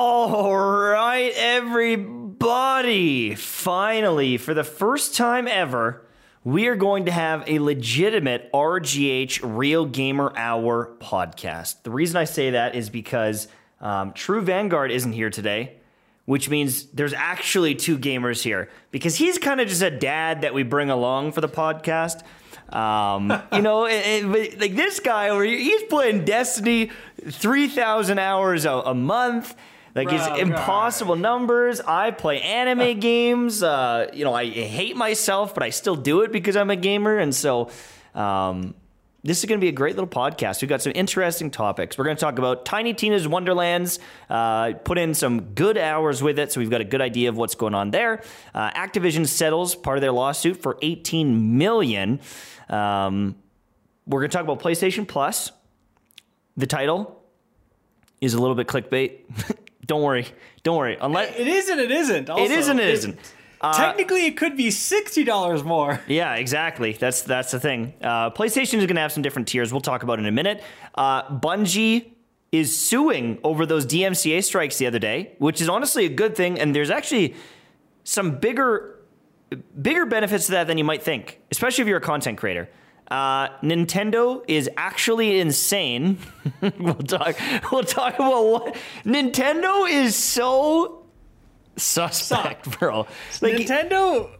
All 0.00 0.56
right, 0.56 1.32
everybody. 1.34 3.34
Finally, 3.34 4.36
for 4.36 4.54
the 4.54 4.62
first 4.62 5.16
time 5.16 5.48
ever, 5.48 6.06
we 6.44 6.68
are 6.68 6.76
going 6.76 7.06
to 7.06 7.10
have 7.10 7.42
a 7.48 7.58
legitimate 7.58 8.48
RGH 8.52 9.40
Real 9.42 9.86
Gamer 9.86 10.32
Hour 10.36 10.94
podcast. 11.00 11.82
The 11.82 11.90
reason 11.90 12.16
I 12.16 12.26
say 12.26 12.50
that 12.50 12.76
is 12.76 12.90
because 12.90 13.48
um, 13.80 14.12
True 14.12 14.40
Vanguard 14.40 14.92
isn't 14.92 15.10
here 15.10 15.30
today, 15.30 15.78
which 16.26 16.48
means 16.48 16.84
there's 16.90 17.12
actually 17.12 17.74
two 17.74 17.98
gamers 17.98 18.44
here 18.44 18.70
because 18.92 19.16
he's 19.16 19.36
kind 19.36 19.60
of 19.60 19.66
just 19.66 19.82
a 19.82 19.90
dad 19.90 20.42
that 20.42 20.54
we 20.54 20.62
bring 20.62 20.90
along 20.90 21.32
for 21.32 21.40
the 21.40 21.48
podcast. 21.48 22.22
Um, 22.72 23.32
you 23.52 23.62
know, 23.62 23.86
and, 23.86 24.32
and, 24.32 24.60
like 24.60 24.76
this 24.76 25.00
guy 25.00 25.30
over 25.30 25.42
here, 25.42 25.58
he's 25.58 25.82
playing 25.82 26.24
Destiny 26.24 26.92
3,000 27.28 28.20
hours 28.20 28.64
a, 28.64 28.70
a 28.70 28.94
month. 28.94 29.56
Like 29.98 30.12
it's 30.12 30.28
Bro, 30.28 30.36
impossible 30.36 31.16
numbers. 31.16 31.80
I 31.80 32.12
play 32.12 32.40
anime 32.40 33.00
games. 33.00 33.64
Uh, 33.64 34.08
you 34.12 34.24
know, 34.24 34.32
I 34.32 34.48
hate 34.48 34.96
myself, 34.96 35.54
but 35.54 35.64
I 35.64 35.70
still 35.70 35.96
do 35.96 36.20
it 36.20 36.30
because 36.30 36.56
I'm 36.56 36.70
a 36.70 36.76
gamer. 36.76 37.18
And 37.18 37.34
so, 37.34 37.70
um, 38.14 38.74
this 39.24 39.40
is 39.40 39.46
going 39.46 39.58
to 39.58 39.64
be 39.64 39.68
a 39.68 39.72
great 39.72 39.96
little 39.96 40.08
podcast. 40.08 40.62
We've 40.62 40.68
got 40.68 40.82
some 40.82 40.92
interesting 40.94 41.50
topics. 41.50 41.98
We're 41.98 42.04
going 42.04 42.16
to 42.16 42.20
talk 42.20 42.38
about 42.38 42.64
Tiny 42.64 42.94
Tina's 42.94 43.26
Wonderlands, 43.26 43.98
uh, 44.30 44.74
put 44.84 44.98
in 44.98 45.14
some 45.14 45.40
good 45.54 45.76
hours 45.76 46.22
with 46.22 46.38
it, 46.38 46.52
so 46.52 46.60
we've 46.60 46.70
got 46.70 46.80
a 46.80 46.84
good 46.84 47.00
idea 47.00 47.28
of 47.28 47.36
what's 47.36 47.56
going 47.56 47.74
on 47.74 47.90
there. 47.90 48.22
Uh, 48.54 48.70
Activision 48.70 49.26
settles 49.26 49.74
part 49.74 49.98
of 49.98 50.02
their 50.02 50.12
lawsuit 50.12 50.62
for 50.62 50.78
18 50.80 51.58
million. 51.58 52.20
Um, 52.68 53.34
we're 54.06 54.20
going 54.20 54.30
to 54.30 54.36
talk 54.36 54.44
about 54.44 54.60
PlayStation 54.60 55.06
Plus. 55.06 55.50
The 56.56 56.68
title 56.68 57.20
is 58.20 58.34
a 58.34 58.40
little 58.40 58.54
bit 58.54 58.68
clickbait. 58.68 59.56
Don't 59.88 60.02
worry. 60.02 60.26
Don't 60.62 60.76
worry. 60.76 60.96
Unless 61.00 61.34
it 61.36 61.48
isn't. 61.48 61.78
It 61.80 61.90
isn't. 61.90 62.30
Also. 62.30 62.44
It 62.44 62.50
isn't. 62.52 62.78
It 62.78 62.88
isn't. 62.90 63.18
Uh, 63.60 63.72
Technically, 63.76 64.26
it 64.26 64.36
could 64.36 64.56
be 64.56 64.70
sixty 64.70 65.24
dollars 65.24 65.64
more. 65.64 66.00
Yeah, 66.06 66.34
exactly. 66.36 66.92
That's 66.92 67.22
that's 67.22 67.50
the 67.50 67.58
thing. 67.58 67.94
Uh, 68.00 68.30
PlayStation 68.30 68.74
is 68.74 68.86
going 68.86 68.94
to 68.94 69.00
have 69.00 69.10
some 69.10 69.22
different 69.24 69.48
tiers. 69.48 69.72
We'll 69.72 69.80
talk 69.80 70.04
about 70.04 70.20
in 70.20 70.26
a 70.26 70.30
minute. 70.30 70.62
Uh, 70.94 71.28
Bungie 71.28 72.12
is 72.52 72.78
suing 72.78 73.38
over 73.42 73.66
those 73.66 73.84
DMCA 73.84 74.44
strikes 74.44 74.78
the 74.78 74.86
other 74.86 74.98
day, 75.00 75.32
which 75.38 75.60
is 75.60 75.68
honestly 75.68 76.04
a 76.04 76.08
good 76.08 76.36
thing. 76.36 76.60
And 76.60 76.74
there's 76.76 76.90
actually 76.90 77.34
some 78.04 78.38
bigger 78.38 78.94
bigger 79.80 80.04
benefits 80.06 80.46
to 80.46 80.52
that 80.52 80.66
than 80.66 80.78
you 80.78 80.84
might 80.84 81.02
think, 81.02 81.40
especially 81.50 81.82
if 81.82 81.88
you're 81.88 81.98
a 81.98 82.02
content 82.02 82.38
creator. 82.38 82.68
Uh, 83.10 83.48
Nintendo 83.62 84.42
is 84.46 84.68
actually 84.76 85.40
insane. 85.40 86.18
we'll 86.78 86.94
talk. 86.94 87.36
We'll 87.72 87.82
talk 87.84 88.14
about 88.16 88.44
what 88.44 88.76
Nintendo 89.04 89.88
is 89.88 90.14
so 90.14 91.06
suspect, 91.76 92.78
bro. 92.78 93.06
Like, 93.40 93.54
Nintendo, 93.54 94.30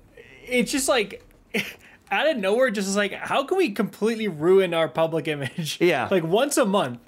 it's 0.47 0.71
just 0.71 0.89
like 0.89 1.25
out 2.11 2.29
of 2.29 2.37
nowhere, 2.37 2.71
just 2.71 2.95
like 2.97 3.13
how 3.13 3.45
can 3.45 3.57
we 3.57 3.71
completely 3.71 4.29
ruin 4.29 4.75
our 4.75 4.89
public 4.89 5.29
image? 5.29 5.79
Yeah. 5.89 6.09
like 6.11 6.25
once 6.25 6.57
a 6.59 6.67
month. 6.67 7.01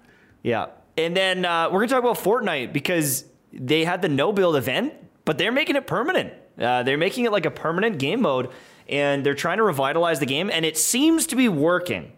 Yeah. 0.43 0.67
And 0.97 1.17
then 1.17 1.45
uh, 1.45 1.67
we're 1.67 1.81
going 1.81 1.89
to 1.89 1.95
talk 1.95 2.05
about 2.05 2.19
Fortnite 2.19 2.73
because 2.73 3.25
they 3.53 3.85
had 3.85 4.03
the 4.03 4.09
no 4.09 4.33
build 4.33 4.57
event, 4.57 4.95
but 5.25 5.39
they're 5.39 5.53
making 5.53 5.77
it 5.77 5.87
permanent. 5.87 6.33
Uh, 6.59 6.83
they're 6.83 6.99
making 6.99 7.25
it 7.25 7.33
like 7.33 7.47
a 7.47 7.51
permanent 7.51 7.99
game 7.99 8.23
mode 8.23 8.51
and 8.91 9.25
they're 9.25 9.35
trying 9.35 9.57
to 9.59 9.63
revitalize 9.63 10.19
the 10.21 10.27
game, 10.27 10.51
and 10.51 10.65
it 10.65 10.77
seems 10.77 11.27
to 11.29 11.37
be 11.37 11.49
working. 11.49 12.13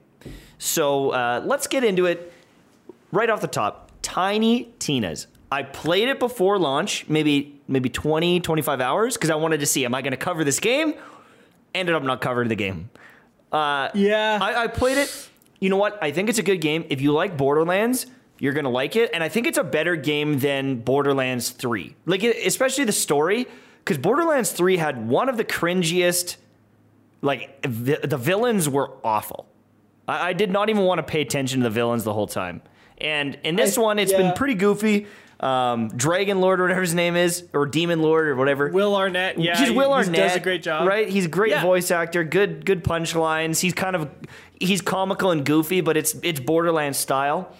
So 0.59 1.11
uh, 1.11 1.43
let's 1.45 1.67
get 1.67 1.85
into 1.85 2.07
it 2.07 2.33
right 3.13 3.29
off 3.31 3.41
the 3.41 3.47
top. 3.47 3.91
Tiny 4.03 4.73
Tina's. 4.79 5.27
I 5.51 5.63
played 5.63 6.09
it 6.09 6.19
before 6.19 6.59
launch, 6.59 7.07
maybe 7.09 7.61
maybe 7.69 7.89
20, 7.89 8.41
25 8.41 8.81
hours, 8.81 9.17
because 9.17 9.31
I 9.31 9.35
wanted 9.35 9.61
to 9.61 9.67
see 9.67 9.85
am 9.85 9.95
I 9.95 10.03
going 10.03 10.13
to 10.13 10.17
cover 10.17 10.45
this 10.45 10.61
game? 10.61 10.95
Ended 11.75 11.95
up 11.95 12.03
not 12.03 12.21
covering 12.21 12.49
the 12.49 12.55
game. 12.57 12.91
Uh, 13.51 13.91
Yeah. 13.95 14.39
I, 14.41 14.65
I 14.65 14.67
played 14.67 14.99
it. 14.99 15.29
You 15.61 15.69
know 15.69 15.77
what? 15.77 15.99
I 16.03 16.11
think 16.11 16.29
it's 16.29 16.39
a 16.39 16.43
good 16.43 16.61
game. 16.61 16.87
If 16.89 17.01
you 17.01 17.13
like 17.13 17.37
Borderlands, 17.37 18.07
you're 18.39 18.53
gonna 18.53 18.71
like 18.71 18.97
it, 18.97 19.11
and 19.15 19.23
I 19.23 19.29
think 19.29 19.47
it's 19.47 19.59
a 19.59 19.63
better 19.63 19.95
game 19.95 20.41
than 20.41 20.81
Borderlands 20.81 21.51
Three. 21.51 21.95
Like, 22.07 22.25
especially 22.25 22.85
the 22.85 22.93
story, 22.93 23.47
because 23.79 23.99
Borderlands 23.99 24.51
Three 24.51 24.79
had 24.79 25.07
one 25.07 25.29
of 25.29 25.37
the 25.37 25.45
cringiest. 25.45 26.37
Like 27.23 27.65
vi- 27.65 27.99
the 28.05 28.17
villains 28.19 28.69
were 28.69 28.91
awful. 29.05 29.47
I, 30.07 30.29
I 30.29 30.33
did 30.33 30.51
not 30.51 30.69
even 30.69 30.83
want 30.83 30.99
to 30.99 31.03
pay 31.05 31.21
attention 31.23 31.61
to 31.61 31.65
the 31.65 31.71
villains 31.71 32.05
the 32.05 32.13
whole 32.13 32.27
time. 32.27 32.61
And 32.99 33.39
in 33.45 33.57
this 33.57 33.79
I- 33.79 33.81
one, 33.81 33.99
it's 33.99 34.13
yeah. 34.13 34.19
been 34.19 34.33
pretty 34.35 34.55
goofy. 34.55 35.07
Um, 35.41 35.89
Dragon 35.89 36.41
Lord 36.41 36.61
or 36.61 36.65
whatever 36.65 36.83
his 36.83 36.95
name 36.95 37.17
is, 37.17 37.49
or 37.53 37.67
Demon 37.67 38.01
Lord 38.01 38.29
or 38.29 38.37
whatever. 38.37 38.69
Will 38.69 38.95
Arnett, 38.95 39.41
yeah, 39.41 39.59
he's 39.59 39.73
Will 39.73 39.89
he 39.89 39.95
Arnett. 39.95 40.15
does 40.15 40.37
a 40.37 40.41
great 40.41 40.63
job, 40.63 40.87
right? 40.87 41.09
He's 41.09 41.25
a 41.25 41.29
great 41.29 41.51
Yeah. 41.51 41.63
voice 41.63 41.91
actor, 41.91 42.23
good 42.23 42.65
good 42.65 42.85
punchlines. 42.85 43.59
He's 43.61 43.73
kind 43.75 43.97
of 43.97 44.09
he's 44.61 44.81
comical 44.81 45.33
and 45.33 45.45
goofy, 45.45 45.81
but 45.81 45.97
it's 45.97 46.15
it's 46.23 46.39
Borderlands 46.39 46.97
style. 46.99 47.53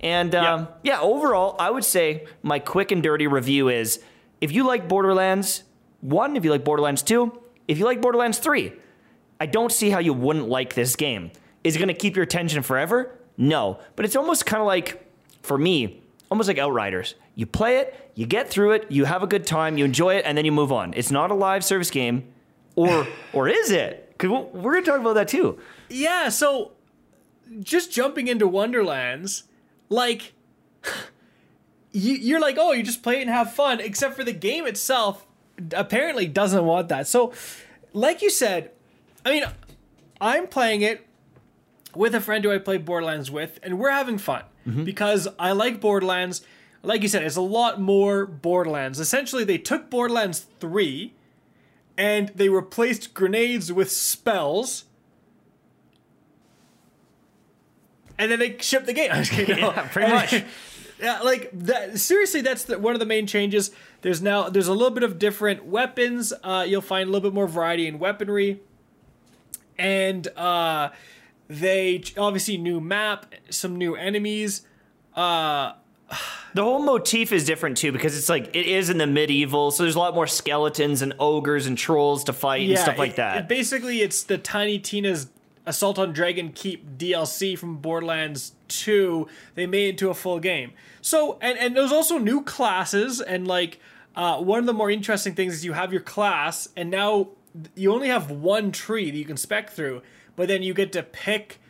And 0.00 0.34
um, 0.34 0.68
yeah. 0.82 1.00
overall, 1.00 1.56
I 1.58 1.70
would 1.70 1.84
say 1.84 2.26
my 2.42 2.58
quick 2.58 2.90
and 2.92 3.02
dirty 3.02 3.26
review 3.26 3.70
is: 3.70 4.00
if 4.42 4.52
you 4.52 4.64
like 4.66 4.86
Borderlands 4.86 5.64
one, 6.02 6.36
if 6.36 6.44
you 6.44 6.50
like 6.50 6.64
Borderlands 6.64 7.00
two, 7.02 7.40
if 7.66 7.78
you 7.78 7.86
like 7.86 8.02
Borderlands 8.02 8.36
three, 8.38 8.72
I 9.40 9.46
don't 9.46 9.72
see 9.72 9.90
how 9.90 9.98
you 9.98 10.12
wouldn't 10.12 10.48
like 10.48 10.74
this 10.74 10.94
game. 10.94 11.32
Is 11.64 11.74
it 11.74 11.78
going 11.78 11.88
to 11.88 11.94
keep 11.94 12.14
your 12.14 12.22
attention 12.22 12.62
forever? 12.62 13.18
No, 13.36 13.80
but 13.96 14.04
it's 14.04 14.14
almost 14.14 14.44
kind 14.44 14.60
of 14.60 14.66
like 14.66 15.02
for 15.42 15.56
me, 15.56 16.02
almost 16.30 16.46
like 16.46 16.58
Outriders. 16.58 17.14
You 17.34 17.46
play 17.46 17.78
it, 17.78 18.12
you 18.14 18.26
get 18.26 18.50
through 18.50 18.72
it, 18.72 18.86
you 18.90 19.06
have 19.06 19.22
a 19.22 19.26
good 19.26 19.46
time, 19.46 19.78
you 19.78 19.84
enjoy 19.84 20.16
it, 20.16 20.24
and 20.26 20.36
then 20.36 20.44
you 20.44 20.52
move 20.52 20.70
on. 20.70 20.92
It's 20.94 21.10
not 21.10 21.30
a 21.30 21.34
live 21.34 21.64
service 21.64 21.90
game, 21.90 22.24
or 22.76 23.06
or 23.32 23.48
is 23.48 23.70
it? 23.70 24.12
Because 24.12 24.30
we're 24.52 24.72
going 24.72 24.84
to 24.84 24.90
talk 24.90 25.00
about 25.00 25.14
that 25.14 25.28
too. 25.28 25.58
Yeah, 25.88 26.28
so 26.28 26.72
just 27.60 27.90
jumping 27.90 28.28
into 28.28 28.46
Wonderlands, 28.46 29.44
like 29.88 30.34
you, 31.92 32.14
you're 32.14 32.40
like, 32.40 32.56
oh, 32.58 32.72
you 32.72 32.82
just 32.82 33.02
play 33.02 33.18
it 33.18 33.22
and 33.22 33.30
have 33.30 33.54
fun. 33.54 33.80
Except 33.80 34.14
for 34.14 34.24
the 34.24 34.32
game 34.34 34.66
itself, 34.66 35.26
apparently 35.72 36.26
doesn't 36.26 36.64
want 36.64 36.88
that. 36.90 37.06
So, 37.06 37.32
like 37.94 38.20
you 38.20 38.28
said, 38.30 38.70
I 39.24 39.30
mean, 39.30 39.44
I'm 40.20 40.46
playing 40.46 40.82
it 40.82 41.06
with 41.94 42.14
a 42.14 42.20
friend 42.20 42.44
who 42.44 42.52
I 42.52 42.58
play 42.58 42.78
Borderlands 42.78 43.30
with, 43.30 43.58
and 43.62 43.78
we're 43.78 43.90
having 43.90 44.18
fun 44.18 44.44
because 44.84 45.26
I 45.38 45.52
like 45.52 45.80
Borderlands. 45.80 46.42
Like 46.82 47.02
you 47.02 47.08
said, 47.08 47.22
it's 47.24 47.36
a 47.36 47.40
lot 47.40 47.80
more 47.80 48.24
Borderlands. 48.24 49.00
Essentially, 49.00 49.42
they 49.44 49.58
took 49.58 49.90
Borderlands 49.90 50.46
3 50.60 51.12
and 51.98 52.28
they 52.30 52.48
replaced 52.48 53.12
grenades 53.14 53.72
with 53.72 53.90
spells. 53.90 54.84
And 58.18 58.30
then 58.30 58.38
they 58.38 58.56
shipped 58.58 58.86
the 58.86 58.92
game. 58.92 59.10
I'm 59.12 59.22
just 59.24 59.32
kidding. 59.32 59.60
No. 59.60 59.72
Yeah, 59.72 59.88
pretty 59.88 60.06
And- 60.12 60.14
much. 60.14 60.44
Yeah, 61.02 61.20
like 61.22 61.48
that. 61.54 61.98
Seriously, 61.98 62.42
that's 62.42 62.64
the, 62.64 62.78
one 62.78 62.92
of 62.92 63.00
the 63.00 63.06
main 63.06 63.26
changes. 63.26 63.70
There's 64.02 64.20
now 64.20 64.50
there's 64.50 64.68
a 64.68 64.74
little 64.74 64.90
bit 64.90 65.02
of 65.02 65.18
different 65.18 65.64
weapons. 65.64 66.30
Uh, 66.44 66.66
you'll 66.68 66.82
find 66.82 67.08
a 67.08 67.10
little 67.10 67.30
bit 67.30 67.34
more 67.34 67.46
variety 67.48 67.86
in 67.86 67.98
weaponry, 67.98 68.60
and 69.80 70.28
uh, 70.36 70.90
they 71.48 72.02
obviously 72.16 72.56
new 72.58 72.80
map, 72.80 73.34
some 73.48 73.76
new 73.76 73.96
enemies. 73.96 74.62
Uh, 75.14 75.72
The 76.52 76.64
whole 76.64 76.82
motif 76.82 77.30
is 77.30 77.44
different 77.44 77.76
too 77.76 77.92
because 77.92 78.18
it's 78.18 78.28
like 78.28 78.56
it 78.56 78.66
is 78.66 78.90
in 78.90 78.98
the 78.98 79.06
medieval, 79.06 79.70
so 79.70 79.84
there's 79.84 79.94
a 79.94 80.00
lot 80.00 80.16
more 80.16 80.26
skeletons 80.26 81.00
and 81.00 81.14
ogres 81.20 81.68
and 81.68 81.78
trolls 81.78 82.24
to 82.24 82.32
fight 82.32 82.68
and 82.68 82.76
stuff 82.76 82.98
like 82.98 83.14
that. 83.16 83.36
it 83.36 83.48
basically, 83.48 84.00
it's 84.02 84.24
the 84.24 84.36
Tiny 84.36 84.80
Tina's 84.80 85.28
Assault 85.64 85.96
on 86.00 86.12
Dragon 86.12 86.50
Keep 86.50 86.98
DLC 86.98 87.56
from 87.56 87.76
Borderlands 87.76 88.54
2. 88.66 89.28
They 89.54 89.66
made 89.66 89.86
it 89.86 89.90
into 89.90 90.10
a 90.10 90.14
full 90.14 90.40
game. 90.40 90.72
So, 91.00 91.38
and, 91.40 91.56
and 91.56 91.76
there's 91.76 91.92
also 91.92 92.18
new 92.18 92.42
classes, 92.42 93.20
and 93.20 93.46
like, 93.46 93.78
uh, 94.16 94.38
one 94.38 94.58
of 94.58 94.66
the 94.66 94.72
more 94.74 94.90
interesting 94.90 95.36
things 95.36 95.54
is 95.54 95.64
you 95.64 95.74
have 95.74 95.92
your 95.92 96.02
class, 96.02 96.68
and 96.76 96.90
now 96.90 97.28
you 97.74 97.92
only 97.92 98.08
have 98.08 98.30
one 98.30 98.72
tree 98.72 99.10
that 99.10 99.16
you 99.16 99.24
can 99.24 99.36
spec 99.36 99.70
through, 99.70 100.02
but 100.36 100.48
then 100.48 100.62
you 100.62 100.74
get 100.74 100.92
to 100.92 101.02
pick 101.02 101.60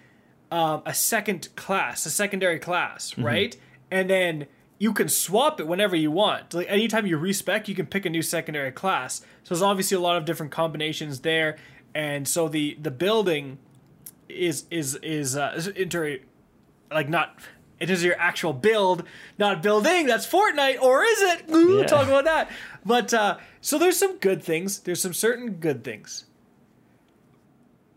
um, 0.51 0.83
a 0.85 0.93
second 0.95 1.49
class, 1.57 2.05
a 2.07 2.11
secondary 2.11 2.59
class, 2.59 3.13
Mm-hmm. 3.13 3.25
right? 3.25 3.57
And 3.91 4.09
then 4.11 4.47
you 4.79 4.93
can 4.93 5.09
swap 5.09 5.61
it 5.61 5.67
whenever 5.67 5.95
you 5.97 6.11
want. 6.11 6.55
Like 6.55 6.67
anytime 6.71 7.07
you 7.07 7.19
respec, 7.19 7.69
you 7.69 7.75
can 7.75 7.87
pick 7.87 8.07
a 8.07 8.11
new 8.11 8.23
secondary 8.23 8.73
class. 8.73 9.21
So 9.43 9.55
there's 9.55 9.63
obviously 9.63 9.97
a 9.97 10.01
lot 10.01 10.17
of 10.17 10.25
different 10.25 10.53
combinations 10.53 11.21
there, 11.21 11.57
and 11.95 12.27
so 12.27 12.49
the 12.49 12.77
the 12.81 12.91
building 12.91 13.59
is 14.29 14.65
is 14.71 14.95
is 14.97 15.37
uh, 15.37 15.73
inter 15.77 16.19
like 16.91 17.09
not. 17.09 17.39
It 17.81 17.89
is 17.91 18.05
your 18.05 18.15
actual 18.19 18.53
build, 18.53 19.05
not 19.39 19.63
building. 19.63 20.07
That's 20.07 20.27
Fortnite, 20.27 20.81
or 20.81 21.03
is 21.03 21.23
it? 21.23 21.51
Ooh, 21.51 21.79
Yeah. 21.79 21.87
Talk 21.87 22.07
about 22.07 22.25
that. 22.25 22.51
But 22.85 23.13
uh, 23.15 23.39
so 23.63 23.79
there's 23.79 23.97
some 23.97 24.19
good 24.19 24.43
things. 24.43 24.81
There's 24.81 25.01
some 25.01 25.15
certain 25.15 25.55
good 25.55 25.83
things. 25.83 26.27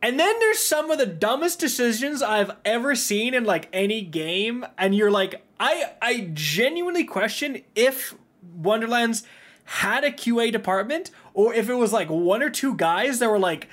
And 0.02 0.20
then 0.20 0.38
there's 0.40 0.60
some 0.60 0.92
of 0.92 0.98
the 0.98 1.06
dumbest 1.06 1.60
decisions 1.60 2.22
I've 2.22 2.52
ever 2.66 2.94
seen 2.96 3.34
in 3.34 3.46
like 3.46 3.70
any 3.72 4.02
game, 4.02 4.66
and 4.78 4.94
you're 4.96 5.12
like, 5.12 5.46
I 5.60 5.92
I 6.02 6.30
genuinely 6.34 7.04
question 7.06 7.62
if 7.76 8.16
Wonderlands 8.56 9.24
had 9.66 10.04
a 10.04 10.12
QA 10.12 10.52
department 10.52 11.10
or 11.34 11.54
if 11.54 11.70
it 11.70 11.76
was 11.76 11.94
like 11.94 12.10
one 12.10 12.44
or 12.44 12.50
two 12.50 12.76
guys 12.76 13.20
that 13.20 13.30
were 13.30 13.40
like 13.40 13.70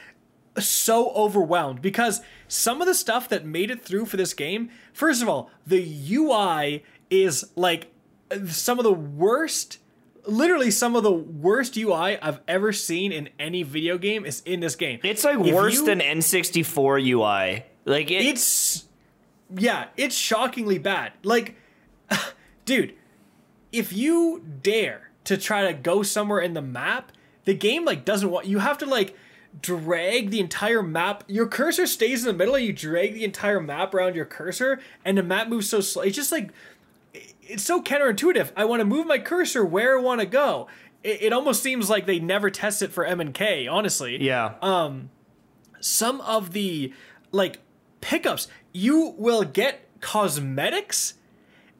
so 0.58 1.10
overwhelmed 1.10 1.80
because 1.80 2.20
some 2.48 2.80
of 2.80 2.86
the 2.86 2.94
stuff 2.94 3.28
that 3.28 3.44
made 3.44 3.70
it 3.70 3.82
through 3.82 4.06
for 4.06 4.16
this 4.16 4.34
game, 4.34 4.70
first 4.92 5.22
of 5.22 5.28
all, 5.28 5.50
the 5.66 5.80
UI 6.12 6.84
is 7.10 7.50
like 7.56 7.92
some 8.48 8.78
of 8.78 8.84
the 8.84 8.92
worst 8.92 9.78
literally 10.26 10.70
some 10.70 10.94
of 10.94 11.02
the 11.02 11.10
worst 11.10 11.76
UI 11.78 12.18
I've 12.20 12.40
ever 12.46 12.72
seen 12.72 13.10
in 13.10 13.30
any 13.38 13.62
video 13.62 13.96
game 13.96 14.26
is 14.26 14.42
in 14.44 14.60
this 14.60 14.76
game. 14.76 15.00
It's 15.02 15.24
like 15.24 15.38
If 15.40 15.54
worse 15.54 15.76
you- 15.76 15.86
than 15.86 16.00
N64 16.00 17.00
UI. 17.00 17.64
Like 17.86 18.10
it, 18.10 18.26
it's 18.26 18.84
yeah, 19.56 19.86
it's 19.96 20.14
shockingly 20.14 20.78
bad. 20.78 21.12
Like 21.24 21.56
dude, 22.64 22.94
if 23.72 23.92
you 23.92 24.44
dare 24.62 25.10
to 25.24 25.36
try 25.36 25.66
to 25.66 25.72
go 25.72 26.02
somewhere 26.02 26.40
in 26.40 26.52
the 26.54 26.62
map, 26.62 27.12
the 27.46 27.54
game 27.54 27.84
like 27.84 28.04
doesn't 28.04 28.30
want 28.30 28.46
you 28.46 28.58
have 28.58 28.78
to 28.78 28.86
like 28.86 29.16
drag 29.60 30.30
the 30.30 30.40
entire 30.40 30.82
map. 30.82 31.24
Your 31.26 31.46
cursor 31.46 31.86
stays 31.86 32.24
in 32.24 32.26
the 32.26 32.38
middle 32.38 32.54
and 32.54 32.64
you 32.64 32.72
drag 32.72 33.14
the 33.14 33.24
entire 33.24 33.60
map 33.60 33.94
around 33.94 34.14
your 34.14 34.24
cursor 34.24 34.80
and 35.04 35.18
the 35.18 35.22
map 35.22 35.48
moves 35.48 35.68
so 35.68 35.80
slow. 35.80 36.02
It's 36.02 36.16
just 36.16 36.32
like 36.32 36.50
it's 37.42 37.62
so 37.62 37.82
counterintuitive. 37.82 38.52
I 38.56 38.64
want 38.64 38.80
to 38.80 38.84
move 38.84 39.06
my 39.06 39.18
cursor 39.18 39.64
where 39.64 39.98
I 39.98 40.02
want 40.02 40.20
to 40.20 40.26
go. 40.26 40.68
It, 41.02 41.22
it 41.22 41.32
almost 41.32 41.62
seems 41.62 41.90
like 41.90 42.06
they 42.06 42.20
never 42.20 42.50
test 42.50 42.82
it 42.82 42.92
for 42.92 43.04
M 43.04 43.20
and 43.20 43.34
K, 43.34 43.66
honestly 43.66 44.22
yeah. 44.22 44.54
Um, 44.62 45.10
some 45.80 46.20
of 46.20 46.52
the 46.52 46.92
like 47.32 47.58
pickups 48.00 48.48
you 48.72 49.14
will 49.18 49.44
get 49.44 49.86
cosmetics 50.00 51.14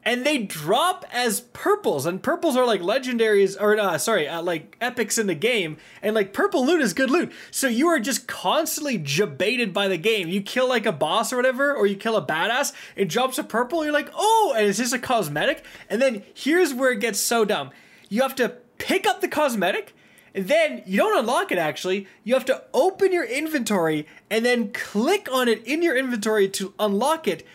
and 0.03 0.25
they 0.25 0.39
drop 0.39 1.05
as 1.11 1.41
purples 1.41 2.05
and 2.05 2.21
purples 2.23 2.57
are 2.57 2.65
like 2.65 2.81
legendaries 2.81 3.59
or 3.59 3.79
uh, 3.79 3.97
sorry 3.97 4.27
uh, 4.27 4.41
like 4.41 4.75
epics 4.81 5.17
in 5.17 5.27
the 5.27 5.35
game 5.35 5.77
and 6.01 6.15
like 6.15 6.33
purple 6.33 6.65
loot 6.65 6.81
is 6.81 6.93
good 6.93 7.09
loot. 7.09 7.31
So 7.51 7.67
you 7.67 7.87
are 7.87 7.99
just 7.99 8.27
constantly 8.27 8.97
jebaited 8.97 9.73
by 9.73 9.87
the 9.87 9.97
game. 9.97 10.27
You 10.27 10.41
kill 10.41 10.67
like 10.67 10.85
a 10.85 10.91
boss 10.91 11.31
or 11.31 11.35
whatever 11.35 11.73
or 11.73 11.85
you 11.85 11.95
kill 11.95 12.17
a 12.17 12.25
badass 12.25 12.73
it 12.95 13.09
drops 13.09 13.37
a 13.37 13.43
purple 13.43 13.83
you're 13.83 13.93
like 13.93 14.09
oh! 14.15 14.53
And 14.55 14.67
it's 14.67 14.79
just 14.79 14.93
a 14.93 14.99
cosmetic. 14.99 15.63
And 15.89 16.01
then 16.01 16.23
here's 16.33 16.73
where 16.73 16.91
it 16.91 16.99
gets 16.99 17.19
so 17.19 17.45
dumb. 17.45 17.71
You 18.09 18.21
have 18.23 18.35
to 18.35 18.49
pick 18.77 19.05
up 19.05 19.21
the 19.21 19.27
cosmetic 19.27 19.93
and 20.33 20.47
then 20.47 20.81
you 20.85 20.97
don't 20.97 21.19
unlock 21.19 21.51
it 21.51 21.57
actually. 21.57 22.07
You 22.23 22.33
have 22.33 22.45
to 22.45 22.63
open 22.73 23.11
your 23.11 23.25
inventory 23.25 24.07
and 24.29 24.45
then 24.45 24.71
click 24.71 25.27
on 25.31 25.47
it 25.47 25.65
in 25.65 25.81
your 25.81 25.95
inventory 25.95 26.47
to 26.49 26.73
unlock 26.79 27.27
it. 27.27 27.45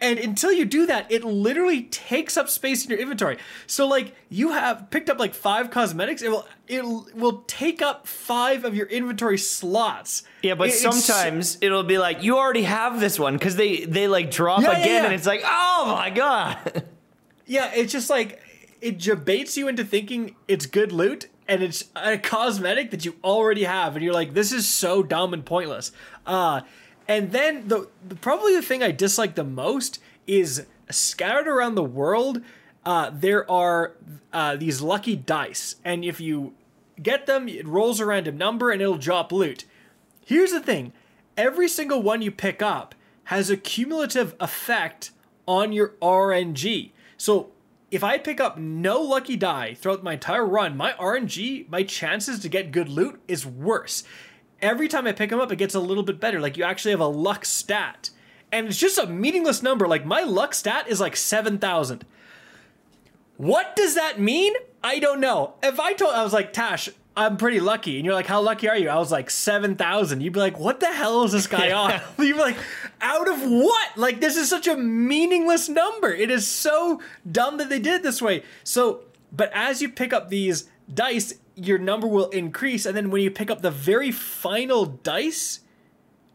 And 0.00 0.18
until 0.18 0.52
you 0.52 0.66
do 0.66 0.84
that, 0.86 1.10
it 1.10 1.24
literally 1.24 1.84
takes 1.84 2.36
up 2.36 2.50
space 2.50 2.84
in 2.84 2.90
your 2.90 2.98
inventory. 3.00 3.38
So 3.66 3.86
like 3.86 4.14
you 4.28 4.52
have 4.52 4.90
picked 4.90 5.08
up 5.08 5.18
like 5.18 5.32
five 5.34 5.70
cosmetics, 5.70 6.20
it 6.20 6.30
will 6.30 6.46
it 6.68 6.84
will 7.14 7.44
take 7.46 7.80
up 7.80 8.06
five 8.06 8.64
of 8.66 8.74
your 8.74 8.86
inventory 8.88 9.38
slots. 9.38 10.22
Yeah, 10.42 10.54
but 10.54 10.68
It- 10.68 10.72
sometimes 10.74 11.56
it'll 11.62 11.82
be 11.82 11.96
like 11.98 12.22
you 12.22 12.36
already 12.36 12.64
have 12.64 13.00
this 13.00 13.18
one 13.18 13.34
because 13.34 13.56
they 13.56 13.84
they 13.86 14.06
like 14.06 14.30
drop 14.30 14.60
Yeah, 14.60 14.72
yeah, 14.72 14.78
again, 14.78 14.94
yeah. 15.02 15.04
and 15.06 15.14
it's 15.14 15.26
like, 15.26 15.42
oh 15.44 15.94
my 15.98 16.10
god. 16.10 16.84
Yeah, 17.48 17.70
it's 17.74 17.92
just 17.92 18.10
like 18.10 18.42
it 18.80 18.98
debates 18.98 19.56
you 19.56 19.68
into 19.68 19.84
thinking 19.84 20.34
it's 20.48 20.66
good 20.66 20.90
loot 20.92 21.28
and 21.46 21.62
it's 21.62 21.84
a 21.94 22.18
cosmetic 22.18 22.90
that 22.90 23.04
you 23.04 23.14
already 23.22 23.62
have 23.64 23.94
and 23.94 24.04
you're 24.04 24.12
like 24.12 24.34
this 24.34 24.50
is 24.52 24.68
so 24.68 25.02
dumb 25.04 25.32
and 25.32 25.44
pointless. 25.46 25.92
Uh 26.26 26.62
and 27.08 27.32
then 27.32 27.68
the, 27.68 27.88
the 28.06 28.16
probably 28.16 28.54
the 28.54 28.62
thing 28.62 28.82
I 28.82 28.90
dislike 28.90 29.34
the 29.34 29.44
most 29.44 30.00
is 30.26 30.66
scattered 30.90 31.48
around 31.48 31.74
the 31.74 31.84
world 31.84 32.40
uh, 32.84 33.10
there 33.12 33.50
are 33.50 33.94
uh, 34.32 34.56
these 34.56 34.80
lucky 34.80 35.16
dice 35.16 35.76
and 35.84 36.04
if 36.04 36.20
you 36.20 36.54
get 37.02 37.26
them 37.26 37.48
it 37.48 37.66
rolls 37.66 38.00
a 38.00 38.06
random 38.06 38.36
number 38.36 38.70
and 38.70 38.80
it'll 38.80 38.96
drop 38.96 39.32
loot. 39.32 39.64
Here's 40.24 40.52
the 40.52 40.60
thing 40.60 40.92
every 41.36 41.68
single 41.68 42.02
one 42.02 42.22
you 42.22 42.30
pick 42.30 42.62
up 42.62 42.94
has 43.24 43.50
a 43.50 43.56
cumulative 43.56 44.34
effect 44.38 45.10
on 45.46 45.72
your 45.72 45.88
RNG. 46.00 46.92
So 47.16 47.50
if 47.90 48.02
I 48.04 48.18
pick 48.18 48.40
up 48.40 48.58
no 48.58 49.00
lucky 49.00 49.36
die 49.36 49.74
throughout 49.74 50.02
my 50.02 50.14
entire 50.14 50.44
run, 50.44 50.76
my 50.76 50.92
RNG, 50.92 51.68
my 51.68 51.82
chances 51.82 52.40
to 52.40 52.48
get 52.48 52.72
good 52.72 52.88
loot 52.88 53.20
is 53.28 53.46
worse. 53.46 54.04
Every 54.62 54.88
time 54.88 55.06
I 55.06 55.12
pick 55.12 55.30
them 55.30 55.40
up, 55.40 55.52
it 55.52 55.56
gets 55.56 55.74
a 55.74 55.80
little 55.80 56.02
bit 56.02 56.20
better. 56.20 56.40
Like 56.40 56.56
you 56.56 56.64
actually 56.64 56.92
have 56.92 57.00
a 57.00 57.06
luck 57.06 57.44
stat. 57.44 58.10
And 58.52 58.68
it's 58.68 58.78
just 58.78 58.98
a 58.98 59.06
meaningless 59.06 59.62
number. 59.62 59.86
Like 59.86 60.06
my 60.06 60.22
luck 60.22 60.54
stat 60.54 60.88
is 60.88 61.00
like 61.00 61.16
7,000. 61.16 62.04
What 63.36 63.76
does 63.76 63.94
that 63.94 64.18
mean? 64.18 64.54
I 64.82 64.98
don't 64.98 65.20
know. 65.20 65.54
If 65.62 65.78
I 65.78 65.92
told, 65.92 66.14
I 66.14 66.22
was 66.22 66.32
like, 66.32 66.52
Tash, 66.52 66.88
I'm 67.16 67.38
pretty 67.38 67.60
lucky. 67.60 67.96
And 67.96 68.04
you're 68.04 68.14
like, 68.14 68.26
how 68.26 68.42
lucky 68.42 68.68
are 68.68 68.76
you? 68.76 68.90
I 68.90 68.98
was 68.98 69.10
like, 69.10 69.30
7,000. 69.30 70.20
You'd 70.20 70.34
be 70.34 70.38
like, 70.38 70.58
what 70.58 70.80
the 70.80 70.92
hell 70.92 71.24
is 71.24 71.32
this 71.32 71.46
guy 71.46 71.72
on? 71.72 72.00
You'd 72.18 72.34
be 72.34 72.40
like, 72.40 72.58
out 73.00 73.26
of 73.26 73.40
what? 73.40 73.96
Like, 73.96 74.20
this 74.20 74.36
is 74.36 74.50
such 74.50 74.66
a 74.68 74.76
meaningless 74.76 75.68
number. 75.70 76.12
It 76.12 76.30
is 76.30 76.46
so 76.46 77.00
dumb 77.30 77.56
that 77.56 77.70
they 77.70 77.78
did 77.78 77.94
it 77.94 78.02
this 78.02 78.20
way. 78.20 78.42
So, 78.64 79.04
but 79.32 79.50
as 79.54 79.80
you 79.80 79.88
pick 79.88 80.12
up 80.12 80.28
these 80.28 80.68
dice, 80.92 81.34
your 81.56 81.78
number 81.78 82.06
will 82.06 82.28
increase. 82.28 82.86
And 82.86 82.96
then 82.96 83.10
when 83.10 83.22
you 83.22 83.30
pick 83.30 83.50
up 83.50 83.62
the 83.62 83.70
very 83.70 84.12
final 84.12 84.84
dice, 84.84 85.60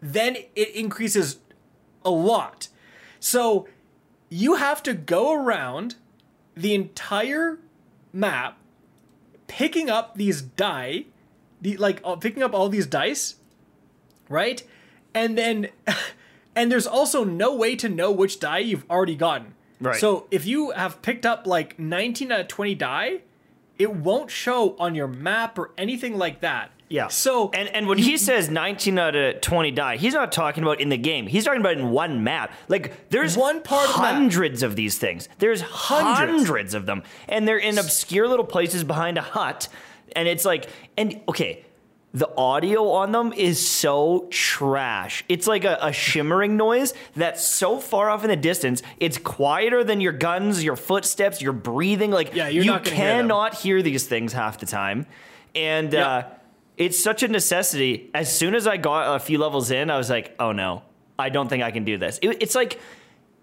then 0.02 0.36
it 0.56 0.76
increases 0.76 1.40
a 2.04 2.10
lot. 2.10 2.68
So 3.20 3.68
you 4.30 4.56
have 4.56 4.82
to 4.84 4.94
go 4.94 5.32
around 5.34 5.96
the 6.56 6.74
entire 6.74 7.60
map 8.12 8.58
picking 9.48 9.90
up 9.90 10.16
these 10.16 10.42
die, 10.42 11.06
the, 11.62 11.78
like 11.78 12.02
picking 12.20 12.42
up 12.42 12.54
all 12.54 12.68
these 12.68 12.88
dice, 12.88 13.36
right? 14.28 14.64
And 15.14 15.38
then, 15.38 15.70
and 16.56 16.72
there's 16.72 16.88
also 16.88 17.24
no 17.24 17.56
way 17.56 17.76
to 17.76 17.88
know 17.88 18.12
which 18.12 18.40
die 18.40 18.60
you've 18.60 18.90
already 18.90 19.16
gotten. 19.16 19.54
Right. 19.80 20.00
So 20.00 20.28
if 20.32 20.46
you 20.46 20.72
have 20.72 21.02
picked 21.02 21.26
up 21.26 21.46
like 21.46 21.78
19 21.78 22.32
out 22.32 22.40
of 22.40 22.48
20 22.48 22.76
die, 22.76 23.22
it 23.82 23.94
won't 23.96 24.30
show 24.30 24.76
on 24.78 24.96
your 24.96 25.08
map 25.08 25.58
or 25.58 25.72
anything 25.78 26.18
like 26.18 26.42
that. 26.42 26.72
Yeah. 26.88 27.08
So 27.08 27.50
and 27.54 27.70
and 27.70 27.88
when 27.88 27.98
he 27.98 28.18
says 28.18 28.50
19 28.50 29.00
out 29.00 29.16
of 29.16 29.40
20 29.42 29.72
die, 29.72 29.96
he's 29.98 30.14
not 30.14 30.32
talking 30.34 30.62
about 30.62 30.82
in 30.82 30.90
the 30.90 30.98
game. 30.98 31.26
He's 31.26 31.46
talking 31.46 31.62
about 31.62 31.78
in 31.78 31.90
one 31.90 32.24
map. 32.24 32.52
Like 32.68 33.10
there's 33.10 33.38
One 33.38 33.62
part 33.62 33.88
of 33.90 33.96
hundreds 33.96 34.62
of 34.62 34.76
these 34.76 34.98
things. 34.98 35.30
There's 35.40 35.62
Hundreds. 35.62 36.44
hundreds. 36.44 36.74
of 36.74 36.86
them, 36.86 37.04
and 37.30 37.48
they're 37.48 37.58
in 37.58 37.78
obscure 37.78 38.28
little 38.28 38.46
places 38.46 38.84
behind 38.84 39.18
a 39.18 39.22
hut. 39.22 39.70
And 40.16 40.28
it's 40.28 40.44
like, 40.44 40.68
and 40.98 41.22
okay, 41.30 41.64
the 42.14 42.30
audio 42.36 42.90
on 42.90 43.12
them 43.14 43.32
is 43.32 43.66
so 43.66 44.28
trash. 44.30 45.24
It's 45.30 45.48
like 45.48 45.64
a, 45.64 45.78
a 45.82 45.94
shimmering 45.94 46.58
noise 46.58 46.94
that's 47.16 47.44
so 47.46 47.80
far 47.80 48.10
off 48.10 48.24
in 48.24 48.30
the 48.30 48.36
distance. 48.36 48.82
It's 49.00 49.18
quieter 49.18 49.84
than 49.84 50.02
your 50.02 50.12
guns, 50.12 50.62
your 50.64 50.76
footsteps, 50.76 51.42
your 51.42 51.54
breathing. 51.54 52.12
Like 52.12 52.36
Yeah, 52.36 52.50
you 52.50 52.66
not 52.66 52.84
gonna 52.84 52.96
hear 52.98 53.06
cannot 53.06 53.54
hear 53.56 53.82
these 53.82 54.08
things 54.08 54.34
half 54.34 54.60
the 54.60 54.66
time. 54.66 55.06
And 55.56 55.94
Yeah. 55.94 56.08
uh, 56.10 56.24
it's 56.78 57.02
such 57.02 57.24
a 57.24 57.28
necessity. 57.30 58.10
As 58.14 58.34
soon 58.36 58.56
as 58.56 58.68
I 58.68 58.76
got 58.78 59.16
a 59.16 59.20
few 59.20 59.38
levels 59.38 59.72
in, 59.72 59.90
I 59.90 59.98
was 59.98 60.10
like, 60.10 60.36
oh 60.40 60.52
no, 60.52 60.84
I 61.18 61.30
don't 61.30 61.48
think 61.48 61.64
I 61.64 61.72
can 61.72 61.86
do 61.86 61.98
this. 61.98 62.20
It, 62.22 62.38
it's 62.42 62.56
like. 62.56 62.80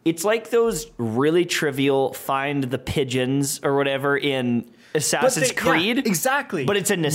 It's 0.05 0.25
like 0.25 0.49
those 0.49 0.87
really 0.97 1.45
trivial 1.45 2.15
find 2.15 2.65
the 2.65 2.79
pigeons 2.79 3.61
or 3.63 3.77
whatever 3.77 4.17
in 4.17 4.65
Assassin's 4.95 5.49
they- 5.51 5.55
yeah, 5.55 5.61
Creed. 5.61 5.99
exactly. 5.99 6.65
But 6.65 6.79
it's 6.79 6.91
a 6.91 6.97
Yep. 6.97 7.13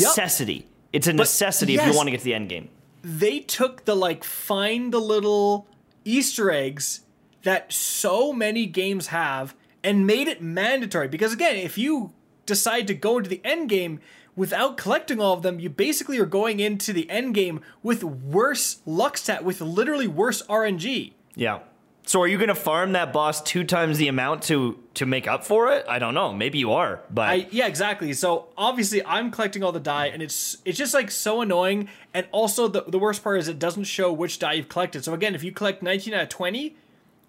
It's 0.93 1.07
a 1.07 1.13
necessity 1.13 1.75
if 1.75 1.85
you 1.85 1.93
want 1.95 2.07
to 2.07 2.11
get 2.11 2.19
to 2.19 2.25
the 2.25 2.35
end 2.35 2.49
game. 2.49 2.69
they 3.03 3.39
took 3.39 3.83
the 3.85 3.95
like 3.95 4.23
find 4.23 4.93
the 4.93 4.99
little 4.99 5.67
Easter 6.05 6.49
eggs 6.51 7.01
that 7.43 7.73
so 7.73 8.31
many 8.31 8.65
games 8.65 9.07
have 9.07 9.53
and 9.83 10.07
made 10.07 10.27
it 10.29 10.41
mandatory. 10.41 11.09
Because 11.09 11.33
again, 11.33 11.57
if 11.57 11.77
you 11.77 12.13
decide 12.45 12.87
to 12.87 12.93
go 12.93 13.17
into 13.17 13.29
the 13.29 13.41
end 13.43 13.67
game 13.69 13.99
without 14.35 14.77
collecting 14.77 15.19
all 15.19 15.33
of 15.33 15.41
them, 15.41 15.59
you 15.59 15.69
basically 15.69 16.17
are 16.19 16.25
going 16.25 16.59
into 16.61 16.93
the 16.93 17.09
end 17.09 17.33
game 17.35 17.59
with 17.81 18.03
worse 18.03 18.79
luck 18.85 19.17
stat, 19.17 19.43
with 19.43 19.59
literally 19.59 20.07
worse 20.07 20.41
RNG. 20.43 21.13
Yeah. 21.35 21.59
So 22.05 22.21
are 22.21 22.27
you 22.27 22.37
going 22.37 22.49
to 22.49 22.55
farm 22.55 22.91
that 22.93 23.13
boss 23.13 23.41
two 23.41 23.63
times 23.63 23.97
the 23.97 24.09
amount 24.09 24.43
to 24.43 24.77
to 24.95 25.05
make 25.05 25.25
up 25.27 25.45
for 25.45 25.71
it? 25.71 25.85
I 25.87 25.99
don't 25.99 26.13
know. 26.13 26.33
Maybe 26.33 26.57
you 26.59 26.73
are, 26.73 27.01
but 27.09 27.29
I 27.29 27.47
yeah, 27.51 27.67
exactly. 27.67 28.11
So 28.13 28.47
obviously 28.57 29.03
I'm 29.05 29.31
collecting 29.31 29.63
all 29.63 29.71
the 29.71 29.79
die 29.79 30.07
and 30.07 30.21
it's 30.21 30.57
it's 30.65 30.77
just 30.77 30.93
like 30.93 31.09
so 31.11 31.41
annoying. 31.41 31.87
And 32.13 32.27
also 32.31 32.67
the 32.67 32.83
the 32.87 32.99
worst 32.99 33.23
part 33.23 33.39
is 33.39 33.47
it 33.47 33.57
doesn't 33.57 33.85
show 33.85 34.11
which 34.11 34.37
die 34.39 34.53
you've 34.53 34.69
collected. 34.69 35.03
So 35.05 35.13
again, 35.13 35.33
if 35.33 35.43
you 35.43 35.51
collect 35.53 35.81
19 35.81 36.13
out 36.13 36.23
of 36.23 36.29
20, 36.29 36.75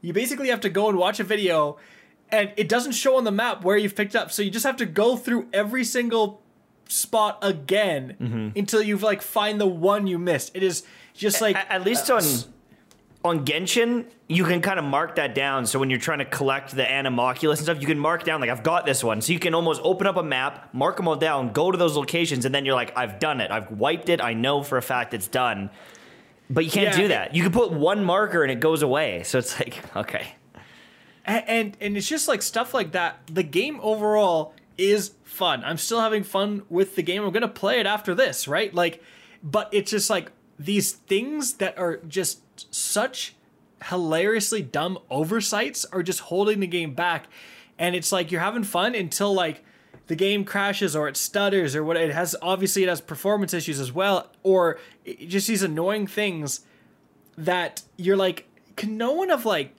you 0.00 0.12
basically 0.12 0.49
have 0.49 0.61
to 0.62 0.69
go 0.69 0.88
and 0.88 0.99
watch 0.99 1.21
a 1.21 1.25
video 1.25 1.76
and 2.31 2.52
it 2.57 2.69
doesn't 2.69 2.93
show 2.93 3.16
on 3.16 3.23
the 3.25 3.31
map 3.31 3.62
where 3.64 3.76
you've 3.76 3.95
picked 3.95 4.16
up. 4.16 4.33
So 4.33 4.43
you 4.43 4.50
just 4.50 4.66
have 4.66 4.76
to 4.78 4.87
go 4.87 5.16
through 5.16 5.49
every 5.52 5.85
single 5.85 6.43
spot 6.88 7.38
again 7.43 8.16
Mm-hmm. 8.21 8.59
until 8.59 8.83
you've 8.83 9.02
like 9.04 9.23
find 9.23 9.61
the 9.61 9.66
one 9.66 10.07
you 10.09 10.19
missed. 10.19 10.50
It 10.54 10.62
is 10.64 10.83
just 11.14 11.40
like 11.40 11.54
at, 11.57 11.71
at 11.71 11.85
least 11.85 12.11
on 12.11 12.23
on 13.25 13.47
Genshin, 13.47 14.04
you 14.28 14.45
can 14.45 14.61
kind 14.61 14.78
of 14.78 14.85
mark 14.85 15.14
that 15.16 15.35
down. 15.35 15.64
So 15.66 15.78
when 15.78 15.88
you're 15.88 15.99
trying 15.99 16.19
to 16.19 16.26
collect 16.26 16.76
the 16.76 16.83
Anemoculus 16.83 17.52
and 17.52 17.61
stuff, 17.61 17.81
you 17.81 17.87
can 17.87 17.99
mark 17.99 18.23
down 18.23 18.40
like 18.43 18.50
I've 18.50 18.62
got 18.62 18.85
this 18.85 19.02
one. 19.02 19.23
So 19.23 19.33
you 19.33 19.38
can 19.38 19.54
almost 19.54 19.81
open 19.83 20.07
up 20.07 20.16
a 20.16 20.23
map, 20.23 20.69
mark 20.75 20.99
them 20.99 21.09
all 21.09 21.16
down, 21.16 21.52
go 21.52 21.71
to 21.71 21.78
those 21.78 21.97
locations, 21.97 22.45
and 22.45 22.54
then 22.54 22.66
you're 22.66 22.75
like, 22.75 22.97
I've 22.97 23.19
done 23.19 23.40
it. 23.40 23.50
I've 23.50 23.71
wiped 23.71 24.11
it. 24.11 24.21
I 24.21 24.35
know 24.35 24.62
for 24.62 24.76
a 24.76 24.83
fact 24.83 25.14
it's 25.14 25.26
done. 25.26 25.71
But 26.50 26.66
you 26.66 26.71
can't 26.71 26.90
Yeah, 26.90 26.97
do 27.02 27.09
that. 27.09 27.35
You 27.35 27.43
can 27.43 27.52
put 27.52 27.73
one 27.73 28.04
marker 28.04 28.43
and 28.43 28.52
it 28.52 28.61
goes 28.61 28.83
away. 28.83 29.23
So 29.23 29.38
it's 29.38 29.59
like, 29.59 29.83
okay. 29.97 30.35
and, 31.25 31.45
and 31.49 31.76
and 31.81 31.97
it's 31.97 32.07
just 32.09 32.28
like 32.28 32.43
stuff 32.43 32.75
like 32.75 32.93
that. 32.93 33.21
The 33.26 33.43
game 33.43 33.81
overall 33.83 34.52
is 34.76 35.12
fun. 35.23 35.64
I'm 35.64 35.78
still 35.78 36.02
having 36.02 36.25
fun 36.25 36.64
with 36.69 36.95
the 36.95 37.02
game. 37.02 37.25
I'm 37.25 37.33
gonna 37.33 37.49
play 37.49 37.81
it 37.81 37.87
after 37.87 38.14
this, 38.14 38.47
right? 38.47 38.75
Like, 38.75 39.02
but 39.43 39.71
it's 39.73 39.90
just 39.90 40.11
like 40.11 40.31
these 40.59 40.93
things 40.93 41.54
that 41.54 41.78
are 41.78 41.97
just 42.07 42.40
such 42.70 43.34
hilariously 43.88 44.62
dumb 44.62 44.99
oversights 45.11 45.84
are 45.87 46.02
just 46.02 46.20
holding 46.20 46.61
the 46.61 46.66
game 46.66 46.94
back. 46.94 47.26
And 47.78 47.94
it's 47.94 48.12
like 48.12 48.30
you're 48.30 48.40
having 48.40 48.64
fun 48.64 48.94
until 48.94 49.34
like 49.34 49.64
the 50.06 50.16
game 50.16 50.44
crashes 50.44 50.94
or 50.94 51.08
it 51.08 51.16
stutters 51.16 51.75
or 51.75 51.82
what 51.82 51.96
it 51.96 52.12
has 52.12 52.37
obviously 52.42 52.82
it 52.82 52.88
has 52.88 53.00
performance 53.00 53.54
issues 53.54 53.80
as 53.80 53.90
well 53.90 54.30
or 54.42 54.78
just 55.26 55.49
these 55.49 55.62
annoying 55.62 56.06
things 56.06 56.61
that 57.38 57.82
you're 57.96 58.16
like 58.16 58.46
can 58.76 58.99
no 58.99 59.12
one 59.12 59.30
have 59.30 59.46
like 59.46 59.75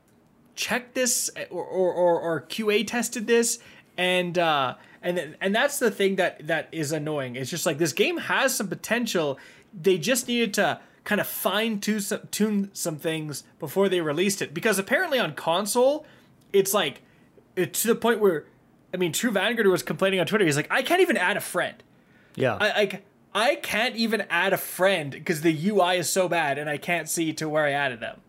checked 0.55 0.95
this 0.95 1.29
or 1.49 1.63
or, 1.63 1.93
or, 1.93 2.19
or 2.19 2.41
QA 2.41 2.85
tested 2.87 3.27
this? 3.27 3.59
And 3.97 4.37
uh 4.37 4.75
and 5.01 5.35
and 5.39 5.55
that's 5.55 5.79
the 5.79 5.91
thing 5.91 6.15
that 6.15 6.47
that 6.47 6.69
is 6.71 6.91
annoying. 6.91 7.35
It's 7.35 7.49
just 7.49 7.65
like 7.65 7.77
this 7.77 7.93
game 7.93 8.17
has 8.17 8.55
some 8.55 8.67
potential. 8.67 9.37
They 9.79 9.97
just 9.97 10.27
needed 10.27 10.53
to 10.55 10.79
kind 11.05 11.21
of 11.21 11.27
fine 11.27 11.79
tune 11.79 12.01
some, 12.01 12.27
tune 12.31 12.69
some 12.73 12.97
things 12.97 13.43
before 13.59 13.87
they 13.87 14.01
released 14.01 14.41
it. 14.41 14.53
Because 14.53 14.77
apparently 14.77 15.17
on 15.17 15.33
console 15.33 16.05
it's 16.51 16.73
like 16.73 17.01
it, 17.55 17.73
to 17.75 17.87
the 17.87 17.95
point 17.95 18.19
where 18.19 18.45
I 18.93 18.97
mean 18.97 19.13
True 19.13 19.31
Vanguard 19.31 19.67
was 19.67 19.83
complaining 19.83 20.19
on 20.19 20.25
Twitter. 20.25 20.43
He's 20.43 20.57
like 20.57 20.67
I 20.69 20.81
can't 20.81 21.01
even 21.01 21.15
add 21.15 21.37
a 21.37 21.41
friend. 21.41 21.81
Yeah. 22.35 22.57
I 22.59 22.67
I, 22.81 23.01
I 23.33 23.55
can't 23.55 23.95
even 23.95 24.25
add 24.29 24.51
a 24.51 24.57
friend 24.57 25.11
because 25.11 25.41
the 25.41 25.69
UI 25.69 25.97
is 25.97 26.09
so 26.09 26.27
bad 26.27 26.57
and 26.57 26.69
I 26.69 26.77
can't 26.77 27.07
see 27.07 27.31
to 27.33 27.47
where 27.47 27.65
I 27.65 27.71
added 27.71 28.01
them. 28.01 28.19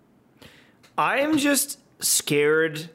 I'm 0.98 1.38
just 1.38 1.80
scared 2.00 2.90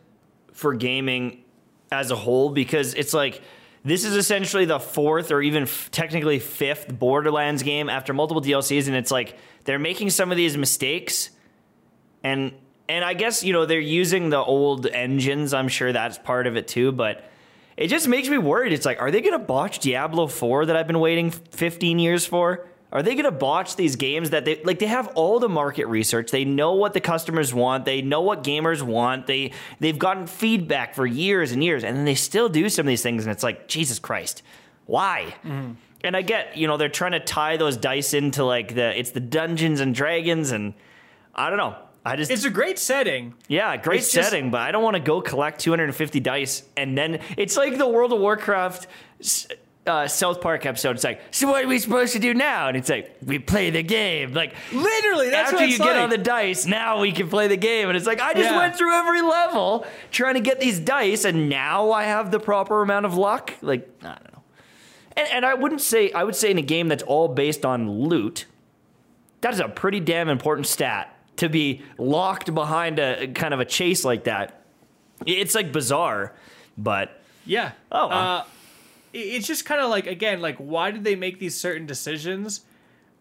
for 0.54 0.74
gaming 0.74 1.44
as 1.92 2.12
a 2.12 2.16
whole 2.16 2.50
because 2.50 2.94
it's 2.94 3.14
like 3.14 3.42
this 3.84 4.06
is 4.06 4.16
essentially 4.16 4.66
the 4.66 4.80
fourth 4.80 5.32
or 5.32 5.42
even 5.42 5.64
f- 5.64 5.90
technically 5.92 6.40
fifth 6.40 6.88
Borderlands 6.98 7.64
game 7.64 7.90
after 7.90 8.14
multiple 8.14 8.42
DLCs, 8.42 8.88
and 8.88 8.96
it's 8.96 9.12
like 9.12 9.38
they're 9.66 9.80
making 9.80 10.10
some 10.10 10.32
of 10.32 10.38
these 10.38 10.58
mistakes, 10.58 11.30
and 12.24 12.54
and 12.90 13.06
I 13.06 13.14
guess 13.14 13.44
you 13.44 13.54
know 13.54 13.66
they're 13.66 13.80
using 13.80 14.30
the 14.30 14.40
old 14.40 14.88
engines. 14.88 15.54
I'm 15.54 15.68
sure 15.68 15.92
that's 15.92 16.18
part 16.18 16.48
of 16.48 16.58
it 16.58 16.68
too, 16.68 16.92
but. 16.92 17.26
It 17.78 17.88
just 17.88 18.08
makes 18.08 18.30
me 18.30 18.38
worried. 18.38 18.74
It's 18.74 18.86
like, 18.86 19.02
are 19.02 19.10
they 19.10 19.22
going 19.22 19.32
to 19.32 19.40
botch 19.40 19.80
Diablo 19.80 20.28
4 20.28 20.68
that 20.68 20.76
I've 20.76 20.86
been 20.86 21.00
waiting 21.00 21.32
15 21.32 21.98
years 21.98 22.28
for? 22.28 22.68
Are 22.92 23.02
they 23.02 23.14
going 23.14 23.26
to 23.26 23.32
botch 23.32 23.78
these 23.78 23.96
games 23.96 24.32
that 24.32 24.44
they 24.44 24.62
like 24.64 24.80
they 24.80 24.88
have 24.88 25.08
all 25.16 25.40
the 25.40 25.48
market 25.48 25.88
research. 25.88 26.30
They 26.30 26.44
know 26.44 26.74
what 26.74 26.94
the 26.94 27.00
customers 27.00 27.54
want. 27.54 27.86
They 27.86 28.02
know 28.02 28.22
what 28.22 28.44
gamers 28.44 28.82
want. 28.82 29.28
They 29.28 29.54
they've 29.80 29.98
gotten 29.98 30.28
feedback 30.28 30.94
for 30.94 31.06
years 31.06 31.54
and 31.54 31.64
years 31.64 31.84
and 31.84 31.96
then 31.96 32.06
they 32.06 32.16
still 32.16 32.50
do 32.50 32.68
some 32.68 32.86
of 32.86 32.88
these 32.88 33.02
things 33.02 33.26
and 33.26 33.32
it's 33.32 33.44
like, 33.44 33.68
Jesus 33.68 33.98
Christ. 33.98 34.44
Why? 34.88 35.34
Mm-hmm. 35.46 35.72
And 36.04 36.16
I 36.18 36.22
get, 36.24 36.58
you 36.58 36.68
know, 36.68 36.78
they're 36.78 36.90
trying 36.90 37.12
to 37.12 37.20
tie 37.20 37.58
those 37.58 37.78
dice 37.78 38.14
into 38.14 38.44
like 38.44 38.76
the 38.76 38.98
it's 39.00 39.12
the 39.12 39.20
Dungeons 39.20 39.80
and 39.80 39.94
Dragons 39.94 40.52
and 40.52 40.74
I 41.36 41.50
don't 41.50 41.58
know. 41.58 41.76
I 42.04 42.16
just 42.16 42.32
it's 42.32 42.46
a 42.46 42.50
great 42.50 42.80
setting 42.80 43.36
yeah, 43.48 43.78
great 43.78 44.00
It's 44.00 44.12
just- 44.12 44.30
setting, 44.30 44.50
but 44.50 44.62
I 44.62 44.72
don't 44.72 44.84
want 44.84 44.96
to 44.96 45.02
go 45.02 45.22
collect 45.22 45.60
250 45.60 46.20
dice 46.20 46.64
and 46.76 46.98
then 46.98 47.20
it's 47.38 47.56
like 47.58 47.78
the 47.78 47.88
World 47.88 48.12
of 48.14 48.20
Warcraft 48.20 48.88
uh, 49.88 50.08
South 50.08 50.42
Park 50.42 50.66
episode. 50.68 50.96
It's 50.96 51.04
like, 51.04 51.22
so 51.32 51.50
what 51.50 51.64
are 51.64 51.68
we 51.68 51.80
supposed 51.80 52.14
to 52.14 52.20
do 52.20 52.34
now? 52.36 52.68
And 52.68 52.78
it's 52.78 52.88
like, 52.90 53.18
we 53.26 53.40
play 53.40 53.72
the 53.72 53.82
game. 53.82 54.32
Like, 54.32 54.54
Literally, 54.72 55.32
that's 55.32 55.48
after 55.52 55.56
what 55.58 55.70
you 55.70 55.76
it's 55.76 55.84
get 55.84 55.96
on 55.98 56.12
the 56.12 56.20
dice, 56.20 56.68
now 56.68 57.02
we 57.02 57.12
can 57.12 57.28
play 57.30 57.48
the 57.48 57.58
game. 57.58 57.88
And 57.88 57.98
it's 57.98 58.06
like, 58.06 58.22
I 58.22 58.34
just 58.34 58.52
Yeah. 58.52 58.58
went 58.58 58.76
through 58.76 58.94
every 58.94 59.22
level 59.24 59.88
trying 60.12 60.36
to 60.36 60.40
get 60.40 60.60
these 60.60 60.80
dice, 60.80 61.26
and 61.26 61.50
now 61.50 61.92
I 61.92 62.04
have 62.04 62.30
the 62.30 62.40
proper 62.40 62.84
amount 62.84 63.08
of 63.08 63.18
luck. 63.18 63.54
Like, 63.64 63.90
I 64.04 64.06
don't 64.10 64.24
know. 64.31 64.31
And, 65.18 65.28
and 65.32 65.46
I 65.46 65.54
wouldn't 65.54 65.82
say, 65.82 66.12
I 66.12 66.24
would 66.24 66.36
say 66.36 66.52
in 66.52 66.58
a 66.58 66.64
game 66.64 66.88
that's 66.88 67.04
all 67.04 67.28
based 67.28 67.66
on 67.66 67.90
loot, 67.90 68.46
that 69.42 69.54
is 69.54 69.60
a 69.60 69.68
pretty 69.68 70.00
damn 70.00 70.30
important 70.30 70.68
stat 70.68 71.16
to 71.38 71.50
be 71.50 71.82
locked 71.98 72.54
behind 72.54 73.00
a 73.00 73.28
kind 73.28 73.54
of 73.54 73.60
a 73.60 73.66
chase 73.66 74.06
like 74.06 74.26
that. 74.26 74.62
It's 75.26 75.56
like 75.56 75.72
bizarre, 75.72 76.34
but 76.78 77.22
Yeah. 77.46 77.72
Oh, 77.92 78.08
wow. 78.08 78.38
Uh, 78.38 78.44
it's 79.14 79.46
just 79.46 79.66
kind 79.66 79.82
of 79.82 79.90
like 79.90 80.08
again, 80.08 80.42
like 80.42 80.58
why 80.58 80.92
did 80.92 81.04
they 81.04 81.16
make 81.16 81.40
these 81.40 81.56
certain 81.56 81.86
decisions? 81.86 82.62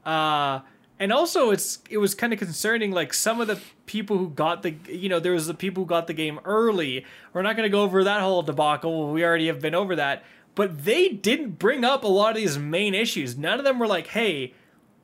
Uh, 0.05 0.61
and 0.99 1.13
also, 1.13 1.51
it's 1.51 1.79
it 1.89 1.97
was 1.97 2.15
kind 2.15 2.33
of 2.33 2.39
concerning. 2.39 2.91
Like 2.93 3.15
some 3.15 3.41
of 3.41 3.47
the 3.47 3.59
people 3.87 4.19
who 4.19 4.29
got 4.29 4.63
the, 4.63 4.75
you 4.87 5.09
know, 5.09 5.19
there 5.19 5.33
was 5.33 5.47
the 5.47 5.55
people 5.55 5.85
who 5.85 5.89
got 5.89 6.07
the 6.07 6.13
game 6.13 6.39
early. 6.45 7.07
We're 7.33 7.43
not 7.43 7.57
going 7.57 7.67
to 7.67 7.73
go 7.73 7.83
over 7.83 8.05
that 8.05 8.21
whole 8.21 8.43
debacle. 8.43 9.11
We 9.11 9.25
already 9.25 9.47
have 9.47 9.61
been 9.61 9.75
over 9.75 9.97
that. 9.97 10.25
But 10.55 10.85
they 10.85 11.09
didn't 11.09 11.59
bring 11.59 11.85
up 11.85 12.05
a 12.05 12.09
lot 12.09 12.31
of 12.31 12.37
these 12.37 12.59
main 12.59 12.95
issues. 12.95 13.39
None 13.39 13.59
of 13.59 13.65
them 13.65 13.79
were 13.79 13.87
like, 13.87 14.09
"Hey, 14.09 14.55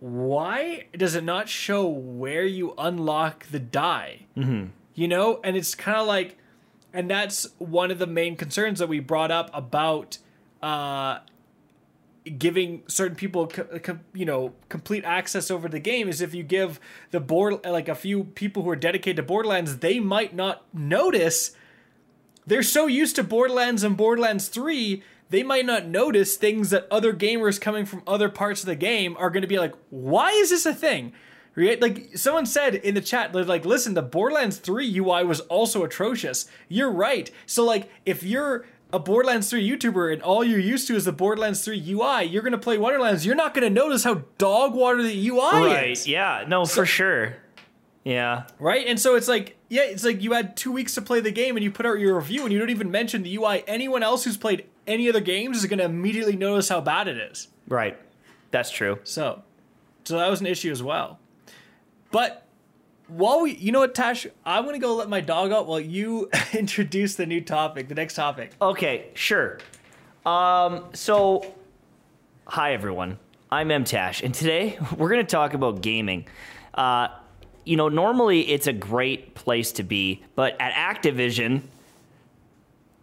why 0.00 0.86
does 0.96 1.14
it 1.14 1.24
not 1.24 1.48
show 1.48 1.86
where 1.86 2.44
you 2.44 2.74
unlock 2.76 3.46
the 3.46 3.60
die?" 3.60 4.26
Mm-hmm. 4.36 4.66
You 4.94 5.08
know, 5.08 5.40
and 5.44 5.56
it's 5.56 5.74
kind 5.74 5.98
of 5.98 6.06
like 6.06 6.36
and 6.96 7.10
that's 7.10 7.46
one 7.58 7.90
of 7.90 7.98
the 7.98 8.06
main 8.06 8.36
concerns 8.36 8.78
that 8.78 8.88
we 8.88 9.00
brought 9.00 9.30
up 9.30 9.50
about 9.52 10.16
uh, 10.62 11.18
giving 12.38 12.82
certain 12.88 13.14
people 13.14 13.46
co- 13.48 13.78
co- 13.78 13.98
you 14.14 14.24
know 14.24 14.54
complete 14.70 15.04
access 15.04 15.50
over 15.50 15.68
the 15.68 15.78
game 15.78 16.08
is 16.08 16.22
if 16.22 16.34
you 16.34 16.42
give 16.42 16.80
the 17.10 17.20
board 17.20 17.64
like 17.64 17.88
a 17.88 17.94
few 17.94 18.24
people 18.24 18.62
who 18.62 18.70
are 18.70 18.76
dedicated 18.76 19.16
to 19.16 19.22
borderlands 19.22 19.78
they 19.78 20.00
might 20.00 20.34
not 20.34 20.64
notice 20.72 21.52
they're 22.46 22.62
so 22.62 22.86
used 22.86 23.14
to 23.14 23.22
borderlands 23.22 23.84
and 23.84 23.96
borderlands 23.96 24.48
3 24.48 25.02
they 25.30 25.42
might 25.42 25.66
not 25.66 25.86
notice 25.86 26.36
things 26.36 26.70
that 26.70 26.86
other 26.90 27.12
gamers 27.12 27.60
coming 27.60 27.84
from 27.84 28.02
other 28.06 28.28
parts 28.28 28.60
of 28.60 28.66
the 28.66 28.76
game 28.76 29.16
are 29.18 29.30
going 29.30 29.42
to 29.42 29.48
be 29.48 29.58
like 29.58 29.74
why 29.90 30.30
is 30.30 30.50
this 30.50 30.66
a 30.66 30.74
thing 30.74 31.12
Right? 31.56 31.80
Like 31.80 32.18
someone 32.18 32.44
said 32.44 32.74
in 32.74 32.94
the 32.94 33.00
chat, 33.00 33.32
they're 33.32 33.42
like, 33.42 33.64
listen, 33.64 33.94
the 33.94 34.02
Borderlands 34.02 34.58
3 34.58 34.98
UI 34.98 35.24
was 35.24 35.40
also 35.40 35.84
atrocious. 35.84 36.46
You're 36.68 36.90
right. 36.90 37.30
So 37.46 37.64
like 37.64 37.90
if 38.04 38.22
you're 38.22 38.66
a 38.92 38.98
Borderlands 38.98 39.48
3 39.48 39.66
YouTuber 39.66 40.12
and 40.12 40.22
all 40.22 40.44
you're 40.44 40.60
used 40.60 40.86
to 40.88 40.96
is 40.96 41.06
the 41.06 41.12
Borderlands 41.12 41.64
3 41.64 41.82
UI, 41.92 42.24
you're 42.24 42.42
gonna 42.42 42.58
play 42.58 42.76
Wonderlands, 42.76 43.24
you're 43.24 43.34
not 43.34 43.54
gonna 43.54 43.70
notice 43.70 44.04
how 44.04 44.22
dog 44.36 44.74
water 44.74 45.02
the 45.02 45.28
UI 45.28 45.38
is. 45.38 45.52
right, 45.52 45.90
is. 45.90 46.06
yeah, 46.06 46.44
no, 46.46 46.66
for 46.66 46.84
sure, 46.84 47.36
yeah. 48.04 48.44
Right? 48.58 48.86
And 48.86 49.00
so 49.00 49.16
it's 49.16 49.26
like, 49.26 49.56
yeah, 49.70 49.82
it's 49.84 50.04
like 50.04 50.22
you 50.22 50.32
had 50.34 50.56
two 50.56 50.70
weeks 50.70 50.94
to 50.94 51.02
play 51.02 51.20
the 51.20 51.32
game 51.32 51.56
and 51.56 51.64
you 51.64 51.70
put 51.70 51.86
out 51.86 51.98
your 51.98 52.16
review 52.16 52.44
and 52.44 52.52
you 52.52 52.58
don't 52.58 52.70
even 52.70 52.90
mention 52.90 53.22
the 53.22 53.34
UI. 53.34 53.64
Anyone 53.66 54.02
else 54.02 54.24
who's 54.24 54.36
played 54.36 54.66
any 54.86 55.08
other 55.08 55.20
games 55.20 55.58
is 55.58 55.66
gonna 55.66 55.84
immediately 55.84 56.36
notice 56.36 56.68
how 56.68 56.80
bad 56.80 57.08
it 57.08 57.16
is. 57.16 57.48
Right. 57.68 57.98
That's 58.50 58.70
true. 58.70 58.98
So, 59.04 59.42
so 60.04 60.18
that 60.18 60.30
was 60.30 60.40
an 60.40 60.46
issue 60.46 60.70
as 60.70 60.82
well. 60.82 61.18
But 62.10 62.46
while 63.08 63.42
we, 63.42 63.54
you 63.56 63.72
know 63.72 63.80
what, 63.80 63.94
Tash, 63.94 64.26
I'm 64.44 64.64
gonna 64.64 64.78
go 64.78 64.94
let 64.94 65.08
my 65.08 65.20
dog 65.20 65.52
out 65.52 65.66
while 65.66 65.80
you 65.80 66.30
introduce 66.52 67.16
the 67.16 67.26
new 67.26 67.40
topic, 67.40 67.88
the 67.88 67.94
next 67.94 68.14
topic. 68.14 68.52
Okay, 68.60 69.10
sure. 69.14 69.58
Um, 70.24 70.86
so, 70.92 71.54
hi 72.46 72.72
everyone. 72.72 73.18
I'm 73.50 73.68
MTash, 73.68 74.24
and 74.24 74.34
today 74.34 74.76
we're 74.96 75.08
going 75.08 75.24
to 75.24 75.30
talk 75.30 75.54
about 75.54 75.80
gaming. 75.80 76.26
Uh, 76.74 77.08
you 77.64 77.76
know, 77.76 77.88
normally 77.88 78.48
it's 78.48 78.66
a 78.66 78.72
great 78.72 79.34
place 79.34 79.72
to 79.72 79.82
be, 79.82 80.22
but 80.34 80.56
at 80.60 80.72
Activision, 80.72 81.62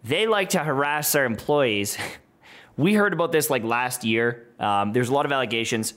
they 0.04 0.26
like 0.26 0.50
to 0.50 0.58
harass 0.60 1.12
their 1.12 1.24
employees. 1.24 1.96
We 2.76 2.94
heard 2.94 3.12
about 3.12 3.30
this 3.30 3.50
like 3.50 3.62
last 3.62 4.02
year. 4.02 4.48
Um, 4.58 4.92
there's 4.92 5.08
a 5.08 5.14
lot 5.14 5.26
of 5.26 5.30
allegations. 5.30 5.94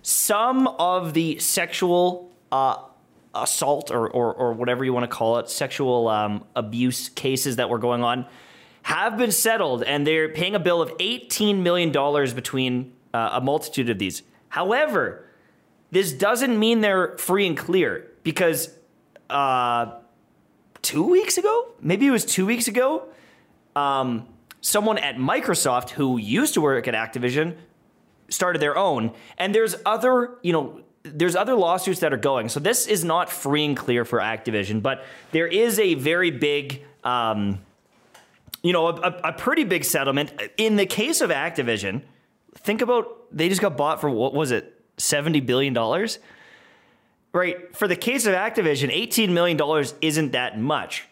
Some 0.00 0.66
of 0.66 1.12
the 1.12 1.38
sexual 1.38 2.32
uh, 2.50 2.76
assault 3.34 3.90
or, 3.90 4.08
or, 4.08 4.32
or 4.32 4.52
whatever 4.54 4.84
you 4.84 4.94
want 4.94 5.04
to 5.04 5.14
call 5.14 5.38
it, 5.38 5.50
sexual 5.50 6.08
um, 6.08 6.44
abuse 6.56 7.10
cases 7.10 7.56
that 7.56 7.68
were 7.68 7.78
going 7.78 8.02
on, 8.02 8.26
have 8.84 9.16
been 9.16 9.32
settled, 9.32 9.82
and 9.82 10.06
they're 10.06 10.28
paying 10.28 10.54
a 10.54 10.58
bill 10.58 10.80
of 10.80 10.90
$18 10.98 11.60
million 11.60 11.90
between 12.34 12.92
uh, 13.12 13.30
a 13.32 13.40
multitude 13.40 13.90
of 13.90 13.98
these. 13.98 14.22
However, 14.48 15.26
this 15.90 16.12
doesn't 16.12 16.58
mean 16.58 16.80
they're 16.80 17.16
free 17.18 17.46
and 17.46 17.56
clear 17.56 18.10
because 18.22 18.70
uh, 19.30 19.92
two 20.82 21.02
weeks 21.02 21.38
ago, 21.38 21.68
maybe 21.80 22.06
it 22.06 22.10
was 22.10 22.24
two 22.24 22.46
weeks 22.46 22.68
ago, 22.68 23.08
um, 23.76 24.26
someone 24.60 24.98
at 24.98 25.16
Microsoft 25.16 25.90
who 25.90 26.16
used 26.16 26.54
to 26.54 26.60
work 26.60 26.88
at 26.88 26.94
Activision 26.94 27.56
started 28.28 28.60
their 28.60 28.76
own, 28.76 29.12
and 29.38 29.54
there's 29.54 29.76
other, 29.84 30.38
you 30.42 30.52
know, 30.52 30.80
there's 31.02 31.36
other 31.36 31.54
lawsuits 31.54 32.00
that 32.00 32.12
are 32.12 32.18
going. 32.18 32.48
So 32.48 32.60
this 32.60 32.86
is 32.86 33.04
not 33.04 33.30
free 33.30 33.64
and 33.64 33.76
clear 33.76 34.04
for 34.04 34.20
Activision, 34.20 34.82
but 34.82 35.04
there 35.32 35.46
is 35.46 35.78
a 35.78 35.94
very 35.94 36.30
big, 36.30 36.82
um, 37.04 37.60
you 38.62 38.72
know, 38.72 38.88
a, 38.88 39.20
a 39.24 39.32
pretty 39.32 39.64
big 39.64 39.84
settlement. 39.84 40.32
In 40.56 40.76
the 40.76 40.86
case 40.86 41.20
of 41.20 41.30
Activision, 41.30 42.02
think 42.54 42.80
about 42.80 43.26
they 43.30 43.48
just 43.48 43.60
got 43.60 43.76
bought 43.76 44.00
for 44.00 44.08
what 44.08 44.32
was 44.32 44.50
it, 44.50 44.80
seventy 44.96 45.40
billion 45.40 45.74
dollars. 45.74 46.18
Right. 47.34 47.76
For 47.76 47.88
the 47.88 47.96
case 47.96 48.26
of 48.26 48.34
Activision, 48.34 48.94
$18 48.94 49.30
million 49.30 49.58
isn't 50.00 50.32
that 50.32 50.56
much. 50.56 51.04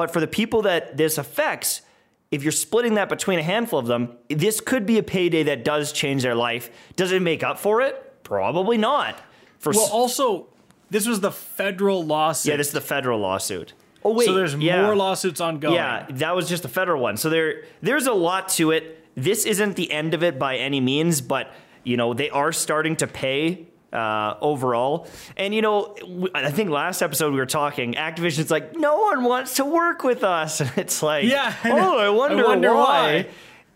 But 0.00 0.10
for 0.10 0.20
the 0.20 0.26
people 0.26 0.62
that 0.62 0.96
this 0.96 1.18
affects, 1.18 1.82
if 2.30 2.42
you're 2.42 2.52
splitting 2.52 2.94
that 2.94 3.10
between 3.10 3.38
a 3.38 3.42
handful 3.42 3.78
of 3.78 3.86
them, 3.86 4.16
this 4.30 4.58
could 4.58 4.86
be 4.86 4.96
a 4.96 5.02
payday 5.02 5.42
that 5.42 5.62
does 5.62 5.92
change 5.92 6.22
their 6.22 6.34
life. 6.34 6.70
Does 6.96 7.12
it 7.12 7.20
make 7.20 7.42
up 7.42 7.58
for 7.58 7.82
it? 7.82 8.24
Probably 8.24 8.78
not. 8.78 9.20
For 9.58 9.74
well, 9.74 9.90
also, 9.92 10.46
this 10.88 11.06
was 11.06 11.20
the 11.20 11.30
federal 11.30 12.02
lawsuit. 12.02 12.48
Yeah, 12.48 12.56
this 12.56 12.68
is 12.68 12.72
the 12.72 12.80
federal 12.80 13.20
lawsuit. 13.20 13.74
Oh 14.02 14.14
wait, 14.14 14.24
so 14.24 14.32
there's 14.32 14.54
yeah. 14.54 14.86
more 14.86 14.96
lawsuits 14.96 15.38
ongoing. 15.38 15.74
Yeah, 15.74 16.06
that 16.12 16.34
was 16.34 16.48
just 16.48 16.62
the 16.62 16.70
federal 16.70 17.02
one. 17.02 17.18
So 17.18 17.28
there, 17.28 17.64
there's 17.82 18.06
a 18.06 18.14
lot 18.14 18.48
to 18.52 18.70
it. 18.70 19.04
This 19.16 19.44
isn't 19.44 19.76
the 19.76 19.92
end 19.92 20.14
of 20.14 20.22
it 20.22 20.38
by 20.38 20.56
any 20.56 20.80
means, 20.80 21.20
but 21.20 21.52
you 21.84 21.98
know 21.98 22.14
they 22.14 22.30
are 22.30 22.52
starting 22.52 22.96
to 22.96 23.06
pay 23.06 23.66
uh, 23.92 24.34
overall. 24.40 25.06
And 25.36 25.54
you 25.54 25.62
know, 25.62 25.96
I 26.34 26.50
think 26.50 26.70
last 26.70 27.02
episode 27.02 27.32
we 27.32 27.38
were 27.38 27.46
talking. 27.46 27.94
Activision's 27.94 28.50
like, 28.50 28.76
no 28.76 29.00
one 29.00 29.24
wants 29.24 29.56
to 29.56 29.64
work 29.64 30.04
with 30.04 30.24
us, 30.24 30.60
and 30.60 30.72
it's 30.76 31.02
like, 31.02 31.24
yeah, 31.24 31.54
oh, 31.64 31.98
I 31.98 32.08
wonder, 32.10 32.44
I 32.44 32.48
wonder 32.48 32.74
why. 32.74 33.26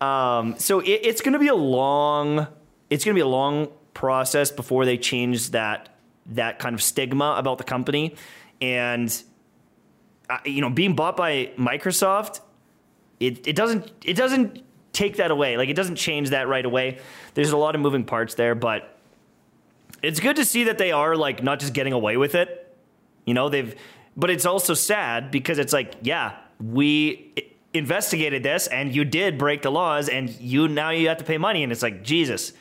why. 0.01 0.39
Um, 0.41 0.59
so 0.59 0.81
it, 0.81 1.01
it's 1.03 1.21
going 1.21 1.33
to 1.33 1.39
be 1.39 1.49
a 1.49 1.55
long, 1.55 2.47
it's 2.91 3.05
going 3.05 3.15
to 3.15 3.19
be 3.19 3.23
a 3.23 3.27
long 3.27 3.69
process 3.95 4.51
before 4.51 4.85
they 4.85 4.99
change 4.99 5.51
that 5.51 5.91
that 6.27 6.59
kind 6.59 6.75
of 6.75 6.83
stigma 6.83 7.35
about 7.37 7.59
the 7.59 7.65
company, 7.65 8.17
and 8.61 9.23
uh, 10.29 10.39
you 10.45 10.61
know, 10.61 10.71
being 10.71 10.95
bought 10.95 11.17
by 11.17 11.51
Microsoft, 11.59 12.41
it 13.21 13.47
it 13.47 13.57
doesn't 13.57 13.91
it 14.05 14.15
doesn't 14.15 14.63
take 14.93 15.17
that 15.17 15.31
away. 15.31 15.57
Like 15.57 15.69
it 15.69 15.75
doesn't 15.77 15.97
change 15.97 16.31
that 16.31 16.49
right 16.49 16.65
away. 16.65 16.99
There's 17.35 17.51
a 17.51 17.57
lot 17.57 17.75
of 17.75 17.81
moving 17.81 18.05
parts 18.05 18.35
there, 18.35 18.55
but 18.55 18.94
it's 20.05 20.21
good 20.21 20.37
to 20.37 20.45
see 20.45 20.65
that 20.65 20.79
they 20.79 20.93
are 20.93 21.17
like 21.17 21.43
not 21.43 21.61
just 21.61 21.73
getting 21.73 21.93
away 21.93 22.17
with 22.17 22.35
it. 22.35 22.61
You 23.25 23.35
know, 23.35 23.49
they've, 23.49 23.75
but 24.17 24.31
it's 24.31 24.47
also 24.47 24.75
sad 24.75 25.31
because 25.31 25.59
it's 25.59 25.73
like, 25.73 25.95
yeah, 26.03 26.37
we 26.61 27.35
investigated 27.73 28.43
this 28.43 28.67
and 28.69 28.95
you 28.95 29.05
did 29.05 29.37
break 29.37 29.63
the 29.63 29.71
laws 29.71 30.09
and 30.09 30.31
you 30.41 30.69
now 30.69 30.91
you 30.91 31.09
have 31.09 31.19
to 31.19 31.25
pay 31.25 31.39
money 31.39 31.63
and 31.63 31.73
it's 31.73 31.83
like 31.83 32.03
Jesus. 32.03 32.53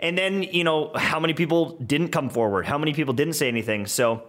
And 0.00 0.16
then, 0.16 0.44
you 0.44 0.62
know, 0.62 0.92
how 0.94 1.18
many 1.18 1.34
people 1.34 1.70
didn't 1.84 2.10
come 2.10 2.30
forward? 2.30 2.66
How 2.66 2.78
many 2.78 2.92
people 2.92 3.14
didn't 3.14 3.34
say 3.34 3.48
anything? 3.48 3.86
So 3.86 4.22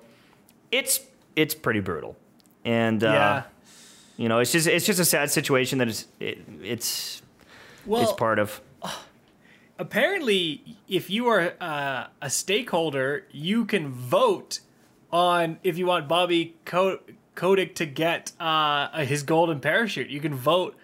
it's 0.72 1.00
it's 1.36 1.54
pretty 1.54 1.80
brutal. 1.80 2.18
And 2.66 3.04
uh, 3.04 3.44
you 4.18 4.28
know, 4.28 4.40
it's 4.40 4.52
just 4.52 4.68
it's 4.68 4.86
just 4.86 5.00
a 5.00 5.06
sad 5.06 5.30
situation 5.30 5.78
that 5.78 5.88
is 5.88 6.08
it, 6.20 6.40
it's 6.64 7.22
well, 7.86 8.02
it's 8.02 8.14
part 8.14 8.40
of 8.40 8.62
apparently, 9.80 10.78
if 10.88 11.10
you 11.10 11.28
are 11.28 11.54
uh, 11.60 12.08
a 12.22 12.30
stakeholder, 12.30 13.26
you 13.32 13.66
can 13.66 13.88
vote 13.88 14.60
on 15.12 15.58
if 15.64 15.78
you 15.78 15.88
want 15.88 16.08
Bobby 16.08 16.56
Kotick 16.66 17.76
to 17.76 17.86
get 17.86 18.34
uh, 18.40 19.04
his 19.04 19.24
golden 19.24 19.60
parachute. 19.60 20.10
You 20.10 20.20
can 20.20 20.36
vote 20.36 20.78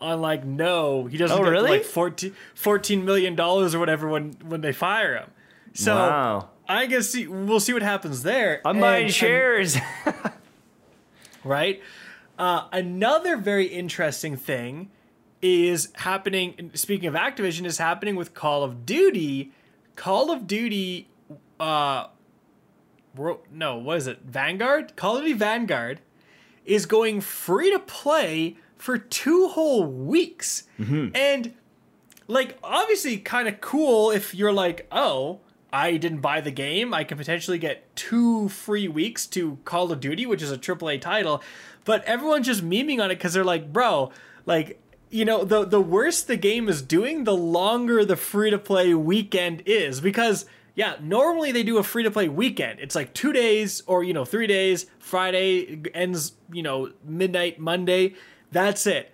on 0.00 0.20
like 0.20 0.44
no, 0.44 1.06
he 1.06 1.16
doesn't 1.16 1.36
oh, 1.36 1.42
get 1.42 1.50
really? 1.50 1.70
like 1.70 1.84
14, 1.84 2.34
14 2.54 3.04
million 3.04 3.34
dollars 3.34 3.74
or 3.74 3.78
whatever 3.78 4.06
when 4.08 4.32
when 4.44 4.60
they 4.60 4.72
fire 4.72 5.16
him. 5.16 5.30
So 5.72 5.96
wow. 5.96 6.50
I 6.68 6.86
guess 6.86 7.08
see, 7.08 7.26
we'll 7.26 7.60
see 7.60 7.72
what 7.72 7.82
happens 7.82 8.22
there. 8.22 8.60
I'm 8.64 8.76
and, 8.76 8.80
buying 8.80 9.08
shares. 9.08 9.76
And, 10.04 10.14
right. 11.44 11.82
Uh, 12.38 12.68
another 12.70 13.38
very 13.38 13.66
interesting 13.66 14.36
thing 14.36 14.90
is 15.46 15.88
happening. 15.94 16.70
Speaking 16.74 17.08
of 17.08 17.14
Activision, 17.14 17.66
is 17.66 17.78
happening 17.78 18.16
with 18.16 18.34
Call 18.34 18.62
of 18.62 18.84
Duty. 18.84 19.52
Call 19.94 20.30
of 20.30 20.46
Duty, 20.46 21.08
uh, 21.58 22.08
no, 23.50 23.78
what 23.78 23.96
is 23.96 24.06
it? 24.06 24.20
Vanguard. 24.24 24.96
Call 24.96 25.16
of 25.16 25.22
Duty 25.22 25.34
Vanguard 25.34 26.00
is 26.64 26.86
going 26.86 27.20
free 27.20 27.70
to 27.70 27.78
play 27.78 28.56
for 28.76 28.98
two 28.98 29.48
whole 29.48 29.84
weeks, 29.84 30.64
mm-hmm. 30.78 31.08
and 31.14 31.54
like 32.28 32.58
obviously 32.62 33.16
kind 33.18 33.48
of 33.48 33.60
cool 33.60 34.10
if 34.10 34.34
you're 34.34 34.52
like, 34.52 34.86
oh, 34.92 35.40
I 35.72 35.96
didn't 35.96 36.20
buy 36.20 36.40
the 36.40 36.50
game. 36.50 36.92
I 36.92 37.04
can 37.04 37.18
potentially 37.18 37.58
get 37.58 37.94
two 37.96 38.48
free 38.48 38.88
weeks 38.88 39.26
to 39.28 39.58
Call 39.64 39.90
of 39.92 40.00
Duty, 40.00 40.26
which 40.26 40.42
is 40.42 40.50
a 40.50 40.58
AAA 40.58 41.00
title. 41.00 41.42
But 41.84 42.04
everyone's 42.04 42.46
just 42.46 42.68
memeing 42.68 43.02
on 43.02 43.10
it 43.10 43.16
because 43.16 43.32
they're 43.34 43.44
like, 43.44 43.72
bro, 43.72 44.10
like 44.44 44.80
you 45.10 45.24
know 45.24 45.44
the 45.44 45.64
the 45.64 45.80
worse 45.80 46.22
the 46.22 46.36
game 46.36 46.68
is 46.68 46.82
doing 46.82 47.24
the 47.24 47.36
longer 47.36 48.04
the 48.04 48.16
free 48.16 48.50
to 48.50 48.58
play 48.58 48.94
weekend 48.94 49.62
is. 49.66 50.00
Because 50.00 50.46
yeah 50.74 50.96
normally 51.00 51.52
they 51.52 51.62
do 51.62 51.78
a 51.78 51.82
free 51.82 52.02
to 52.02 52.10
play 52.10 52.28
weekend. 52.28 52.80
It's 52.80 52.94
like 52.94 53.14
2 53.14 53.32
days 53.32 53.82
or 53.86 54.04
you 54.04 54.12
know 54.12 54.24
3 54.24 54.46
days. 54.46 54.86
Friday 54.98 55.82
ends 55.94 56.32
you 56.52 56.62
know 56.62 56.92
midnight 57.04 57.58
monday. 57.58 58.14
That's 58.52 58.86
it 58.86 59.12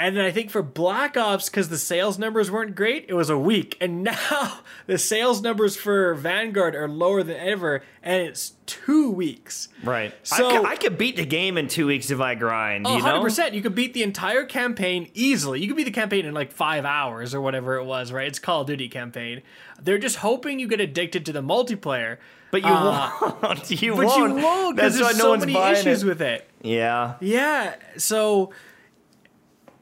and 0.00 0.16
then 0.16 0.24
I 0.24 0.30
think 0.30 0.48
for 0.48 0.62
Black 0.62 1.18
Ops, 1.18 1.50
because 1.50 1.68
the 1.68 1.76
sales 1.76 2.18
numbers 2.18 2.50
weren't 2.50 2.74
great, 2.74 3.04
it 3.08 3.12
was 3.12 3.28
a 3.28 3.36
week. 3.36 3.76
And 3.82 4.02
now 4.04 4.60
the 4.86 4.96
sales 4.96 5.42
numbers 5.42 5.76
for 5.76 6.14
Vanguard 6.14 6.74
are 6.74 6.88
lower 6.88 7.22
than 7.22 7.36
ever, 7.36 7.82
and 8.02 8.22
it's 8.22 8.54
two 8.64 9.10
weeks. 9.10 9.68
Right. 9.84 10.14
So 10.22 10.48
I 10.48 10.56
could, 10.56 10.66
I 10.66 10.76
could 10.76 10.98
beat 10.98 11.16
the 11.16 11.26
game 11.26 11.58
in 11.58 11.68
two 11.68 11.86
weeks 11.86 12.10
if 12.10 12.18
I 12.18 12.34
grind. 12.34 12.86
Oh, 12.86 12.96
you 12.96 13.02
100%. 13.02 13.38
Know? 13.38 13.46
You 13.48 13.60
could 13.60 13.74
beat 13.74 13.92
the 13.92 14.02
entire 14.02 14.46
campaign 14.46 15.10
easily. 15.12 15.60
You 15.60 15.68
could 15.68 15.76
beat 15.76 15.84
the 15.84 15.90
campaign 15.90 16.24
in 16.24 16.32
like 16.32 16.50
five 16.50 16.86
hours 16.86 17.34
or 17.34 17.42
whatever 17.42 17.76
it 17.76 17.84
was, 17.84 18.10
right? 18.10 18.26
It's 18.26 18.38
Call 18.38 18.62
of 18.62 18.68
Duty 18.68 18.88
campaign. 18.88 19.42
They're 19.82 19.98
just 19.98 20.16
hoping 20.16 20.58
you 20.58 20.66
get 20.66 20.80
addicted 20.80 21.26
to 21.26 21.32
the 21.32 21.42
multiplayer. 21.42 22.16
But 22.50 22.62
you 22.62 22.68
uh, 22.68 23.10
won't. 23.42 23.70
You 23.82 23.94
but 23.96 24.06
won't. 24.06 24.38
you 24.38 24.42
won't 24.42 24.76
because 24.76 24.98
there's 24.98 25.18
no 25.18 25.34
so 25.34 25.36
many 25.36 25.54
issues 25.54 26.02
it. 26.02 26.06
with 26.06 26.22
it. 26.22 26.48
Yeah. 26.62 27.14
Yeah. 27.20 27.76
So 27.98 28.52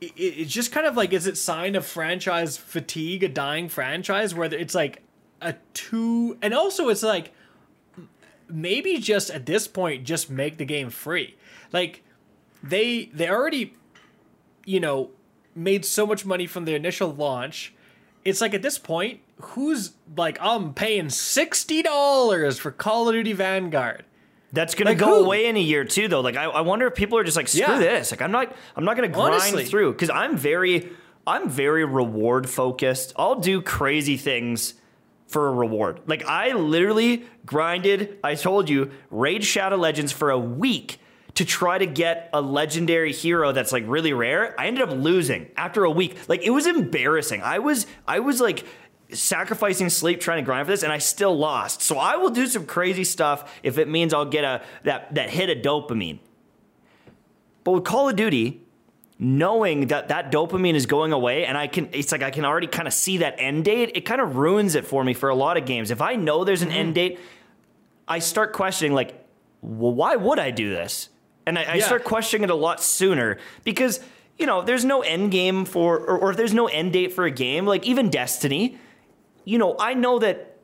it, 0.00 0.12
it's 0.16 0.52
just 0.52 0.72
kind 0.72 0.86
of 0.86 0.96
like 0.96 1.12
is 1.12 1.26
it 1.26 1.36
sign 1.36 1.74
of 1.74 1.86
franchise 1.86 2.56
fatigue, 2.56 3.22
a 3.22 3.28
dying 3.28 3.68
franchise 3.68 4.34
where 4.34 4.52
it's 4.52 4.74
like 4.74 5.02
a 5.40 5.54
two, 5.74 6.36
and 6.42 6.54
also 6.54 6.88
it's 6.88 7.02
like 7.02 7.32
maybe 8.48 8.98
just 8.98 9.30
at 9.30 9.46
this 9.46 9.68
point 9.68 10.04
just 10.04 10.30
make 10.30 10.58
the 10.58 10.64
game 10.64 10.90
free. 10.90 11.36
Like 11.72 12.02
they 12.62 13.06
they 13.06 13.28
already 13.28 13.74
you 14.64 14.80
know 14.80 15.10
made 15.54 15.84
so 15.84 16.06
much 16.06 16.24
money 16.24 16.46
from 16.46 16.64
the 16.64 16.74
initial 16.74 17.12
launch. 17.12 17.74
It's 18.24 18.40
like 18.40 18.54
at 18.54 18.62
this 18.62 18.78
point, 18.78 19.20
who's 19.40 19.92
like 20.16 20.38
I'm 20.40 20.74
paying 20.74 21.10
sixty 21.10 21.82
dollars 21.82 22.58
for 22.58 22.70
Call 22.70 23.08
of 23.08 23.14
Duty 23.14 23.32
Vanguard? 23.32 24.04
That's 24.52 24.74
gonna 24.74 24.90
like 24.90 24.98
go 24.98 25.18
who? 25.18 25.24
away 25.24 25.46
in 25.46 25.56
a 25.56 25.60
year 25.60 25.84
too, 25.84 26.08
though. 26.08 26.20
Like 26.20 26.36
I, 26.36 26.44
I 26.44 26.60
wonder 26.62 26.86
if 26.86 26.94
people 26.94 27.18
are 27.18 27.24
just 27.24 27.36
like, 27.36 27.48
screw 27.48 27.60
yeah. 27.60 27.78
this. 27.78 28.10
Like 28.10 28.22
I'm 28.22 28.30
not, 28.30 28.54
I'm 28.76 28.84
not 28.84 28.96
gonna 28.96 29.08
grind 29.08 29.34
Honestly. 29.34 29.64
through 29.64 29.92
because 29.92 30.10
I'm 30.10 30.36
very, 30.36 30.90
I'm 31.26 31.50
very 31.50 31.84
reward 31.84 32.48
focused. 32.48 33.12
I'll 33.16 33.40
do 33.40 33.60
crazy 33.60 34.16
things 34.16 34.74
for 35.26 35.48
a 35.48 35.52
reward. 35.52 36.00
Like 36.06 36.24
I 36.24 36.52
literally 36.52 37.24
grinded. 37.44 38.18
I 38.24 38.34
told 38.34 38.70
you, 38.70 38.90
Raid 39.10 39.44
Shadow 39.44 39.76
Legends 39.76 40.12
for 40.12 40.30
a 40.30 40.38
week 40.38 40.98
to 41.34 41.44
try 41.44 41.78
to 41.78 41.86
get 41.86 42.30
a 42.32 42.40
legendary 42.40 43.12
hero 43.12 43.52
that's 43.52 43.70
like 43.70 43.84
really 43.86 44.12
rare. 44.12 44.58
I 44.58 44.66
ended 44.66 44.82
up 44.88 44.96
losing 44.96 45.48
after 45.56 45.84
a 45.84 45.90
week. 45.90 46.16
Like 46.26 46.42
it 46.42 46.50
was 46.50 46.66
embarrassing. 46.66 47.42
I 47.42 47.60
was, 47.60 47.86
I 48.08 48.20
was 48.20 48.40
like 48.40 48.64
sacrificing 49.12 49.88
sleep 49.88 50.20
trying 50.20 50.38
to 50.38 50.44
grind 50.44 50.66
for 50.66 50.72
this 50.72 50.82
and 50.82 50.92
I 50.92 50.98
still 50.98 51.36
lost. 51.36 51.82
So 51.82 51.98
I 51.98 52.16
will 52.16 52.30
do 52.30 52.46
some 52.46 52.66
crazy 52.66 53.04
stuff 53.04 53.58
if 53.62 53.78
it 53.78 53.88
means 53.88 54.12
I'll 54.12 54.24
get 54.24 54.44
a 54.44 54.62
that 54.84 55.14
that 55.14 55.30
hit 55.30 55.50
of 55.50 55.62
dopamine. 55.62 56.18
But 57.64 57.72
with 57.72 57.84
Call 57.84 58.08
of 58.08 58.16
Duty, 58.16 58.62
knowing 59.18 59.88
that 59.88 60.08
that 60.08 60.30
dopamine 60.30 60.74
is 60.74 60.86
going 60.86 61.12
away 61.12 61.44
and 61.46 61.56
I 61.56 61.66
can 61.66 61.88
it's 61.92 62.12
like 62.12 62.22
I 62.22 62.30
can 62.30 62.44
already 62.44 62.66
kind 62.66 62.86
of 62.86 62.94
see 62.94 63.18
that 63.18 63.36
end 63.38 63.64
date, 63.64 63.92
it 63.94 64.02
kind 64.02 64.20
of 64.20 64.36
ruins 64.36 64.74
it 64.74 64.86
for 64.86 65.02
me 65.02 65.14
for 65.14 65.28
a 65.28 65.34
lot 65.34 65.56
of 65.56 65.64
games. 65.64 65.90
If 65.90 66.02
I 66.02 66.16
know 66.16 66.44
there's 66.44 66.62
an 66.62 66.70
end 66.70 66.90
mm. 66.90 66.94
date, 66.94 67.20
I 68.06 68.18
start 68.18 68.52
questioning 68.52 68.94
like 68.94 69.24
well, 69.60 69.92
why 69.92 70.16
would 70.16 70.38
I 70.38 70.50
do 70.50 70.70
this? 70.70 71.08
And 71.44 71.58
I, 71.58 71.72
I 71.74 71.78
start 71.80 72.04
questioning 72.04 72.44
it 72.44 72.50
a 72.50 72.54
lot 72.54 72.82
sooner 72.82 73.38
because 73.64 74.00
you 74.38 74.46
know, 74.46 74.62
there's 74.62 74.84
no 74.84 75.02
end 75.02 75.32
game 75.32 75.64
for, 75.64 75.98
or, 75.98 76.18
or 76.18 76.30
if 76.30 76.36
there's 76.36 76.54
no 76.54 76.68
end 76.68 76.92
date 76.92 77.12
for 77.12 77.24
a 77.24 77.30
game, 77.30 77.66
like 77.66 77.84
even 77.84 78.08
Destiny, 78.08 78.78
you 79.48 79.56
know, 79.56 79.76
I 79.80 79.94
know 79.94 80.18
that 80.18 80.58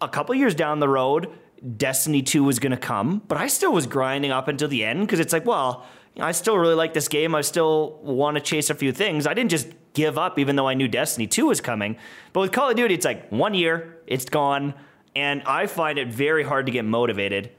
a 0.00 0.08
couple 0.08 0.34
years 0.34 0.54
down 0.54 0.80
the 0.80 0.88
road, 0.88 1.28
Destiny 1.76 2.22
2 2.22 2.42
was 2.42 2.58
going 2.58 2.70
to 2.70 2.78
come, 2.78 3.20
but 3.28 3.36
I 3.36 3.46
still 3.46 3.72
was 3.74 3.86
grinding 3.86 4.30
up 4.30 4.48
until 4.48 4.68
the 4.68 4.84
end 4.84 5.00
because 5.02 5.20
it's 5.20 5.34
like, 5.34 5.44
well, 5.44 5.84
I 6.18 6.32
still 6.32 6.56
really 6.56 6.74
like 6.74 6.94
this 6.94 7.08
game. 7.08 7.34
I 7.34 7.42
still 7.42 8.00
want 8.02 8.36
to 8.38 8.40
chase 8.40 8.70
a 8.70 8.74
few 8.74 8.90
things. 8.90 9.26
I 9.26 9.34
didn't 9.34 9.50
just 9.50 9.68
give 9.92 10.16
up 10.16 10.38
even 10.38 10.56
though 10.56 10.66
I 10.66 10.72
knew 10.72 10.88
Destiny 10.88 11.26
2 11.26 11.46
was 11.46 11.60
coming. 11.60 11.98
But 12.32 12.40
with 12.40 12.52
Call 12.52 12.70
of 12.70 12.76
Duty, 12.76 12.94
it's 12.94 13.04
like 13.04 13.28
one 13.30 13.52
year, 13.52 13.98
it's 14.06 14.24
gone. 14.24 14.72
and 15.14 15.42
I 15.44 15.66
find 15.66 15.98
it 15.98 16.08
very 16.08 16.42
hard 16.42 16.64
to 16.66 16.72
get 16.72 16.86
motivated. 16.86 17.50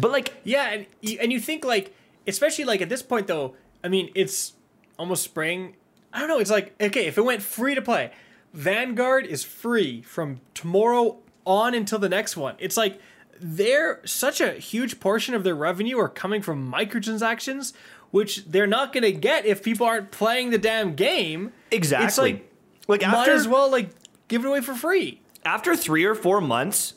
But 0.00 0.12
like, 0.12 0.34
Yeah, 0.44 0.70
and 0.70 0.86
and 1.20 1.32
you 1.32 1.40
think 1.40 1.64
like, 1.64 1.92
especially 2.28 2.64
like 2.64 2.80
at 2.80 2.88
this 2.88 3.02
point 3.02 3.26
though. 3.26 3.56
I 3.82 3.88
mean, 3.88 4.10
it's 4.14 4.52
almost 5.00 5.24
spring. 5.24 5.74
I 6.12 6.20
don't 6.20 6.28
know. 6.28 6.38
It's 6.38 6.50
like 6.50 6.80
okay, 6.80 7.06
if 7.06 7.18
it 7.18 7.24
went 7.24 7.42
free 7.42 7.74
to 7.74 7.82
play, 7.82 8.12
Vanguard 8.52 9.26
is 9.26 9.44
free 9.44 10.02
from 10.02 10.40
tomorrow 10.54 11.18
on 11.46 11.74
until 11.74 11.98
the 11.98 12.08
next 12.08 12.36
one. 12.36 12.56
It's 12.58 12.76
like 12.76 13.00
they're 13.40 14.00
such 14.04 14.40
a 14.40 14.52
huge 14.52 15.00
portion 15.00 15.34
of 15.34 15.44
their 15.44 15.54
revenue 15.54 15.98
are 15.98 16.08
coming 16.08 16.42
from 16.42 16.70
microtransactions, 16.70 17.72
which 18.10 18.44
they're 18.46 18.66
not 18.66 18.92
going 18.92 19.02
to 19.04 19.12
get 19.12 19.46
if 19.46 19.62
people 19.62 19.86
aren't 19.86 20.10
playing 20.10 20.50
the 20.50 20.58
damn 20.58 20.94
game. 20.94 21.52
exactly. 21.70 22.06
It's 22.06 22.18
like 22.18 23.02
like 23.02 23.12
might 23.12 23.28
as 23.28 23.46
well 23.46 23.70
like 23.70 23.90
give 24.28 24.44
it 24.44 24.48
away 24.48 24.60
for 24.60 24.74
free. 24.74 25.20
after 25.44 25.76
three 25.76 26.04
or 26.04 26.14
four 26.14 26.40
months, 26.40 26.94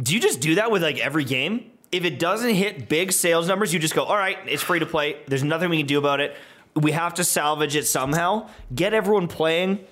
do 0.00 0.14
you 0.14 0.20
just 0.20 0.40
do 0.40 0.54
that 0.54 0.70
with 0.70 0.82
like 0.82 0.98
every 0.98 1.24
game? 1.24 1.72
If 1.92 2.04
it 2.04 2.20
doesn't 2.20 2.54
hit 2.54 2.88
big 2.88 3.10
sales 3.10 3.48
numbers, 3.48 3.74
you 3.74 3.80
just 3.80 3.94
go, 3.96 4.04
all 4.04 4.16
right, 4.16 4.38
it's 4.46 4.62
free 4.62 4.78
to 4.78 4.86
play. 4.86 5.16
There's 5.26 5.42
nothing 5.42 5.68
we 5.68 5.78
can 5.78 5.86
do 5.86 5.98
about 5.98 6.20
it. 6.20 6.36
We 6.76 6.92
have 6.92 7.14
to 7.14 7.24
salvage 7.24 7.74
it 7.74 7.84
somehow. 7.84 8.48
Get 8.72 8.94
everyone 8.94 9.26
playing. 9.26 9.84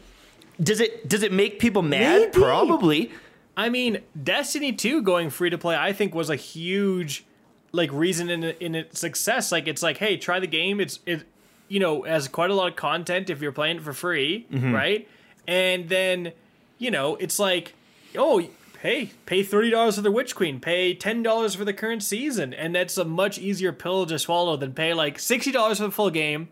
Does 0.61 0.81
it 0.81 1.09
does 1.09 1.23
it 1.23 1.33
make 1.33 1.59
people 1.59 1.83
mad? 1.83 2.21
Maybe. 2.21 2.33
Probably. 2.33 3.12
I 3.57 3.68
mean, 3.68 4.03
Destiny 4.21 4.73
2 4.73 5.03
going 5.03 5.31
free 5.31 5.51
to 5.51 5.59
play, 5.59 5.77
I 5.77 5.92
think 5.92 6.14
was 6.14 6.31
a 6.31 6.37
huge 6.37 7.25
like 7.73 7.92
reason 7.92 8.31
in 8.31 8.44
in 8.44 8.75
its 8.75 9.01
success. 9.01 9.53
Like 9.53 9.68
it's 9.68 9.83
like, 9.83 9.99
hey, 9.99 10.16
try 10.16 10.40
the 10.40 10.47
game. 10.47 10.81
It's 10.81 11.01
it 11.07 11.25
you 11.68 11.79
know, 11.79 12.03
has 12.03 12.29
quite 12.29 12.51
a 12.51 12.55
lot 12.55 12.68
of 12.68 12.77
content 12.77 13.31
if 13.31 13.40
you're 13.40 13.53
playing 13.53 13.77
it 13.77 13.83
for 13.83 13.92
free, 13.92 14.47
mm-hmm. 14.51 14.75
right? 14.75 15.09
And 15.47 15.88
then, 15.88 16.33
you 16.79 16.90
know, 16.90 17.16
it's 17.16 17.38
like, 17.38 17.75
oh, 18.16 18.49
hey, 18.81 19.12
pay 19.27 19.42
thirty 19.42 19.71
dollars 19.71 19.97
for 19.97 20.03
the 20.03 20.11
Witch 20.11 20.35
Queen, 20.35 20.61
pay 20.61 20.94
ten 20.94 21.23
dollars 21.23 21.55
for 21.55 21.64
the 21.64 21.73
current 21.73 22.03
season, 22.03 22.53
and 22.53 22.75
that's 22.75 22.97
a 22.99 23.05
much 23.05 23.38
easier 23.38 23.73
pill 23.73 24.07
to 24.07 24.18
swallow 24.18 24.57
than 24.57 24.73
pay 24.73 24.94
like 24.94 25.18
sixty 25.18 25.53
dollars 25.53 25.79
for 25.79 25.85
the 25.85 25.90
full 25.90 26.11
game, 26.11 26.49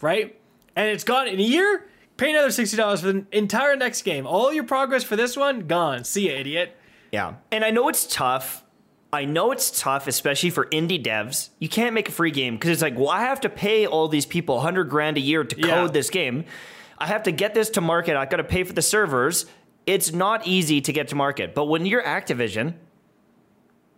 right? 0.00 0.36
And 0.76 0.88
it's 0.88 1.04
gone 1.04 1.28
in 1.28 1.38
a 1.38 1.44
year. 1.44 1.86
Pay 2.20 2.32
another 2.32 2.50
sixty 2.50 2.76
dollars 2.76 3.00
for 3.00 3.12
the 3.12 3.24
entire 3.32 3.76
next 3.76 4.02
game. 4.02 4.26
All 4.26 4.52
your 4.52 4.64
progress 4.64 5.02
for 5.02 5.16
this 5.16 5.38
one 5.38 5.60
gone. 5.66 6.04
See 6.04 6.28
ya, 6.28 6.36
idiot. 6.38 6.76
Yeah. 7.10 7.36
And 7.50 7.64
I 7.64 7.70
know 7.70 7.88
it's 7.88 8.06
tough. 8.06 8.62
I 9.10 9.24
know 9.24 9.52
it's 9.52 9.80
tough, 9.80 10.06
especially 10.06 10.50
for 10.50 10.66
indie 10.66 11.02
devs. 11.02 11.48
You 11.60 11.70
can't 11.70 11.94
make 11.94 12.10
a 12.10 12.12
free 12.12 12.30
game 12.30 12.56
because 12.56 12.72
it's 12.72 12.82
like, 12.82 12.98
well, 12.98 13.08
I 13.08 13.22
have 13.22 13.40
to 13.40 13.48
pay 13.48 13.86
all 13.86 14.06
these 14.06 14.26
people 14.26 14.56
100 14.56 14.84
grand 14.90 15.16
a 15.16 15.20
year 15.20 15.44
to 15.44 15.54
code 15.56 15.66
Yeah. 15.66 15.86
this 15.86 16.10
game. 16.10 16.44
I 16.98 17.06
have 17.06 17.22
to 17.22 17.32
get 17.32 17.54
this 17.54 17.70
to 17.70 17.80
market. 17.80 18.16
I 18.16 18.26
got 18.26 18.36
to 18.36 18.44
pay 18.44 18.64
for 18.64 18.74
the 18.74 18.82
servers. 18.82 19.46
It's 19.86 20.12
not 20.12 20.46
easy 20.46 20.82
to 20.82 20.92
get 20.92 21.08
to 21.08 21.14
market. 21.14 21.54
But 21.54 21.64
when 21.68 21.86
you're 21.86 22.02
Activision 22.02 22.74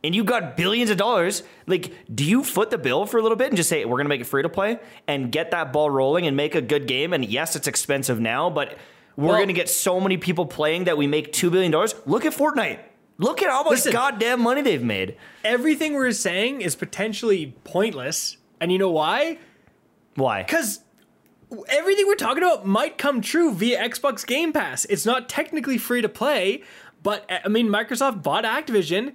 and 0.05 0.15
you 0.15 0.25
got 0.25 0.57
billions 0.57 0.91
of 0.91 0.97
dollars, 0.97 1.43
like, 1.67 1.93
do 2.15 2.25
you 2.25 2.43
foot 2.43 2.71
the 2.71 2.79
bill 2.79 3.07
for 3.07 3.19
a 3.19 3.23
little 3.23 3.37
bit 3.37 3.49
and 3.49 3.57
just 3.57 3.69
say, 3.69 3.85
we're 3.85 3.97
going 3.97 4.05
to 4.05 4.09
make 4.09 4.21
it 4.21 4.25
free 4.27 4.43
to 4.43 4.49
play 4.49 4.79
and 5.07 5.31
get 5.31 5.51
that 5.53 5.73
ball 5.73 5.91
rolling 5.91 6.27
and 6.27 6.37
make 6.37 6.55
a 6.55 6.61
good 6.61 6.87
game? 6.87 7.13
And 7.13 7.25
yes, 7.25 7.55
it's 7.57 7.69
expensive 7.69 8.19
now, 8.21 8.51
but 8.51 8.77
we're 9.17 9.29
Well- 9.29 9.37
going 9.37 9.49
to 9.49 9.55
get 9.55 9.69
so 9.69 10.01
many 10.01 10.17
people 10.17 10.47
playing 10.47 10.85
that 10.85 10.97
we 10.97 11.07
make 11.07 11.33
$2 11.33 11.51
billion. 11.53 11.71
Look 12.07 12.25
at 12.25 12.33
Fortnite. 12.33 12.81
Look 13.19 13.43
at 13.43 13.51
how 13.51 13.63
much 13.63 13.85
goddamn 13.93 14.41
money 14.41 14.63
they've 14.63 14.83
made. 14.83 15.17
Everything 15.45 15.93
we're 15.95 16.11
saying 16.13 16.63
is 16.63 16.75
potentially 16.75 17.55
pointless. 17.63 18.39
And 18.61 18.73
you 18.73 18.79
know 18.79 18.91
why? 18.91 19.39
Why? 20.17 20.43
Because 20.43 20.81
everything 21.69 22.07
we're 22.07 22.15
talking 22.17 22.43
about 22.43 22.67
might 22.67 22.99
come 22.99 23.21
true 23.21 23.53
via 23.53 23.81
Xbox 23.89 24.27
Game 24.27 24.53
Pass. 24.53 24.85
It's 24.87 25.07
not 25.07 25.29
technically 25.29 25.79
free 25.79 26.01
to 26.03 26.09
play, 26.09 26.63
but 27.03 27.31
I 27.45 27.49
mean, 27.49 27.69
Microsoft 27.69 28.23
bought 28.23 28.45
Activision. 28.45 29.13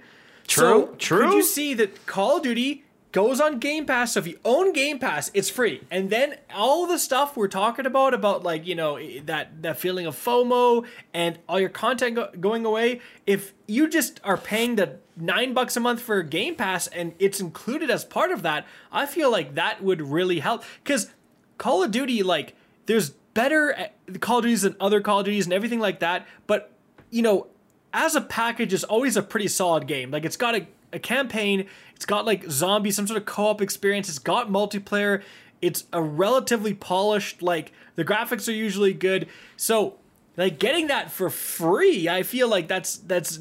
True, 0.48 0.88
So 0.90 0.96
true. 0.98 1.26
Could 1.26 1.34
you 1.34 1.44
see 1.44 1.74
that 1.76 2.06
Call 2.06 2.38
of 2.38 2.44
Duty 2.44 2.84
goes 3.12 3.40
on 3.42 3.60
Game 3.60 3.86
Pass? 3.86 4.14
So 4.14 4.20
if 4.22 4.28
you 4.28 4.40
own 4.46 4.74
Game 4.74 4.98
Pass, 5.00 5.30
it's 5.34 5.50
free. 5.50 5.82
And 5.92 6.10
then 6.10 6.36
all 6.54 6.88
the 6.88 6.98
stuff 6.98 7.36
we're 7.36 7.48
talking 7.48 7.86
about, 7.86 8.14
about 8.14 8.44
like 8.44 8.66
you 8.66 8.76
know 8.76 9.00
that 9.26 9.62
that 9.62 9.80
feeling 9.80 10.06
of 10.06 10.16
FOMO 10.16 10.86
and 11.14 11.38
all 11.48 11.60
your 11.60 11.70
content 11.70 12.16
go- 12.16 12.32
going 12.40 12.66
away. 12.66 13.02
If 13.26 13.54
you 13.68 13.90
just 13.90 14.20
are 14.24 14.38
paying 14.38 14.76
the 14.76 14.98
nine 15.16 15.54
bucks 15.54 15.76
a 15.76 15.80
month 15.80 16.02
for 16.02 16.22
Game 16.24 16.56
Pass 16.56 16.88
and 16.88 17.14
it's 17.20 17.40
included 17.40 17.90
as 17.90 18.06
part 18.06 18.32
of 18.32 18.42
that, 18.44 18.66
I 18.92 19.06
feel 19.06 19.32
like 19.32 19.56
that 19.56 19.84
would 19.84 20.02
really 20.02 20.40
help 20.40 20.64
because 20.84 21.10
Call 21.58 21.84
of 21.84 21.92
Duty, 21.92 22.22
like, 22.24 22.56
there's 22.86 23.10
better 23.10 23.76
uh, 23.78 24.18
Call 24.20 24.38
of 24.38 24.44
Duties 24.44 24.62
than 24.62 24.76
other 24.80 25.02
Call 25.02 25.20
of 25.20 25.26
Duties 25.26 25.46
and 25.46 25.54
everything 25.54 25.80
like 25.80 26.00
that. 26.00 26.28
But, 26.46 26.72
you 27.10 27.22
know, 27.24 27.48
as 27.94 28.16
a 28.16 28.22
package, 28.22 28.74
it's 28.74 28.84
always 28.84 29.18
a 29.18 29.22
pretty 29.22 29.48
solid 29.48 29.88
game. 29.88 30.12
Like, 30.12 30.26
it's 30.26 30.38
got 30.38 30.56
a, 30.56 30.68
a 30.94 31.00
campaign, 31.00 31.68
it's 31.96 32.06
got, 32.06 32.26
like, 32.26 32.50
zombies, 32.50 32.96
some 32.96 33.08
sort 33.08 33.18
of 33.18 33.26
co 33.26 33.48
op 33.48 33.62
experience, 33.62 34.10
it's 34.10 34.20
got 34.20 34.50
multiplayer, 34.50 35.24
it's 35.62 35.86
a 35.94 36.02
relatively 36.02 36.74
polished, 36.74 37.42
like, 37.42 37.72
the 37.96 38.06
graphics 38.06 38.48
are 38.48 38.54
usually 38.54 38.94
good. 38.94 39.28
So, 39.56 39.96
like, 40.36 40.60
getting 40.60 40.88
that 40.88 41.12
for 41.12 41.30
free, 41.30 42.08
I 42.08 42.24
feel 42.24 42.48
like 42.48 42.68
that's, 42.68 42.98
that's, 42.98 43.40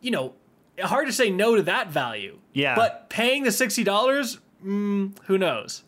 you 0.00 0.10
know, 0.10 0.34
hard 0.78 1.06
to 1.06 1.12
say 1.12 1.30
no 1.30 1.56
to 1.56 1.62
that 1.62 1.90
value. 1.90 2.38
Yeah. 2.52 2.74
But 2.74 3.10
paying 3.10 3.42
the 3.42 3.50
$60, 3.50 4.38
mm, 4.64 5.18
who 5.24 5.38
knows? 5.38 5.84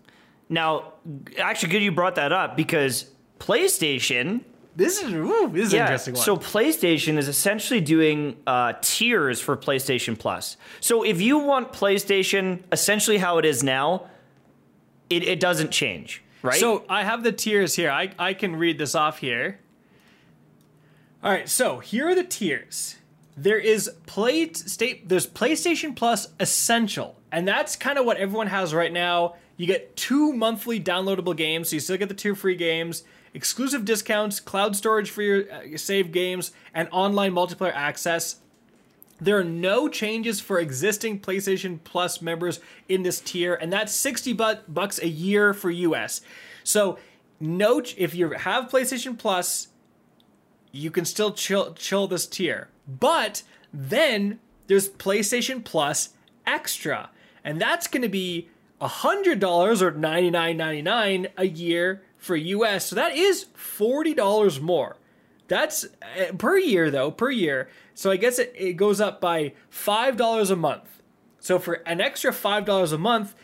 Now, 0.48 0.92
actually, 1.38 1.70
good 1.70 1.82
you 1.82 1.92
brought 1.92 2.16
that 2.16 2.32
up 2.32 2.56
because 2.56 3.10
PlayStation. 3.38 4.42
This 4.74 5.02
is 5.02 5.12
ooh, 5.12 5.50
this 5.52 5.68
is 5.68 5.74
an 5.74 5.80
interesting 5.80 6.14
one. 6.14 6.22
So 6.22 6.36
PlayStation 6.36 7.18
is 7.18 7.28
essentially 7.28 7.80
doing 7.80 8.36
uh, 8.46 8.74
tiers 8.80 9.40
for 9.40 9.56
PlayStation 9.56 10.18
Plus. 10.18 10.56
So 10.80 11.02
if 11.02 11.20
you 11.20 11.38
want 11.38 11.72
PlayStation 11.72 12.62
essentially 12.72 13.18
how 13.18 13.38
it 13.38 13.44
is 13.44 13.62
now, 13.62 14.06
it, 15.10 15.24
it 15.24 15.40
doesn't 15.40 15.72
change, 15.72 16.22
right? 16.42 16.58
So 16.58 16.84
I 16.88 17.04
have 17.04 17.22
the 17.22 17.32
tiers 17.32 17.76
here. 17.76 17.90
I, 17.90 18.12
I 18.18 18.32
can 18.32 18.56
read 18.56 18.78
this 18.78 18.94
off 18.94 19.18
here. 19.18 19.60
All 21.22 21.30
right, 21.30 21.48
so 21.48 21.78
here 21.78 22.08
are 22.08 22.14
the 22.14 22.24
tiers. 22.24 22.96
There 23.36 23.58
is 23.58 23.90
play 24.06 24.52
state 24.52 25.08
there's 25.08 25.26
PlayStation 25.26 25.94
Plus 25.94 26.28
Essential, 26.40 27.20
and 27.30 27.46
that's 27.46 27.76
kind 27.76 27.98
of 27.98 28.06
what 28.06 28.16
everyone 28.16 28.46
has 28.48 28.74
right 28.74 28.92
now. 28.92 29.36
You 29.56 29.66
get 29.66 29.94
two 29.96 30.32
monthly 30.32 30.80
downloadable 30.80 31.36
games, 31.36 31.68
so 31.68 31.76
you 31.76 31.80
still 31.80 31.98
get 31.98 32.08
the 32.08 32.14
two 32.14 32.34
free 32.34 32.56
games, 32.56 33.04
exclusive 33.34 33.84
discounts, 33.84 34.40
cloud 34.40 34.76
storage 34.76 35.10
for 35.10 35.22
your, 35.22 35.52
uh, 35.52 35.62
your 35.62 35.78
saved 35.78 36.12
games, 36.12 36.52
and 36.74 36.88
online 36.90 37.32
multiplayer 37.32 37.74
access. 37.74 38.36
There 39.20 39.38
are 39.38 39.44
no 39.44 39.88
changes 39.88 40.40
for 40.40 40.58
existing 40.58 41.20
PlayStation 41.20 41.78
Plus 41.82 42.20
members 42.20 42.60
in 42.88 43.02
this 43.02 43.20
tier, 43.20 43.54
and 43.54 43.72
that's 43.72 43.94
60 43.94 44.32
bu- 44.32 44.54
bucks 44.68 44.98
a 45.00 45.08
year 45.08 45.54
for 45.54 45.70
US. 45.70 46.20
So, 46.64 46.98
note 47.38 47.94
if 47.96 48.14
you 48.14 48.30
have 48.30 48.68
PlayStation 48.68 49.16
Plus, 49.16 49.68
you 50.72 50.90
can 50.90 51.04
still 51.04 51.32
chill 51.32 51.74
chill 51.74 52.08
this 52.08 52.26
tier. 52.26 52.68
But 52.88 53.42
then 53.72 54.40
there's 54.66 54.88
PlayStation 54.88 55.64
Plus 55.64 56.10
Extra, 56.46 57.10
and 57.44 57.60
that's 57.60 57.86
going 57.86 58.02
to 58.02 58.08
be 58.08 58.48
$100 58.80 59.82
or 59.82 59.92
$99.99 59.92 61.30
a 61.36 61.46
year 61.46 62.02
for 62.22 62.36
US. 62.36 62.86
So 62.86 62.96
that 62.96 63.16
is 63.16 63.46
$40 63.56 64.60
more. 64.60 64.96
That's 65.48 65.84
uh, 65.84 66.32
per 66.38 66.56
year 66.56 66.90
though, 66.90 67.10
per 67.10 67.30
year. 67.30 67.68
So 67.94 68.10
I 68.10 68.16
guess 68.16 68.38
it, 68.38 68.54
it 68.56 68.74
goes 68.74 69.00
up 69.00 69.20
by 69.20 69.54
$5 69.72 70.50
a 70.50 70.56
month. 70.56 71.02
So 71.40 71.58
for 71.58 71.74
an 71.84 72.00
extra 72.00 72.30
$5 72.30 72.92
a 72.92 72.98
month, 72.98 73.34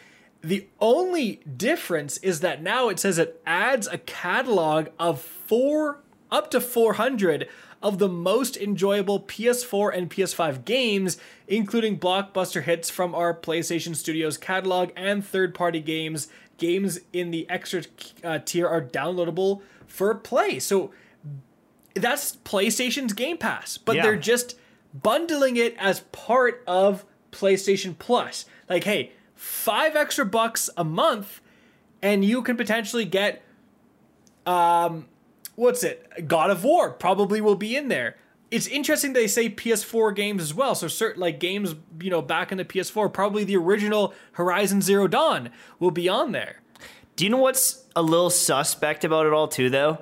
the 0.40 0.68
only 0.78 1.40
difference 1.56 2.18
is 2.18 2.38
that 2.40 2.62
now 2.62 2.88
it 2.88 3.00
says 3.00 3.18
it 3.18 3.42
adds 3.44 3.88
a 3.88 3.98
catalog 3.98 4.88
of 4.98 5.20
four 5.20 5.98
up 6.30 6.48
to 6.52 6.60
400 6.60 7.48
of 7.82 7.98
the 7.98 8.08
most 8.08 8.56
enjoyable 8.56 9.20
PS4 9.20 9.96
and 9.96 10.10
PS5 10.10 10.64
games, 10.64 11.18
including 11.48 11.98
blockbuster 11.98 12.62
hits 12.62 12.90
from 12.90 13.14
our 13.14 13.34
PlayStation 13.34 13.96
Studios 13.96 14.36
catalog 14.36 14.90
and 14.94 15.26
third 15.26 15.54
party 15.54 15.80
games. 15.80 16.28
Games 16.58 17.00
in 17.12 17.30
the 17.30 17.48
extra 17.48 17.82
uh, 18.22 18.38
tier 18.44 18.68
are 18.68 18.82
downloadable 18.82 19.62
for 19.86 20.14
play. 20.14 20.58
So 20.58 20.92
that's 21.94 22.36
PlayStation's 22.36 23.12
Game 23.14 23.38
Pass, 23.38 23.78
but 23.78 23.96
Yeah. 23.96 24.02
they're 24.02 24.16
just 24.16 24.56
bundling 24.92 25.56
it 25.56 25.74
as 25.78 26.00
part 26.12 26.62
of 26.66 27.04
PlayStation 27.32 27.98
Plus. 27.98 28.44
Like, 28.68 28.84
hey, 28.84 29.12
five 29.34 29.96
extra 29.96 30.24
bucks 30.26 30.68
a 30.76 30.84
month, 30.84 31.40
and 32.02 32.24
you 32.24 32.42
can 32.42 32.56
potentially 32.56 33.04
get, 33.04 33.42
um, 34.46 35.06
what's 35.54 35.82
it? 35.82 36.26
God 36.28 36.50
of 36.50 36.64
War 36.64 36.90
probably 36.90 37.40
will 37.40 37.54
be 37.54 37.76
in 37.76 37.88
there. 37.88 38.16
It's 38.50 38.66
interesting 38.66 39.12
they 39.12 39.26
say 39.26 39.50
PS4 39.50 40.14
games 40.14 40.42
as 40.42 40.54
well. 40.54 40.74
So 40.74 40.88
certain 40.88 41.20
like 41.20 41.38
games, 41.38 41.74
you 42.00 42.10
know, 42.10 42.22
back 42.22 42.50
in 42.50 42.58
the 42.58 42.64
PS4, 42.64 43.12
probably 43.12 43.44
the 43.44 43.56
original 43.56 44.14
Horizon 44.32 44.80
Zero 44.80 45.06
Dawn 45.06 45.50
will 45.78 45.90
be 45.90 46.08
on 46.08 46.32
there. 46.32 46.60
Do 47.16 47.24
you 47.24 47.30
know 47.30 47.38
what's 47.38 47.84
a 47.94 48.02
little 48.02 48.30
suspect 48.30 49.04
about 49.04 49.26
it 49.26 49.32
all 49.32 49.48
too, 49.48 49.68
though? 49.70 49.98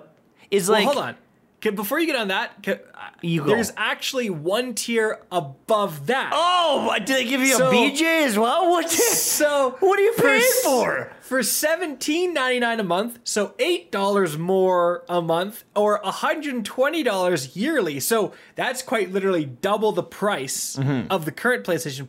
Is 0.51 0.69
Well, 0.69 0.79
like 0.79 0.87
hold 0.87 1.05
on. 1.05 1.17
Before 1.61 1.99
you 1.99 2.07
get 2.07 2.15
on 2.17 2.29
that, 2.29 2.63
go. 2.63 2.79
there's 3.23 3.73
actually 3.77 4.31
one 4.31 4.75
tier 4.75 5.19
above 5.33 6.07
that. 6.07 6.31
Oh, 6.33 6.95
did 6.99 7.09
they 7.09 7.25
give 7.25 7.41
you 7.41 7.57
So- 7.57 7.71
a 7.71 7.73
BJ 7.73 8.25
as 8.25 8.39
well? 8.39 8.71
What? 8.71 8.89
So 8.91 9.77
What 9.81 9.99
are 9.99 10.03
you 10.03 10.13
paying 10.17 10.43
for? 10.63 11.13
For 11.23 11.43
seventeen 11.43 12.33
ninety 12.35 12.61
nine 12.61 12.79
a 12.79 12.85
month, 12.85 13.19
so 13.25 13.55
eight 13.59 13.91
dollars 13.91 14.39
more 14.39 15.03
a 15.09 15.21
month, 15.21 15.65
or 15.75 16.01
hundred 16.05 16.55
and 16.55 16.65
twenty 16.65 17.03
dollars 17.03 17.57
yearly. 17.57 17.99
So 17.99 18.33
that's 18.55 18.81
quite 18.83 19.11
literally 19.11 19.45
double 19.47 19.91
the 19.91 20.05
price 20.05 20.77
Mm-hmm. 20.77 21.11
of 21.11 21.25
the 21.25 21.33
current 21.33 21.65
PlayStation 21.65 22.07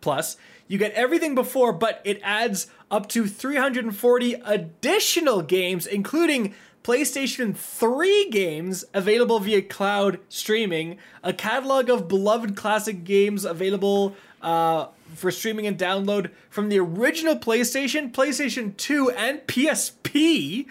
Plus. 0.00 0.36
You 0.68 0.78
get 0.78 0.92
everything 0.92 1.34
before, 1.34 1.74
but 1.74 2.00
it 2.04 2.18
adds 2.22 2.68
up 2.90 3.08
to 3.10 3.26
340 3.26 4.34
additional 4.44 5.42
games, 5.42 5.86
including 5.86 6.54
PlayStation 6.84 7.56
3 7.56 8.28
games 8.30 8.84
available 8.92 9.40
via 9.40 9.62
cloud 9.62 10.20
streaming, 10.28 10.98
a 11.22 11.32
catalog 11.32 11.88
of 11.88 12.08
beloved 12.08 12.54
classic 12.56 13.04
games 13.04 13.46
available 13.46 14.14
uh, 14.42 14.88
for 15.14 15.30
streaming 15.30 15.66
and 15.66 15.78
download 15.78 16.30
from 16.50 16.68
the 16.68 16.78
original 16.78 17.36
PlayStation, 17.36 18.12
PlayStation 18.12 18.76
2, 18.76 19.10
and 19.12 19.40
PSP. 19.46 20.66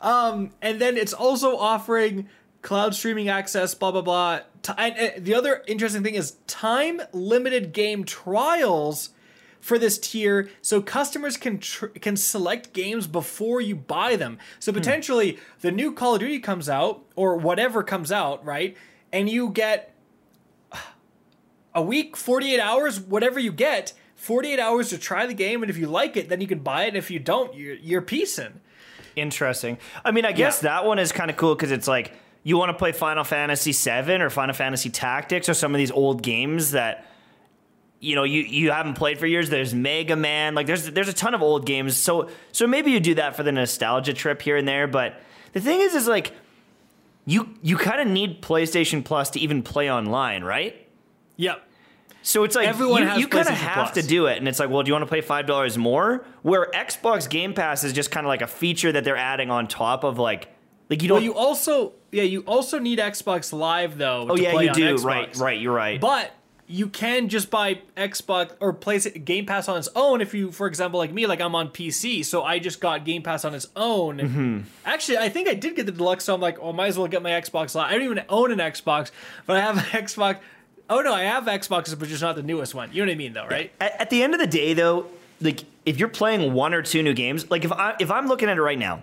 Um, 0.00 0.52
and 0.62 0.80
then 0.80 0.96
it's 0.96 1.12
also 1.12 1.58
offering 1.58 2.28
cloud 2.62 2.94
streaming 2.94 3.28
access, 3.28 3.74
blah, 3.74 3.90
blah, 3.90 4.00
blah. 4.00 4.40
And, 4.78 4.96
and 4.96 5.24
the 5.24 5.34
other 5.34 5.62
interesting 5.66 6.02
thing 6.02 6.14
is 6.14 6.36
time 6.46 7.02
limited 7.12 7.74
game 7.74 8.04
trials 8.04 9.10
for 9.60 9.78
this 9.78 9.98
tier 9.98 10.48
so 10.62 10.80
customers 10.80 11.36
can 11.36 11.58
tr- 11.58 11.86
can 11.86 12.16
select 12.16 12.72
games 12.72 13.06
before 13.06 13.60
you 13.60 13.76
buy 13.76 14.16
them. 14.16 14.38
So 14.58 14.72
hmm. 14.72 14.78
potentially 14.78 15.38
the 15.60 15.70
new 15.70 15.92
Call 15.92 16.14
of 16.14 16.20
Duty 16.20 16.38
comes 16.38 16.68
out 16.68 17.04
or 17.16 17.36
whatever 17.36 17.82
comes 17.82 18.12
out, 18.12 18.44
right? 18.44 18.76
And 19.12 19.28
you 19.28 19.50
get 19.50 19.94
a 21.74 21.82
week, 21.82 22.16
48 22.16 22.60
hours, 22.60 23.00
whatever 23.00 23.38
you 23.38 23.52
get, 23.52 23.92
48 24.16 24.58
hours 24.58 24.90
to 24.90 24.98
try 24.98 25.26
the 25.26 25.34
game 25.34 25.62
and 25.62 25.70
if 25.70 25.76
you 25.76 25.86
like 25.86 26.16
it, 26.16 26.28
then 26.28 26.40
you 26.40 26.46
can 26.46 26.60
buy 26.60 26.84
it. 26.84 26.88
And 26.88 26.96
if 26.96 27.10
you 27.10 27.18
don't, 27.18 27.54
you're 27.54 27.76
you're 27.76 28.02
piecing. 28.02 28.60
Interesting. 29.16 29.78
I 30.04 30.12
mean, 30.12 30.24
I 30.24 30.32
guess 30.32 30.60
that 30.60 30.84
one 30.84 30.98
is 30.98 31.10
kind 31.10 31.30
of 31.30 31.36
cool 31.36 31.54
because 31.54 31.72
it's 31.72 31.88
like 31.88 32.12
you 32.44 32.56
want 32.56 32.70
to 32.70 32.74
play 32.74 32.92
Final 32.92 33.24
Fantasy 33.24 33.72
VII 33.72 34.22
or 34.22 34.30
Final 34.30 34.54
Fantasy 34.54 34.90
Tactics 34.90 35.48
or 35.48 35.54
some 35.54 35.74
of 35.74 35.78
these 35.78 35.90
old 35.90 36.22
games 36.22 36.70
that 36.70 37.06
you 38.00 38.14
know 38.14 38.24
you, 38.24 38.42
you 38.42 38.70
haven't 38.70 38.94
played 38.94 39.18
for 39.18 39.26
years. 39.26 39.50
There's 39.50 39.74
Mega 39.74 40.16
Man, 40.16 40.54
like 40.54 40.66
there's 40.66 40.90
there's 40.90 41.08
a 41.08 41.12
ton 41.12 41.34
of 41.34 41.42
old 41.42 41.66
games. 41.66 41.96
So 41.96 42.28
so 42.52 42.66
maybe 42.66 42.90
you 42.90 43.00
do 43.00 43.14
that 43.16 43.36
for 43.36 43.42
the 43.42 43.52
nostalgia 43.52 44.12
trip 44.12 44.40
here 44.42 44.56
and 44.56 44.66
there. 44.66 44.86
But 44.86 45.20
the 45.52 45.60
thing 45.60 45.80
is, 45.80 45.94
is 45.94 46.06
like 46.06 46.32
you 47.26 47.54
you 47.62 47.76
kind 47.76 48.00
of 48.00 48.06
need 48.06 48.40
PlayStation 48.42 49.04
Plus 49.04 49.30
to 49.30 49.40
even 49.40 49.62
play 49.62 49.90
online, 49.90 50.44
right? 50.44 50.86
Yep. 51.36 51.62
So 52.22 52.44
it's 52.44 52.56
like 52.56 52.68
Everyone 52.68 53.02
you, 53.02 53.08
has 53.08 53.18
you 53.20 53.28
kind 53.28 53.48
of 53.48 53.54
have 53.54 53.92
Plus. 53.92 53.94
to 53.94 54.02
do 54.02 54.26
it, 54.26 54.38
and 54.38 54.48
it's 54.48 54.58
like, 54.58 54.70
well, 54.70 54.82
do 54.82 54.88
you 54.88 54.92
want 54.92 55.04
to 55.04 55.10
pay 55.10 55.20
five 55.20 55.46
dollars 55.46 55.78
more? 55.78 56.24
Where 56.42 56.70
Xbox 56.74 57.28
Game 57.28 57.54
Pass 57.54 57.84
is 57.84 57.92
just 57.92 58.10
kind 58.10 58.26
of 58.26 58.28
like 58.28 58.42
a 58.42 58.46
feature 58.46 58.92
that 58.92 59.04
they're 59.04 59.16
adding 59.16 59.50
on 59.50 59.66
top 59.66 60.04
of 60.04 60.18
like, 60.18 60.48
like 60.90 61.02
you 61.02 61.08
don't. 61.08 61.16
Well, 61.16 61.24
you 61.24 61.34
also 61.34 61.94
yeah, 62.10 62.24
you 62.24 62.40
also 62.42 62.78
need 62.78 62.98
Xbox 62.98 63.52
Live 63.52 63.98
though. 63.98 64.26
oh 64.30 64.36
yeah, 64.36 64.60
you 64.60 64.72
do. 64.72 64.96
Xbox. 64.96 65.04
Right, 65.04 65.36
right. 65.36 65.60
You're 65.60 65.74
right. 65.74 66.00
But 66.00 66.32
you 66.70 66.86
can 66.86 67.30
just 67.30 67.50
buy 67.50 67.80
Xbox 67.96 68.52
or 68.60 68.74
place 68.74 69.06
Game 69.06 69.46
Pass 69.46 69.68
on 69.68 69.78
its 69.78 69.88
own 69.96 70.20
if 70.20 70.34
you, 70.34 70.52
for 70.52 70.66
example, 70.66 70.98
like 70.98 71.10
me, 71.10 71.26
like 71.26 71.40
I'm 71.40 71.54
on 71.54 71.70
PC, 71.70 72.22
so 72.22 72.42
I 72.42 72.58
just 72.58 72.78
got 72.78 73.06
Game 73.06 73.22
Pass 73.22 73.46
on 73.46 73.54
its 73.54 73.66
own. 73.74 74.18
Mm-hmm. 74.18 74.60
Actually, 74.84 75.18
I 75.18 75.30
think 75.30 75.48
I 75.48 75.54
did 75.54 75.76
get 75.76 75.86
the 75.86 75.92
deluxe, 75.92 76.24
so 76.24 76.34
I'm 76.34 76.42
like, 76.42 76.58
oh, 76.60 76.74
might 76.74 76.88
as 76.88 76.98
well 76.98 77.08
get 77.08 77.22
my 77.22 77.30
Xbox 77.30 77.74
Live. 77.74 77.90
I 77.90 77.92
don't 77.92 78.02
even 78.02 78.22
own 78.28 78.52
an 78.52 78.58
Xbox, 78.58 79.10
but 79.46 79.56
I 79.56 79.60
have 79.60 79.78
an 79.94 80.04
Xbox. 80.04 80.38
Oh 80.90 81.00
no, 81.00 81.14
I 81.14 81.22
have 81.22 81.44
Xboxes, 81.44 81.98
but 81.98 82.08
just 82.08 82.22
not 82.22 82.36
the 82.36 82.42
newest 82.42 82.74
one. 82.74 82.90
You 82.92 83.02
know 83.02 83.10
what 83.10 83.14
I 83.14 83.18
mean, 83.18 83.32
though, 83.32 83.46
right? 83.46 83.72
at, 83.80 84.02
at 84.02 84.10
the 84.10 84.22
end 84.22 84.34
of 84.34 84.40
the 84.40 84.46
day, 84.46 84.74
though, 84.74 85.06
like 85.40 85.64
if 85.86 85.98
you're 85.98 86.08
playing 86.08 86.52
one 86.52 86.74
or 86.74 86.82
two 86.82 87.02
new 87.02 87.14
games, 87.14 87.50
like 87.50 87.64
if 87.64 87.72
I 87.72 87.96
if 87.98 88.10
I'm 88.10 88.26
looking 88.26 88.50
at 88.50 88.58
it 88.58 88.62
right 88.62 88.78
now, 88.78 89.02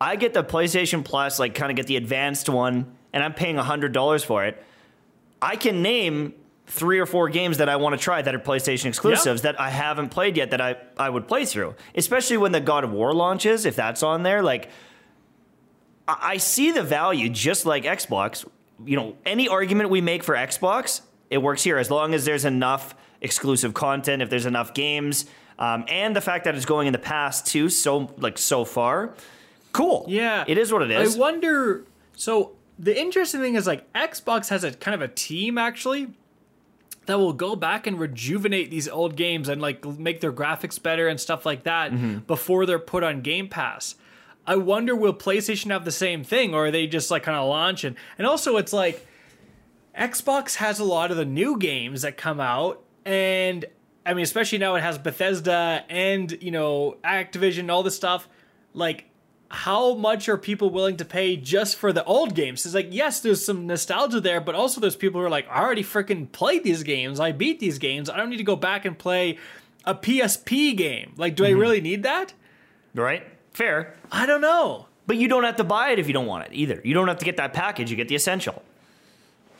I 0.00 0.16
get 0.16 0.34
the 0.34 0.42
PlayStation 0.42 1.04
Plus, 1.04 1.38
like 1.38 1.54
kind 1.54 1.70
of 1.70 1.76
get 1.76 1.86
the 1.86 1.96
advanced 1.96 2.48
one, 2.48 2.96
and 3.12 3.22
I'm 3.22 3.34
paying 3.34 3.56
hundred 3.56 3.92
dollars 3.92 4.24
for 4.24 4.44
it. 4.44 4.64
I 5.40 5.56
can 5.56 5.82
name 5.82 6.34
three 6.70 7.00
or 7.00 7.06
four 7.06 7.28
games 7.28 7.58
that 7.58 7.68
I 7.68 7.76
want 7.76 7.98
to 7.98 8.02
try 8.02 8.22
that 8.22 8.34
are 8.34 8.38
PlayStation 8.38 8.86
exclusives 8.86 9.42
that 9.42 9.60
I 9.60 9.70
haven't 9.70 10.10
played 10.10 10.36
yet 10.36 10.52
that 10.52 10.60
I, 10.60 10.76
I 10.96 11.10
would 11.10 11.26
play 11.26 11.44
through. 11.44 11.74
Especially 11.94 12.36
when 12.36 12.52
the 12.52 12.60
God 12.60 12.84
of 12.84 12.92
War 12.92 13.12
launches, 13.12 13.66
if 13.66 13.74
that's 13.76 14.02
on 14.02 14.22
there, 14.22 14.42
like 14.42 14.70
I, 16.06 16.16
I 16.20 16.36
see 16.36 16.70
the 16.70 16.82
value 16.82 17.28
just 17.28 17.66
like 17.66 17.84
Xbox. 17.84 18.46
You 18.84 18.96
know, 18.96 19.16
any 19.26 19.48
argument 19.48 19.90
we 19.90 20.00
make 20.00 20.22
for 20.22 20.34
Xbox, 20.34 21.02
it 21.28 21.38
works 21.38 21.62
here 21.62 21.76
as 21.76 21.90
long 21.90 22.14
as 22.14 22.24
there's 22.24 22.44
enough 22.44 22.94
exclusive 23.20 23.74
content, 23.74 24.22
if 24.22 24.30
there's 24.30 24.46
enough 24.46 24.72
games, 24.72 25.26
um, 25.58 25.84
and 25.88 26.16
the 26.16 26.22
fact 26.22 26.44
that 26.44 26.54
it's 26.54 26.64
going 26.64 26.86
in 26.86 26.92
the 26.94 26.98
past 26.98 27.46
too, 27.46 27.68
so 27.68 28.14
like 28.16 28.38
so 28.38 28.64
far. 28.64 29.14
Cool. 29.72 30.06
Yeah, 30.08 30.44
It 30.48 30.56
is 30.56 30.72
what 30.72 30.82
it 30.82 30.90
is. 30.90 31.16
I 31.16 31.18
wonder. 31.18 31.84
So 32.16 32.52
the 32.78 32.98
interesting 32.98 33.40
thing 33.40 33.54
is, 33.54 33.66
like, 33.66 33.92
Xbox 33.92 34.48
has 34.48 34.64
a 34.64 34.72
kind 34.72 34.94
of 34.94 35.02
a 35.02 35.08
team 35.12 35.58
actually 35.58 36.08
that 37.10 37.18
will 37.18 37.32
go 37.32 37.54
back 37.56 37.86
and 37.86 37.98
rejuvenate 37.98 38.70
these 38.70 38.88
old 38.88 39.16
games 39.16 39.48
and 39.48 39.60
like 39.60 39.84
make 39.84 40.20
their 40.20 40.32
graphics 40.32 40.82
better 40.82 41.08
and 41.08 41.20
stuff 41.20 41.44
like 41.44 41.64
that 41.64 41.92
Mm-hmm. 41.92 42.18
before 42.20 42.64
they're 42.66 42.78
put 42.78 43.02
on 43.02 43.20
Game 43.20 43.48
Pass. 43.48 43.96
I 44.46 44.56
wonder 44.56 44.96
will 44.96 45.12
PlayStation 45.14 45.70
have 45.70 45.84
the 45.84 45.92
same 45.92 46.24
thing 46.24 46.54
or 46.54 46.66
are 46.66 46.70
they 46.70 46.86
just 46.86 47.10
like 47.10 47.22
kind 47.24 47.36
of 47.36 47.46
launch 47.48 47.84
and 47.84 47.94
and 48.16 48.26
also 48.26 48.56
it's 48.56 48.72
like 48.72 49.06
Xbox 49.98 50.56
has 50.56 50.78
a 50.78 50.84
lot 50.84 51.10
of 51.10 51.16
the 51.16 51.24
new 51.24 51.58
games 51.58 52.02
that 52.02 52.16
come 52.16 52.40
out 52.40 52.82
and 53.04 53.64
I 54.06 54.14
mean 54.14 54.22
especially 54.22 54.58
now 54.58 54.74
it 54.76 54.82
has 54.82 54.98
Bethesda 54.98 55.84
and 55.88 56.30
you 56.40 56.50
know 56.50 56.96
Activision 57.04 57.70
all 57.70 57.82
this 57.82 57.96
stuff 57.96 58.28
like 58.72 59.04
how 59.50 59.94
much 59.94 60.28
are 60.28 60.36
people 60.38 60.70
willing 60.70 60.96
to 60.96 61.04
pay 61.04 61.36
just 61.36 61.76
for 61.76 61.92
the 61.92 62.04
old 62.04 62.34
games? 62.34 62.64
It's 62.64 62.74
like, 62.74 62.88
yes, 62.90 63.20
there's 63.20 63.44
some 63.44 63.66
nostalgia 63.66 64.20
there, 64.20 64.40
but 64.40 64.54
also 64.54 64.80
there's 64.80 64.94
people 64.94 65.20
who 65.20 65.26
are 65.26 65.30
like, 65.30 65.48
I 65.50 65.60
already 65.60 65.82
freaking 65.82 66.30
played 66.30 66.62
these 66.62 66.84
games. 66.84 67.18
I 67.18 67.32
beat 67.32 67.58
these 67.58 67.78
games. 67.78 68.08
I 68.08 68.16
don't 68.16 68.30
need 68.30 68.36
to 68.36 68.44
go 68.44 68.54
back 68.56 68.84
and 68.84 68.96
play 68.96 69.38
a 69.84 69.94
PSP 69.94 70.76
game. 70.76 71.14
Like, 71.16 71.34
do 71.34 71.44
I 71.44 71.50
mm-hmm. 71.50 71.60
really 71.60 71.80
need 71.80 72.04
that? 72.04 72.32
right? 72.94 73.26
Fair. 73.52 73.94
I 74.10 74.24
don't 74.26 74.40
know. 74.40 74.86
But 75.06 75.16
you 75.16 75.26
don't 75.26 75.42
have 75.42 75.56
to 75.56 75.64
buy 75.64 75.90
it 75.90 75.98
if 75.98 76.06
you 76.06 76.12
don't 76.12 76.26
want 76.26 76.46
it 76.46 76.52
either. 76.52 76.80
You 76.84 76.94
don't 76.94 77.08
have 77.08 77.18
to 77.18 77.24
get 77.24 77.36
that 77.38 77.52
package. 77.52 77.90
You 77.90 77.96
get 77.96 78.08
the 78.08 78.14
essential. 78.14 78.62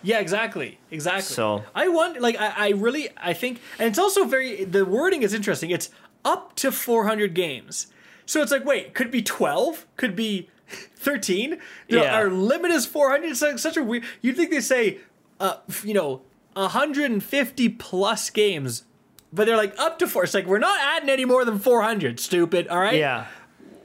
Yeah, 0.03 0.21
exactly. 0.21 0.79
Exactly. 0.93 1.35
So- 1.35 1.65
I 1.75 1.89
want, 1.89 2.21
like, 2.21 2.37
I, 2.39 2.69
I 2.69 2.69
really, 2.71 3.09
I 3.17 3.33
think, 3.33 3.61
and 3.79 3.89
it's 3.89 3.99
also 3.99 4.25
very, 4.25 4.65
the 4.65 4.85
wording 4.85 5.23
is 5.23 5.35
interesting. 5.35 5.71
It's 5.71 5.91
up 6.25 6.55
to 6.57 6.71
400 6.71 7.35
games. 7.35 7.89
So 8.31 8.41
it's 8.43 8.53
like, 8.53 8.65
wait, 8.65 8.95
could 8.95 9.11
be 9.11 9.23
12? 9.23 9.87
Could 9.97 10.15
be 10.15 10.49
13? 10.69 11.59
No, 11.91 12.01
Yeah. 12.01 12.15
Our 12.15 12.31
limit 12.31 12.71
is 12.71 12.87
400. 12.87 13.29
It's 13.29 13.43
like 13.43 13.59
such 13.59 13.77
a 13.77 13.83
weird, 13.83 14.05
you'd 14.21 14.37
think 14.37 14.53
they 14.53 14.61
say, 14.61 14.99
uh, 15.41 15.57
you 15.83 15.95
know, 15.95 16.23
150 16.53 17.69
plus 17.71 18.31
games, 18.31 18.85
but 19.33 19.47
they're 19.47 19.57
like 19.57 19.77
up 19.81 19.99
to 19.99 20.07
four. 20.07 20.23
It's 20.23 20.33
like, 20.33 20.47
we're 20.47 20.61
not 20.61 20.79
adding 20.81 21.09
any 21.09 21.25
more 21.25 21.45
than 21.45 21.59
400, 21.59 22.21
stupid, 22.21 22.69
all 22.69 22.79
right? 22.79 22.95
Yeah. 23.01 23.27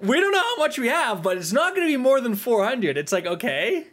We 0.03 0.19
don't 0.19 0.31
know 0.31 0.43
how 0.43 0.57
much 0.57 0.77
we 0.77 0.89
have, 0.89 1.23
but 1.23 1.37
it's 1.37 1.51
not 1.51 1.73
going 1.75 1.87
to 1.87 1.91
be 1.91 1.97
more 1.97 2.21
than 2.21 2.35
400. 2.35 2.97
It's 2.97 3.11
like, 3.11 3.25
okay. 3.25 3.87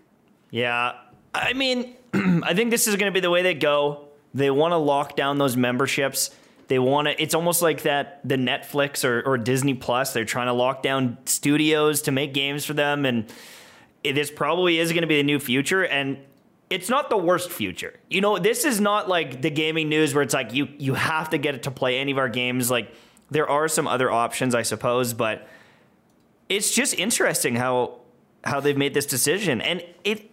Yeah. 0.51 0.97
I 1.33 1.55
mean, 1.55 1.97
I 2.13 2.53
think 2.53 2.71
this 2.71 2.87
is 2.87 2.97
going 2.97 3.11
to 3.11 3.15
be 3.15 3.21
the 3.21 3.31
way 3.31 3.41
they 3.41 3.55
go. 3.55 4.09
They 4.35 4.51
want 4.51 4.73
to 4.73 4.77
lock 4.77 5.17
down 5.17 5.39
those 5.39 5.57
memberships. 5.57 6.29
They 6.69 6.79
want 6.79 7.09
to, 7.09 7.23
it's 7.23 7.35
almost 7.35 7.63
like 7.63 7.83
that 7.83 8.21
the 8.25 8.37
Netflix 8.37 9.05
or, 9.05 9.23
or 9.23 9.39
Disney 9.39 9.75
Plus, 9.75 10.13
they're 10.13 10.25
trying 10.25 10.47
to 10.47 10.53
lock 10.53 10.83
down 10.83 11.19
studios 11.25 12.03
to 12.03 12.13
make 12.13 12.33
games 12.33 12.65
for 12.65 12.75
them. 12.75 13.05
And 13.05 13.33
this 14.05 14.31
probably 14.31 14.79
is 14.79 14.93
going 14.93 15.03
to 15.03 15.07
be 15.09 15.17
the 15.17 15.23
new 15.23 15.39
future. 15.39 15.85
And 15.85 16.19
it's 16.71 16.89
not 16.89 17.11
the 17.11 17.19
worst 17.19 17.51
future. 17.51 17.99
You 18.09 18.21
know, 18.21 18.39
this 18.39 18.65
is 18.65 18.81
not 18.81 19.09
like 19.09 19.43
the 19.43 19.51
gaming 19.51 19.89
news 19.89 20.15
where 20.15 20.23
it's 20.23 20.35
like 20.35 20.55
you, 20.55 20.69
you 20.79 20.95
have 20.95 21.31
to 21.31 21.39
get 21.39 21.55
it 21.55 21.65
to 21.65 21.71
play 21.71 21.99
any 21.99 22.13
of 22.13 22.19
our 22.19 22.29
games. 22.29 22.71
Like, 22.71 22.95
there 23.33 23.49
are 23.49 23.67
some 23.67 23.89
other 23.89 24.11
options, 24.11 24.55
I 24.55 24.63
suppose, 24.63 25.15
but 25.15 25.49
it's 26.49 26.75
just 26.75 26.95
interesting 26.95 27.57
how 27.57 27.99
how 28.45 28.61
they've 28.61 28.77
made 28.77 28.93
this 28.93 29.07
decision 29.07 29.61
and 29.61 29.83
it 30.05 30.29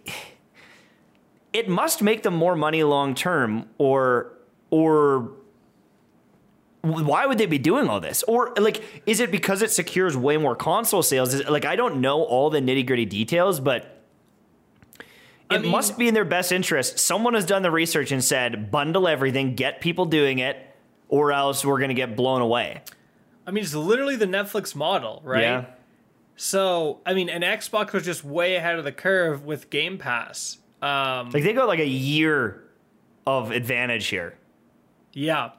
it 1.52 1.68
must 1.68 2.02
make 2.02 2.22
them 2.22 2.34
more 2.34 2.54
money 2.54 2.82
long 2.82 3.14
term 3.14 3.68
or 3.78 4.32
or 4.70 5.30
why 6.82 7.26
would 7.26 7.36
they 7.38 7.46
be 7.46 7.58
doing 7.58 7.88
all 7.88 8.00
this 8.00 8.22
or 8.24 8.52
like 8.56 8.82
is 9.06 9.20
it 9.20 9.30
because 9.30 9.60
it 9.62 9.70
secures 9.70 10.16
way 10.16 10.36
more 10.38 10.56
console 10.56 11.02
sales 11.02 11.34
is, 11.34 11.46
like 11.48 11.64
i 11.66 11.76
don't 11.76 12.00
know 12.00 12.22
all 12.22 12.48
the 12.48 12.60
nitty 12.60 12.86
gritty 12.86 13.04
details 13.04 13.60
but 13.60 14.02
it 15.50 15.62
mean- 15.62 15.70
must 15.70 15.98
be 15.98 16.08
in 16.08 16.14
their 16.14 16.24
best 16.24 16.52
interest 16.52 16.98
someone 16.98 17.34
has 17.34 17.44
done 17.44 17.62
the 17.62 17.70
research 17.70 18.12
and 18.12 18.22
said 18.24 18.70
bundle 18.70 19.06
everything 19.08 19.54
get 19.54 19.80
people 19.80 20.06
doing 20.06 20.38
it 20.38 20.56
or 21.08 21.32
else 21.32 21.64
we're 21.64 21.78
going 21.78 21.88
to 21.88 21.94
get 21.94 22.16
blown 22.16 22.40
away 22.40 22.82
I 23.46 23.52
mean, 23.52 23.64
it's 23.64 23.74
literally 23.74 24.14
the 24.14 24.26
Netflix 24.26 24.76
model, 24.76 25.22
right? 25.24 25.42
yeah 25.42 25.64
So 26.36 27.00
I 27.04 27.14
mean, 27.14 27.28
and 27.28 27.42
Xbox 27.42 27.92
was 27.92 28.04
just 28.04 28.22
way 28.22 28.54
ahead 28.54 28.78
of 28.78 28.84
the 28.84 28.92
curve 28.92 29.44
with 29.44 29.70
Game 29.70 29.98
Pass. 29.98 30.58
Um, 30.80 31.30
Like 31.30 31.42
they 31.42 31.52
got 31.52 31.66
like 31.66 31.80
a 31.80 31.86
year 31.88 32.62
of 33.26 33.50
advantage 33.50 34.06
here. 34.06 34.38
yeah, 35.12 35.50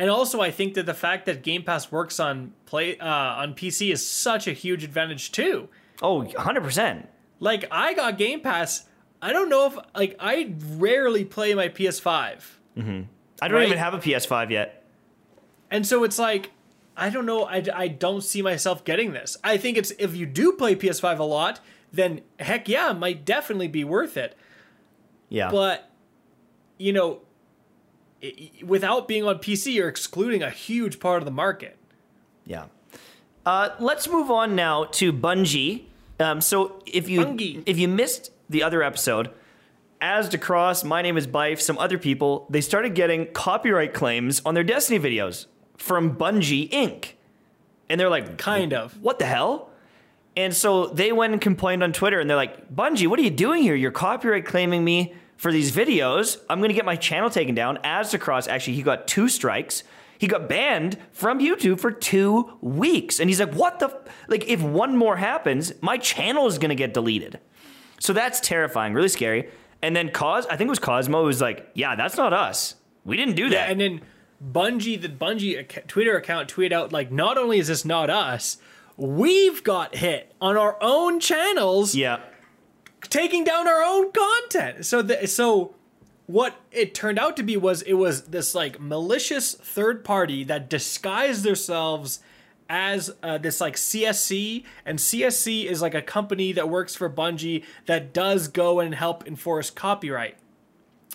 and 0.00 0.08
also 0.08 0.40
I 0.40 0.50
think 0.50 0.72
that 0.74 0.86
the 0.86 0.94
fact 0.94 1.26
that 1.26 1.42
Game 1.42 1.62
Pass 1.62 1.92
works 1.92 2.18
on 2.18 2.54
play 2.64 2.96
uh, 2.98 3.06
on 3.06 3.52
PC 3.54 3.92
is 3.92 4.06
such 4.08 4.48
a 4.48 4.52
huge 4.52 4.82
advantage 4.82 5.30
too. 5.30 5.68
Oh, 6.02 6.22
100%. 6.22 7.06
Like 7.38 7.66
I 7.70 7.92
got 7.92 8.16
Game 8.16 8.40
Pass. 8.40 8.88
I 9.20 9.34
don't 9.34 9.50
know 9.50 9.66
if 9.66 9.76
like 9.94 10.16
I 10.18 10.54
rarely 10.76 11.26
play 11.26 11.52
my 11.54 11.68
PS5. 11.68 12.40
I 12.78 12.82
don't 12.82 13.08
Right. 13.52 13.66
even 13.66 13.76
have 13.78 13.92
a 13.92 13.98
PS5 13.98 14.50
yet. 14.50 14.84
And 15.70 15.86
so 15.86 16.02
it's 16.04 16.18
like, 16.18 16.50
I 16.96 17.10
don't 17.10 17.26
know. 17.26 17.44
I, 17.44 17.62
I 17.74 17.88
don't 17.88 18.22
see 18.22 18.40
myself 18.42 18.84
getting 18.84 19.12
this. 19.12 19.36
I 19.44 19.58
think 19.58 19.76
it's 19.76 19.92
if 19.98 20.16
you 20.16 20.24
do 20.26 20.52
play 20.52 20.74
PS5 20.76 21.18
a 21.18 21.24
lot, 21.24 21.60
then 21.92 22.22
heck 22.38 22.68
yeah, 22.68 22.90
it 22.90 22.98
might 22.98 23.24
definitely 23.26 23.68
be 23.68 23.84
worth 23.84 24.16
it. 24.16 24.34
Yeah. 25.28 25.50
But, 25.50 25.90
you 26.78 26.92
know, 26.94 27.20
i- 28.22 28.26
i- 28.60 28.64
without 28.64 29.08
being 29.08 29.24
on 29.24 29.38
PC, 29.38 29.72
you're 29.74 29.88
excluding 29.88 30.42
a 30.42 30.50
huge 30.50 31.00
part 31.00 31.22
of 31.22 31.24
the 31.24 31.30
market. 31.32 31.76
Yeah. 32.46 32.64
Uh, 33.46 33.70
let's 33.78 34.08
move 34.08 34.30
on 34.30 34.54
now 34.54 34.84
to 34.84 35.12
Bungie. 35.12 35.84
Um, 36.18 36.40
so 36.40 36.82
if 36.86 37.08
you 37.08 37.20
Bungie. 37.24 37.62
if 37.66 37.78
you 37.78 37.88
missed 37.88 38.30
the 38.50 38.62
other 38.62 38.82
episode, 38.82 39.30
as 40.00 40.28
Aztecross, 40.28 40.84
my 40.84 41.02
name 41.02 41.16
is 41.16 41.26
Byf, 41.26 41.60
some 41.60 41.78
other 41.78 41.98
people, 41.98 42.46
they 42.50 42.60
started 42.60 42.94
getting 42.94 43.26
copyright 43.32 43.94
claims 43.94 44.40
on 44.44 44.54
their 44.54 44.64
Destiny 44.64 44.98
videos 44.98 45.46
from 45.76 46.16
Bungie 46.16 46.68
Inc. 46.70 47.10
And 47.88 47.98
they're 48.00 48.10
like, 48.10 48.38
Kind 48.38 48.72
of. 48.72 49.00
what 49.02 49.18
the 49.18 49.24
hell? 49.26 49.70
And 50.36 50.54
so 50.54 50.86
they 50.86 51.10
went 51.12 51.32
and 51.32 51.42
complained 51.42 51.82
on 51.82 51.92
Twitter, 51.92 52.20
and 52.20 52.30
they're 52.30 52.36
like, 52.36 52.72
Bungie, 52.74 53.08
what 53.08 53.18
are 53.18 53.22
you 53.22 53.30
doing 53.30 53.62
here? 53.62 53.74
You're 53.74 53.90
copyright 53.90 54.44
claiming 54.46 54.84
me 54.84 55.12
for 55.40 55.50
these 55.50 55.72
videos. 55.72 56.36
I'm 56.50 56.58
going 56.58 56.68
to 56.68 56.74
get 56.74 56.84
my 56.84 56.96
channel 56.96 57.30
taken 57.30 57.54
down. 57.54 57.78
Aztecross, 57.78 58.46
actually, 58.46 58.74
he 58.74 58.82
got 58.82 59.08
two 59.08 59.26
strikes. 59.26 59.84
He 60.18 60.26
got 60.26 60.50
banned 60.50 60.98
from 61.12 61.38
YouTube 61.38 61.80
for 61.80 61.90
two 61.90 62.58
weeks. 62.60 63.18
And 63.18 63.30
he's 63.30 63.40
like, 63.40 63.54
what 63.54 63.78
the? 63.78 63.86
F-? 63.86 63.94
Like, 64.28 64.46
if 64.48 64.60
one 64.60 64.98
more 64.98 65.16
happens, 65.16 65.72
my 65.80 65.96
channel 65.96 66.46
is 66.46 66.58
going 66.58 66.68
to 66.68 66.74
get 66.74 66.92
deleted. 66.92 67.40
So 68.00 68.12
that's 68.12 68.38
terrifying, 68.40 68.92
really 68.92 69.08
scary. 69.08 69.48
And 69.80 69.96
then 69.96 70.10
Cos, 70.10 70.44
I 70.44 70.56
think 70.56 70.68
it 70.68 70.68
was 70.68 70.78
Cozmo, 70.78 71.24
was 71.24 71.40
like, 71.40 71.70
yeah, 71.72 71.96
that's 71.96 72.18
not 72.18 72.34
us. 72.34 72.74
We 73.06 73.16
didn't 73.16 73.36
do 73.36 73.48
that. 73.48 73.70
And 73.70 73.80
then 73.80 74.02
Bungie, 74.44 75.00
the 75.00 75.08
Bungie 75.08 75.56
ac- 75.56 75.86
Twitter 75.88 76.18
account 76.18 76.52
tweeted 76.54 76.72
out, 76.72 76.92
like, 76.92 77.10
not 77.10 77.38
only 77.38 77.58
is 77.58 77.68
this 77.68 77.86
not 77.86 78.10
us, 78.10 78.58
we've 78.98 79.64
got 79.64 79.96
hit 79.96 80.34
on 80.38 80.58
our 80.58 80.76
own 80.82 81.18
channels 81.18 81.94
yeah. 81.94 82.20
Taking 83.08 83.44
down 83.44 83.66
our 83.66 83.82
own 83.82 84.12
content. 84.12 84.84
So 84.84 85.02
the, 85.02 85.26
so 85.26 85.74
what 86.26 86.56
it 86.70 86.94
turned 86.94 87.18
out 87.18 87.36
to 87.36 87.42
be 87.42 87.56
was 87.56 87.82
it 87.82 87.94
was 87.94 88.22
this 88.24 88.54
like 88.54 88.80
malicious 88.80 89.54
third 89.54 90.04
party 90.04 90.44
that 90.44 90.70
disguised 90.70 91.42
themselves 91.42 92.20
as 92.68 93.10
uh, 93.24 93.36
this 93.36 93.60
like 93.60 93.74
CSC 93.74 94.64
and 94.86 94.98
CSC 94.98 95.64
is 95.64 95.82
like 95.82 95.94
a 95.94 96.02
company 96.02 96.52
that 96.52 96.68
works 96.68 96.94
for 96.94 97.10
Bungie 97.10 97.64
that 97.86 98.12
does 98.12 98.46
go 98.46 98.78
and 98.78 98.94
help 98.94 99.26
enforce 99.26 99.70
copyright. 99.70 100.36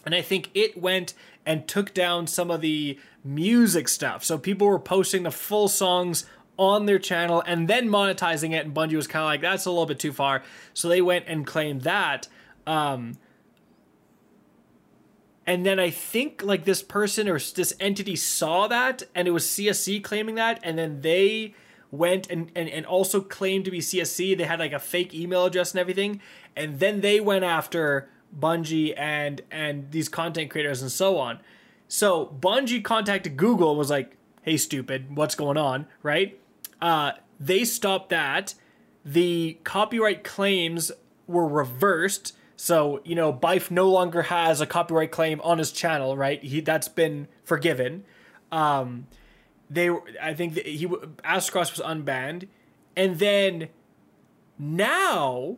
And 0.05 0.13
I 0.13 0.21
think 0.21 0.49
it 0.53 0.77
went 0.79 1.13
and 1.45 1.65
took 1.65 1.93
down 1.93 2.27
some 2.27 2.51
of 2.51 2.59
the 2.59 2.99
music 3.23 3.87
stuff. 3.87 4.23
So 4.23 4.37
people 4.37 4.67
were 4.67 4.79
posting 4.79 5.23
the 5.23 5.31
full 5.31 5.69
songs 5.69 6.25
on 6.57 6.85
their 6.85 6.99
channel 6.99 7.43
and 7.45 7.67
then 7.67 7.89
monetizing 7.89 8.51
it. 8.53 8.65
And 8.65 8.73
Bungie 8.73 8.95
was 8.95 9.07
kind 9.07 9.23
of 9.23 9.27
like, 9.27 9.41
that's 9.41 9.65
a 9.65 9.69
little 9.69 9.85
bit 9.85 9.99
too 9.99 10.13
far. 10.13 10.43
So 10.73 10.87
they 10.87 11.01
went 11.01 11.25
and 11.27 11.45
claimed 11.45 11.81
that. 11.81 12.27
Um, 12.65 13.17
and 15.45 15.65
then 15.65 15.79
I 15.79 15.89
think 15.89 16.43
like 16.43 16.65
this 16.65 16.81
person 16.81 17.29
or 17.29 17.39
this 17.39 17.73
entity 17.79 18.15
saw 18.15 18.67
that 18.67 19.03
and 19.13 19.27
it 19.27 19.31
was 19.31 19.45
CSC 19.45 20.03
claiming 20.03 20.35
that. 20.35 20.59
And 20.63 20.77
then 20.77 21.01
they 21.01 21.53
went 21.91 22.29
and, 22.29 22.51
and, 22.55 22.67
and 22.67 22.85
also 22.85 23.21
claimed 23.21 23.65
to 23.65 23.71
be 23.71 23.79
CSC. 23.79 24.37
They 24.37 24.43
had 24.45 24.59
like 24.59 24.73
a 24.73 24.79
fake 24.79 25.13
email 25.13 25.45
address 25.45 25.71
and 25.71 25.79
everything. 25.79 26.21
And 26.55 26.79
then 26.79 27.01
they 27.01 27.19
went 27.19 27.43
after 27.43 28.09
Bungie 28.37 28.93
and 28.97 29.41
and 29.51 29.91
these 29.91 30.09
content 30.09 30.49
creators 30.49 30.81
and 30.81 30.91
so 30.91 31.17
on. 31.17 31.39
So 31.87 32.35
Bungie 32.39 32.83
contacted 32.83 33.37
Google 33.37 33.75
was 33.75 33.89
like, 33.89 34.17
"Hey, 34.41 34.57
stupid, 34.57 35.15
what's 35.15 35.35
going 35.35 35.57
on?" 35.57 35.87
Right? 36.03 36.39
Uh, 36.81 37.13
they 37.39 37.63
stopped 37.63 38.09
that. 38.09 38.55
The 39.03 39.57
copyright 39.63 40.23
claims 40.23 40.91
were 41.27 41.47
reversed. 41.47 42.33
So 42.55 43.01
you 43.03 43.15
know, 43.15 43.33
Byf 43.33 43.69
no 43.69 43.89
longer 43.89 44.23
has 44.23 44.61
a 44.61 44.65
copyright 44.65 45.11
claim 45.11 45.41
on 45.41 45.57
his 45.57 45.71
channel. 45.71 46.17
Right? 46.17 46.43
He 46.43 46.61
that's 46.61 46.87
been 46.87 47.27
forgiven. 47.43 48.05
Um, 48.51 49.07
they, 49.69 49.89
I 50.21 50.33
think 50.33 50.57
he 50.57 50.87
Aztecross 50.87 51.71
was 51.71 51.81
unbanned, 51.83 52.47
and 52.95 53.19
then 53.19 53.69
now 54.57 55.57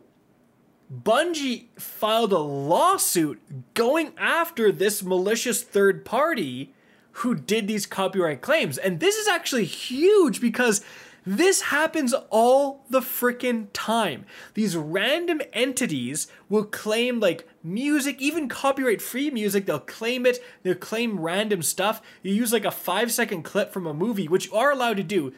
Bungie 0.92 1.66
filed 1.78 2.32
a 2.32 2.38
lawsuit 2.38 3.40
going 3.74 4.12
after 4.16 4.72
this 4.72 5.02
malicious 5.02 5.62
third 5.62 6.04
party 6.04 6.72
who 7.12 7.34
did 7.34 7.66
these 7.68 7.84
copyright 7.84 8.40
claims. 8.40 8.78
And 8.78 9.00
this 9.00 9.16
is 9.16 9.28
actually 9.28 9.64
huge 9.64 10.40
because 10.40 10.82
this 11.28 11.60
happens 11.60 12.14
all 12.30 12.86
the 12.88 13.00
freaking 13.00 13.66
time. 13.74 14.24
These 14.54 14.78
random 14.78 15.42
entities 15.52 16.26
will 16.48 16.64
claim 16.64 17.20
like 17.20 17.46
music, 17.62 18.16
even 18.18 18.48
copyright 18.48 19.02
free 19.02 19.30
music, 19.30 19.66
they'll 19.66 19.78
claim 19.78 20.24
it, 20.24 20.38
they'll 20.62 20.74
claim 20.74 21.20
random 21.20 21.62
stuff. 21.62 22.00
You 22.22 22.32
use 22.32 22.50
like 22.50 22.64
a 22.64 22.70
five 22.70 23.12
second 23.12 23.42
clip 23.42 23.74
from 23.74 23.86
a 23.86 23.92
movie, 23.92 24.26
which 24.26 24.46
you 24.46 24.54
are 24.54 24.72
allowed 24.72 24.96
to 24.96 25.02
do 25.02 25.34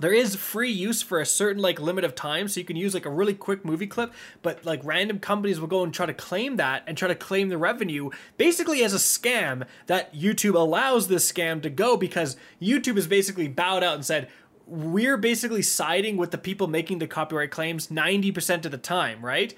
there 0.00 0.12
is 0.12 0.34
free 0.34 0.70
use 0.70 1.02
for 1.02 1.20
a 1.20 1.26
certain 1.26 1.60
like 1.60 1.80
limit 1.80 2.02
of 2.02 2.14
time 2.14 2.48
so 2.48 2.58
you 2.58 2.66
can 2.66 2.76
use 2.76 2.94
like 2.94 3.04
a 3.04 3.10
really 3.10 3.34
quick 3.34 3.64
movie 3.64 3.86
clip 3.86 4.12
but 4.40 4.64
like 4.64 4.80
random 4.84 5.18
companies 5.18 5.60
will 5.60 5.68
go 5.68 5.84
and 5.84 5.92
try 5.92 6.06
to 6.06 6.14
claim 6.14 6.56
that 6.56 6.82
and 6.86 6.96
try 6.96 7.08
to 7.08 7.14
claim 7.14 7.48
the 7.48 7.58
revenue 7.58 8.10
basically 8.38 8.82
as 8.82 8.94
a 8.94 8.96
scam 8.96 9.66
that 9.86 10.14
youtube 10.14 10.54
allows 10.54 11.08
this 11.08 11.30
scam 11.30 11.62
to 11.62 11.68
go 11.68 11.96
because 11.96 12.36
youtube 12.60 12.96
has 12.96 13.06
basically 13.06 13.48
bowed 13.48 13.82
out 13.82 13.94
and 13.94 14.04
said 14.04 14.28
we're 14.72 15.16
basically 15.18 15.62
siding 15.62 16.16
with 16.16 16.30
the 16.30 16.38
people 16.38 16.66
making 16.66 16.98
the 16.98 17.06
copyright 17.06 17.50
claims 17.50 17.88
90% 17.88 18.64
of 18.64 18.70
the 18.70 18.78
time 18.78 19.24
right 19.24 19.54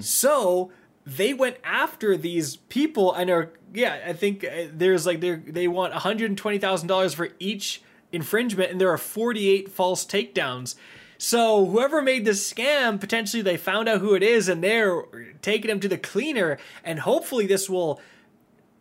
so 0.00 0.72
they 1.04 1.32
went 1.32 1.56
after 1.62 2.16
these 2.16 2.56
people 2.56 3.12
and 3.12 3.30
are 3.30 3.52
yeah 3.72 4.00
i 4.06 4.12
think 4.12 4.44
uh, 4.44 4.64
there's 4.72 5.06
like 5.06 5.20
they 5.20 5.36
they 5.36 5.68
want 5.68 5.92
$120000 5.94 7.14
for 7.14 7.28
each 7.38 7.82
infringement 8.12 8.70
and 8.70 8.80
there 8.80 8.90
are 8.90 8.98
48 8.98 9.70
false 9.70 10.04
takedowns. 10.04 10.74
So 11.18 11.64
whoever 11.64 12.02
made 12.02 12.24
this 12.24 12.52
scam, 12.52 13.00
potentially 13.00 13.42
they 13.42 13.56
found 13.56 13.88
out 13.88 14.00
who 14.00 14.14
it 14.14 14.22
is 14.22 14.48
and 14.48 14.62
they're 14.62 15.02
taking 15.40 15.70
him 15.70 15.80
to 15.80 15.88
the 15.88 15.98
cleaner 15.98 16.58
and 16.84 17.00
hopefully 17.00 17.46
this 17.46 17.70
will 17.70 18.00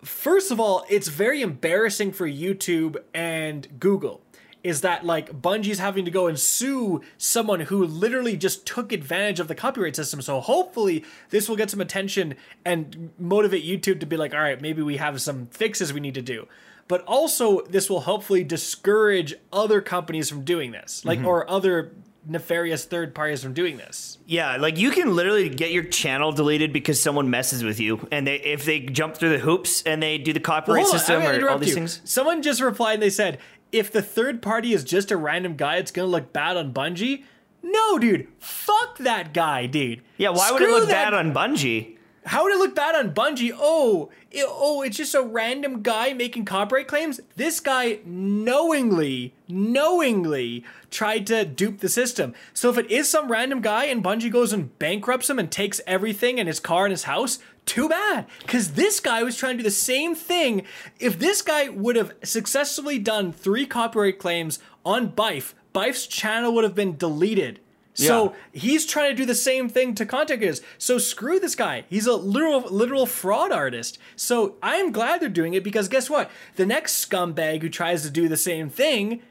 first 0.04 0.52
of 0.52 0.60
all, 0.60 0.86
it's 0.89 1.08
very 1.08 1.41
embarrassing 1.41 2.12
for 2.12 2.28
YouTube 2.28 2.98
and 3.13 3.80
Google. 3.80 4.21
Is 4.65 4.82
that 4.82 5.06
like 5.06 5.43
Bungie's 5.43 5.78
having 5.78 6.06
to 6.06 6.12
go 6.12 6.25
and 6.25 6.39
sue 6.39 7.04
someone 7.19 7.60
who 7.60 7.86
literally 7.86 8.36
just 8.36 8.65
took 8.65 8.91
advantage 8.91 9.39
of 9.39 9.47
the 9.47 9.54
copyright 9.54 9.95
system? 9.95 10.23
So 10.23 10.39
hopefully 10.39 11.06
this 11.30 11.47
will 11.47 11.56
get 11.56 11.69
some 11.69 11.82
attention 11.82 12.34
and 12.65 13.12
motivate 13.19 13.63
YouTube 13.63 13.99
to 13.99 14.08
be 14.08 14.17
like, 14.17 14.34
all 14.34 14.39
right, 14.39 14.60
maybe 14.60 14.82
we 14.82 14.97
have 14.97 15.21
some 15.21 15.45
fixes 15.51 15.93
we 15.93 15.99
need 15.99 16.15
to 16.15 16.23
do. 16.23 16.47
But 16.88 17.04
also 17.04 17.62
this 17.62 17.91
will 17.91 18.01
hopefully 18.01 18.43
discourage 18.43 19.36
other 19.54 19.82
companies 19.82 20.30
from 20.30 20.43
doing 20.43 20.71
this, 20.71 21.06
like 21.06 21.19
mm-hmm. 21.19 21.28
or 21.28 21.47
other 21.47 21.91
nefarious 22.28 22.86
third 22.86 23.13
parties 23.13 23.43
from 23.43 23.54
doing 23.54 23.78
this. 23.78 24.17
Yeah, 24.25 24.58
like 24.58 24.78
you 24.78 24.91
can 24.91 25.15
literally 25.15 25.49
get 25.49 25.71
your 25.71 25.84
channel 25.84 26.32
deleted 26.32 26.73
because 26.73 26.99
someone 26.99 27.30
messes 27.30 27.63
with 27.63 27.80
you, 27.80 28.08
and 28.12 28.25
they 28.25 28.38
if 28.38 28.65
they 28.65 28.80
jump 28.80 29.15
through 29.15 29.30
the 29.30 29.39
hoops 29.39 29.84
and 29.84 30.01
they 30.01 30.17
do 30.17 30.34
the 30.34 30.39
copyright 30.39 30.86
on, 30.86 30.91
system 30.91 31.21
or 31.21 31.49
all 31.49 31.60
these 31.60 31.69
you. 31.69 31.75
things. 31.75 32.01
Someone 32.04 32.41
just 32.41 32.62
replied 32.62 32.95
and 32.95 33.04
they 33.04 33.10
said, 33.10 33.39
if 33.71 33.91
the 33.91 34.02
third 34.02 34.42
party 34.42 34.73
is 34.73 34.83
just 34.83 35.12
a 35.12 35.17
random 35.17 35.56
guy, 35.56 35.77
it's 35.77 35.92
gonna 35.92 36.08
look 36.08 36.31
bad 36.33 36.58
on 36.58 36.73
Bungie. 36.73 37.23
No, 37.63 37.98
dude. 37.98 38.27
Fuck 38.39 39.00
that 39.00 39.33
guy, 39.33 39.65
dude. 39.65 40.02
Yeah, 40.17 40.29
why 40.29 40.52
would 40.52 40.62
it 40.62 40.69
look 40.69 40.87
that- 40.87 41.12
bad 41.12 41.13
on 41.13 41.33
Bungie? 41.33 41.94
How 42.26 42.44
would 42.44 42.54
it 42.54 42.58
look 42.58 42.73
bad 42.73 42.96
on 42.96 43.13
Bungie? 43.13 43.56
Oh, 43.56 44.10
it, 44.32 44.46
oh, 44.48 44.82
it's 44.82 44.98
just 44.98 45.13
a 45.13 45.21
random 45.21 45.84
guy 45.84 46.13
making 46.13 46.46
copyright 46.46 46.88
claims. 46.88 47.21
This 47.36 47.60
guy 47.60 48.00
knowingly, 48.04 49.36
knowingly 49.48 50.63
tried 50.90 51.28
to 51.28 51.46
dupe 51.46 51.82
the 51.82 51.90
system. 51.90 52.34
So 52.52 52.71
if 52.71 52.80
it 52.80 52.90
is 52.90 53.08
some 53.08 53.32
random 53.32 53.62
guy 53.62 53.86
and 53.86 54.04
Bungie 54.04 54.32
goes 54.32 54.54
and 54.54 54.78
bankrupts 54.80 55.30
him 55.30 55.38
and 55.38 55.52
takes 55.52 55.82
everything 55.86 56.40
and 56.40 56.48
his 56.48 56.60
car 56.60 56.86
and 56.86 56.92
his 56.92 57.04
house, 57.04 57.38
too 57.67 57.90
bad. 57.90 58.26
Because 58.40 58.73
this 58.73 59.00
guy 59.00 59.21
was 59.21 59.38
trying 59.38 59.58
to 59.58 59.63
do 59.63 59.69
the 59.69 59.71
same 59.71 60.15
thing. 60.15 60.63
If 61.00 61.19
this 61.19 61.44
guy 61.44 61.69
would 61.69 61.96
have 61.96 62.13
successfully 62.23 62.98
done 62.98 63.34
three 63.34 63.67
copyright 63.67 64.17
claims 64.17 64.58
on 64.84 65.12
Byf, 65.12 65.54
Byf's 65.76 66.08
channel 66.08 66.56
would 66.56 66.63
have 66.63 66.76
been 66.76 66.98
deleted. 66.98 67.60
So 67.98 68.25
Yeah. 68.54 68.60
he's 68.62 68.85
trying 68.85 69.10
to 69.10 69.15
do 69.15 69.25
the 69.25 69.33
same 69.33 69.67
thing 69.69 69.96
to 69.96 70.06
content 70.06 70.39
creators. 70.41 70.62
So 70.77 70.98
screw 71.00 71.39
this 71.39 71.56
guy. 71.56 71.85
He's 71.89 72.06
a 72.06 72.13
literal 72.15 72.62
literal 72.69 73.06
fraud 73.08 73.52
artist. 73.52 73.98
So 74.15 74.56
I 74.62 74.75
am 74.75 74.91
glad 74.91 75.21
they're 75.21 75.29
doing 75.29 75.54
it 75.56 75.63
because 75.63 75.87
guess 75.87 76.10
what? 76.10 76.29
The 76.58 76.65
next 76.65 77.10
scumbag 77.10 77.62
who 77.62 77.69
tries 77.69 78.04
to 78.04 78.10
do 78.10 78.27
the 78.27 78.37
same 78.37 78.69
thing, 78.69 79.21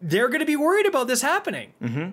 they're 0.00 0.28
going 0.28 0.40
to 0.40 0.46
be 0.46 0.56
worried 0.56 0.86
about 0.86 1.06
this 1.06 1.22
happening. 1.22 1.72
Mm-hmm. 1.82 2.10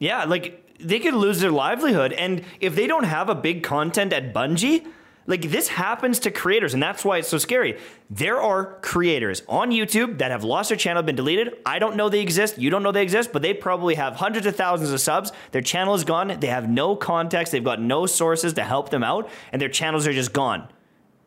Yeah, 0.00 0.24
like 0.24 0.66
they 0.80 0.98
could 0.98 1.14
lose 1.14 1.40
their 1.40 1.50
livelihood. 1.52 2.12
And 2.14 2.42
if 2.60 2.74
they 2.74 2.86
don't 2.86 3.04
have 3.04 3.28
a 3.28 3.34
big 3.34 3.62
content 3.62 4.12
at 4.12 4.34
Bungie, 4.34 4.86
like 5.30 5.42
this 5.42 5.68
happens 5.68 6.18
to 6.18 6.32
creators, 6.32 6.74
and 6.74 6.82
that's 6.82 7.04
why 7.04 7.18
it's 7.18 7.28
so 7.28 7.38
scary. 7.38 7.78
There 8.10 8.40
are 8.40 8.80
creators 8.80 9.44
on 9.48 9.70
YouTube 9.70 10.18
that 10.18 10.32
have 10.32 10.42
lost 10.42 10.70
their 10.70 10.76
channel, 10.76 11.04
been 11.04 11.14
deleted. 11.14 11.54
I 11.64 11.78
don't 11.78 11.94
know 11.94 12.08
they 12.08 12.20
exist. 12.20 12.58
You 12.58 12.68
don't 12.68 12.82
know 12.82 12.90
they 12.90 13.04
exist, 13.04 13.32
but 13.32 13.40
they 13.40 13.54
probably 13.54 13.94
have 13.94 14.16
hundreds 14.16 14.44
of 14.46 14.56
thousands 14.56 14.90
of 14.90 15.00
subs. 15.00 15.30
Their 15.52 15.62
channel 15.62 15.94
is 15.94 16.02
gone. 16.02 16.40
They 16.40 16.48
have 16.48 16.68
no 16.68 16.96
context. 16.96 17.52
They've 17.52 17.62
got 17.62 17.80
no 17.80 18.06
sources 18.06 18.54
to 18.54 18.64
help 18.64 18.90
them 18.90 19.04
out, 19.04 19.30
and 19.52 19.62
their 19.62 19.68
channels 19.68 20.04
are 20.08 20.12
just 20.12 20.32
gone. 20.32 20.68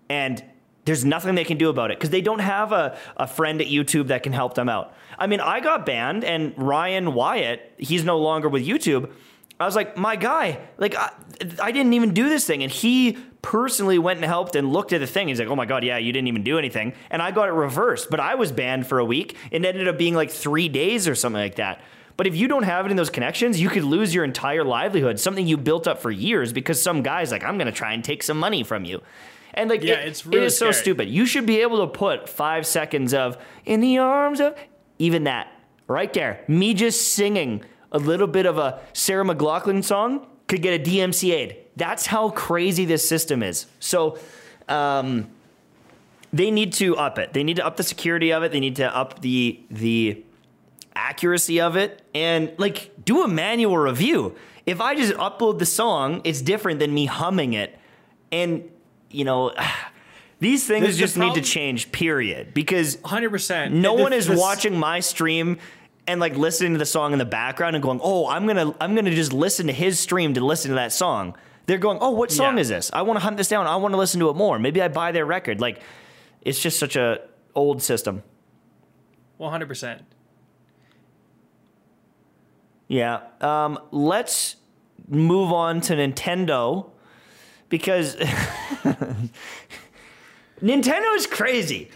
And 0.10 0.44
there's 0.84 1.06
nothing 1.06 1.36
they 1.36 1.46
can 1.46 1.58
do 1.58 1.70
about 1.70 1.90
it 1.90 1.98
because 1.98 2.10
they 2.10 2.20
don't 2.20 2.40
have 2.40 2.74
a, 2.74 2.98
a 3.16 3.26
friend 3.26 3.62
at 3.62 3.68
YouTube 3.68 4.08
that 4.08 4.22
can 4.22 4.34
help 4.34 4.54
them 4.54 4.68
out. 4.68 4.94
I 5.18 5.28
mean, 5.28 5.40
I 5.40 5.62
got 5.62 5.86
banned, 5.86 6.26
and 6.26 6.54
Ryan 6.58 7.14
Wyatt, 7.14 7.72
he's 7.78 8.04
no 8.04 8.20
longer 8.20 8.50
with 8.50 8.68
YouTube. 8.68 9.10
I 9.62 9.66
was 9.66 9.78
like, 9.78 9.96
my 9.96 10.18
guy, 10.18 10.60
like, 10.78 10.94
I, 10.94 11.12
I 11.62 11.72
didn't 11.72 11.94
even 11.94 12.14
do 12.14 12.28
this 12.28 12.46
thing. 12.46 12.64
And 12.64 12.72
he 12.72 13.18
personally 13.44 14.00
went 14.00 14.18
and 14.18 14.26
helped 14.26 14.56
and 14.56 14.74
looked 14.74 14.92
at 14.94 15.00
the 15.02 15.06
thing. 15.06 15.28
He's 15.28 15.38
like, 15.38 15.50
oh 15.50 15.56
my 15.56 15.66
God, 15.66 15.84
yeah, 15.84 15.98
you 15.98 16.12
didn't 16.12 16.30
even 16.30 16.44
do 16.44 16.58
anything. 16.58 16.94
And 17.12 17.22
I 17.22 17.30
got 17.30 17.48
it 17.50 17.52
reversed, 17.52 18.10
but 18.10 18.20
I 18.20 18.34
was 18.34 18.52
banned 18.52 18.88
for 18.88 18.98
a 18.98 19.06
week. 19.06 19.36
It 19.52 19.64
ended 19.64 19.88
up 19.88 19.98
being 20.00 20.16
like 20.16 20.32
three 20.32 20.68
days 20.70 21.08
or 21.08 21.14
something 21.14 21.40
like 21.42 21.56
that. 21.56 21.82
But 22.18 22.26
if 22.26 22.36
you 22.36 22.48
don't 22.48 22.64
have 22.64 22.86
it 22.86 22.90
in 22.92 22.98
those 22.98 23.10
connections, 23.10 23.60
you 23.62 23.70
could 23.70 23.84
lose 23.84 24.14
your 24.16 24.24
entire 24.24 24.64
livelihood, 24.64 25.20
something 25.20 25.46
you 25.46 25.58
built 25.58 25.88
up 25.88 26.00
for 26.00 26.10
years 26.12 26.54
because 26.54 26.82
some 26.82 27.02
guy's 27.04 27.32
like, 27.32 27.44
I'm 27.44 27.58
going 27.58 27.66
to 27.68 27.72
try 27.74 27.94
and 27.94 28.04
take 28.04 28.24
some 28.24 28.40
money 28.40 28.64
from 28.64 28.86
you. 28.86 29.02
And 29.54 29.70
like, 29.70 29.84
Yeah, 29.84 29.96
it- 29.96 30.08
it's 30.08 30.22
it 30.26 30.28
really 30.30 30.46
is 30.48 30.58
so 30.58 30.68
stupid. 30.72 31.10
You 31.10 31.26
should 31.26 31.46
be 31.46 31.62
able 31.62 31.80
to 31.80 31.88
put 31.88 32.30
five 32.30 32.66
seconds 32.66 33.14
of 33.14 33.38
in 33.66 33.82
the 33.82 33.98
arms 33.98 34.40
of 34.40 34.56
even 35.00 35.26
that 35.26 35.48
right 35.88 36.12
there. 36.14 36.44
Me 36.48 36.74
just 36.74 37.14
singing 37.14 37.64
a 37.92 38.00
little 38.00 38.28
bit 38.28 38.46
of 38.46 38.58
a 38.58 38.80
Sarah 38.94 39.26
McLachlan 39.26 39.84
song 39.84 40.26
could 40.48 40.62
get 40.62 40.80
a 40.80 40.84
DMCA'd. 40.90 41.58
That's 41.76 42.06
how 42.08 42.30
crazy 42.30 42.86
this 42.86 43.08
system 43.08 43.42
is. 43.44 43.66
So, 43.80 44.18
um, 44.70 45.28
they 46.32 46.50
need 46.50 46.74
to 46.74 46.96
up 46.98 47.20
it. 47.20 47.34
They 47.34 47.44
need 47.44 47.58
to 47.58 47.66
up 47.66 47.78
the 47.78 47.84
security 47.84 48.32
of 48.34 48.44
it. 48.44 48.52
They 48.52 48.60
need 48.60 48.76
to 48.78 48.96
up 48.96 49.22
the 49.22 49.60
the 49.70 50.24
accuracy 50.96 51.60
of 51.60 51.76
it 51.76 52.02
and 52.14 52.52
like 52.58 52.92
do 53.04 53.24
a 53.24 53.28
manual 53.28 53.78
review. 53.78 54.36
If 54.66 54.80
I 54.82 54.96
just 54.96 55.14
upload 55.16 55.60
the 55.60 55.66
song, 55.66 56.22
it's 56.24 56.42
different 56.42 56.80
than 56.80 56.94
me 56.94 57.06
humming 57.06 57.54
it. 57.54 57.78
And 58.32 58.70
you 59.12 59.26
know, 59.26 59.52
these 60.40 60.66
things 60.66 60.88
the 60.88 60.94
just 60.94 61.18
need 61.18 61.36
to 61.36 61.42
change 61.42 61.92
period 61.92 62.54
because 62.54 62.98
100%. 62.98 63.72
no 63.72 63.96
The- 63.96 64.04
one 64.04 64.14
is 64.14 64.28
this- 64.28 64.40
watching 64.40 64.78
my 64.78 65.00
stream 65.02 65.58
and 66.08 66.20
like 66.20 66.36
listening 66.36 66.74
to 66.74 66.80
the 66.80 66.86
song 66.86 67.14
in 67.14 67.20
the 67.20 67.26
background 67.26 67.76
and 67.76 67.84
going, 67.84 68.00
"Oh, 68.04 68.28
I'm 68.28 68.46
going 68.46 68.58
to 68.58 68.76
I'm 68.82 68.94
going 68.94 69.06
to 69.06 69.16
just 69.16 69.32
listen 69.34 69.68
to 69.68 69.74
his 69.74 70.00
stream 70.00 70.34
to 70.34 70.44
listen 70.44 70.70
to 70.70 70.76
that 70.76 70.92
song." 70.92 71.36
They're 71.66 71.78
going, 71.78 71.98
"Oh, 72.02 72.12
what 72.12 72.32
song 72.32 72.56
Yeah. 72.56 72.62
is 72.62 72.70
this? 72.70 72.90
I 72.94 73.02
want 73.04 73.18
to 73.18 73.24
hunt 73.24 73.38
this 73.38 73.48
down. 73.48 73.68
I 73.68 73.76
want 73.78 73.94
to 73.94 73.98
listen 73.98 74.20
to 74.20 74.30
it 74.30 74.36
more. 74.36 74.60
Maybe 74.60 74.82
I 74.82 74.88
buy 74.90 75.12
their 75.12 75.26
record." 75.26 75.62
Like 75.62 75.82
it's 76.42 76.60
just 76.62 76.78
such 76.80 76.96
a 76.96 77.22
old 77.56 77.82
system. 77.82 78.24
100%. 79.40 80.02
Yeah. 82.88 83.22
Um, 83.42 83.80
let's 83.92 84.58
move 85.08 85.52
on 85.52 85.82
to 85.82 85.94
Nintendo 85.94 86.90
because 87.70 88.16
Nintendo 90.62 91.16
is 91.16 91.26
crazy. 91.28 91.90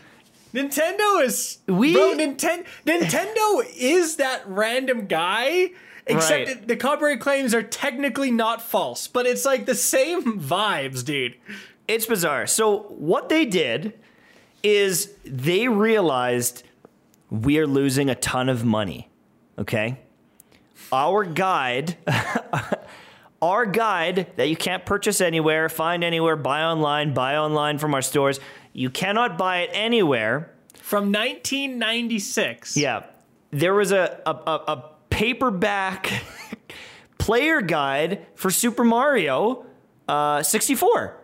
Nintendo 0.53 1.24
is 1.24 1.59
We- 1.68 1.93
bro. 1.93 2.15
Nintendo 2.18 3.63
is 3.78 4.15
that 4.18 4.41
random 4.47 5.05
guy. 5.07 5.72
Except 6.10 6.32
Right. 6.32 6.49
it- 6.49 6.68
the 6.68 6.76
copyright 6.76 7.20
claims 7.20 7.53
are 7.53 7.64
technically 7.64 8.32
not 8.32 8.62
false, 8.62 9.08
but 9.08 9.26
it's 9.26 9.45
like 9.45 9.66
the 9.66 9.76
same 9.76 10.39
vibes, 10.39 11.03
dude. 11.03 11.36
It's 11.88 12.05
bizarre. 12.05 12.47
So 12.47 12.80
what 12.89 13.30
they 13.30 13.45
did 13.45 13.93
is 14.64 15.14
they 15.26 15.68
realized 15.68 16.64
we 17.30 17.58
are 17.60 17.68
losing 17.68 18.10
a 18.10 18.16
ton 18.16 18.49
of 18.49 18.64
money. 18.66 19.10
Okay? 19.60 19.99
Our 20.91 21.24
guide 21.26 21.97
our 23.41 23.66
guide 23.66 24.28
that 24.36 24.49
you 24.49 24.55
can't 24.55 24.86
purchase 24.86 25.22
anywhere, 25.22 25.70
find 25.70 26.03
anywhere, 26.03 26.36
buy 26.36 26.64
online, 26.64 27.14
buy 27.14 27.36
online 27.38 27.78
from 27.78 27.93
our 27.93 28.01
stores. 28.01 28.39
You 28.74 28.89
cannot 28.89 29.38
buy 29.38 29.60
it 29.60 29.70
anywhere. 29.74 30.51
From 30.82 31.12
1996. 31.12 32.78
Yeah. 32.78 33.03
There 33.51 33.74
was 33.74 33.91
a 33.91 34.22
a, 34.26 34.32
a, 34.32 34.64
a 34.74 34.84
paperback 35.18 36.24
player 37.18 37.59
guide 37.59 38.28
for 38.36 38.51
Super 38.51 38.84
Mario 38.84 39.65
uh, 40.07 40.43
64. 40.43 41.20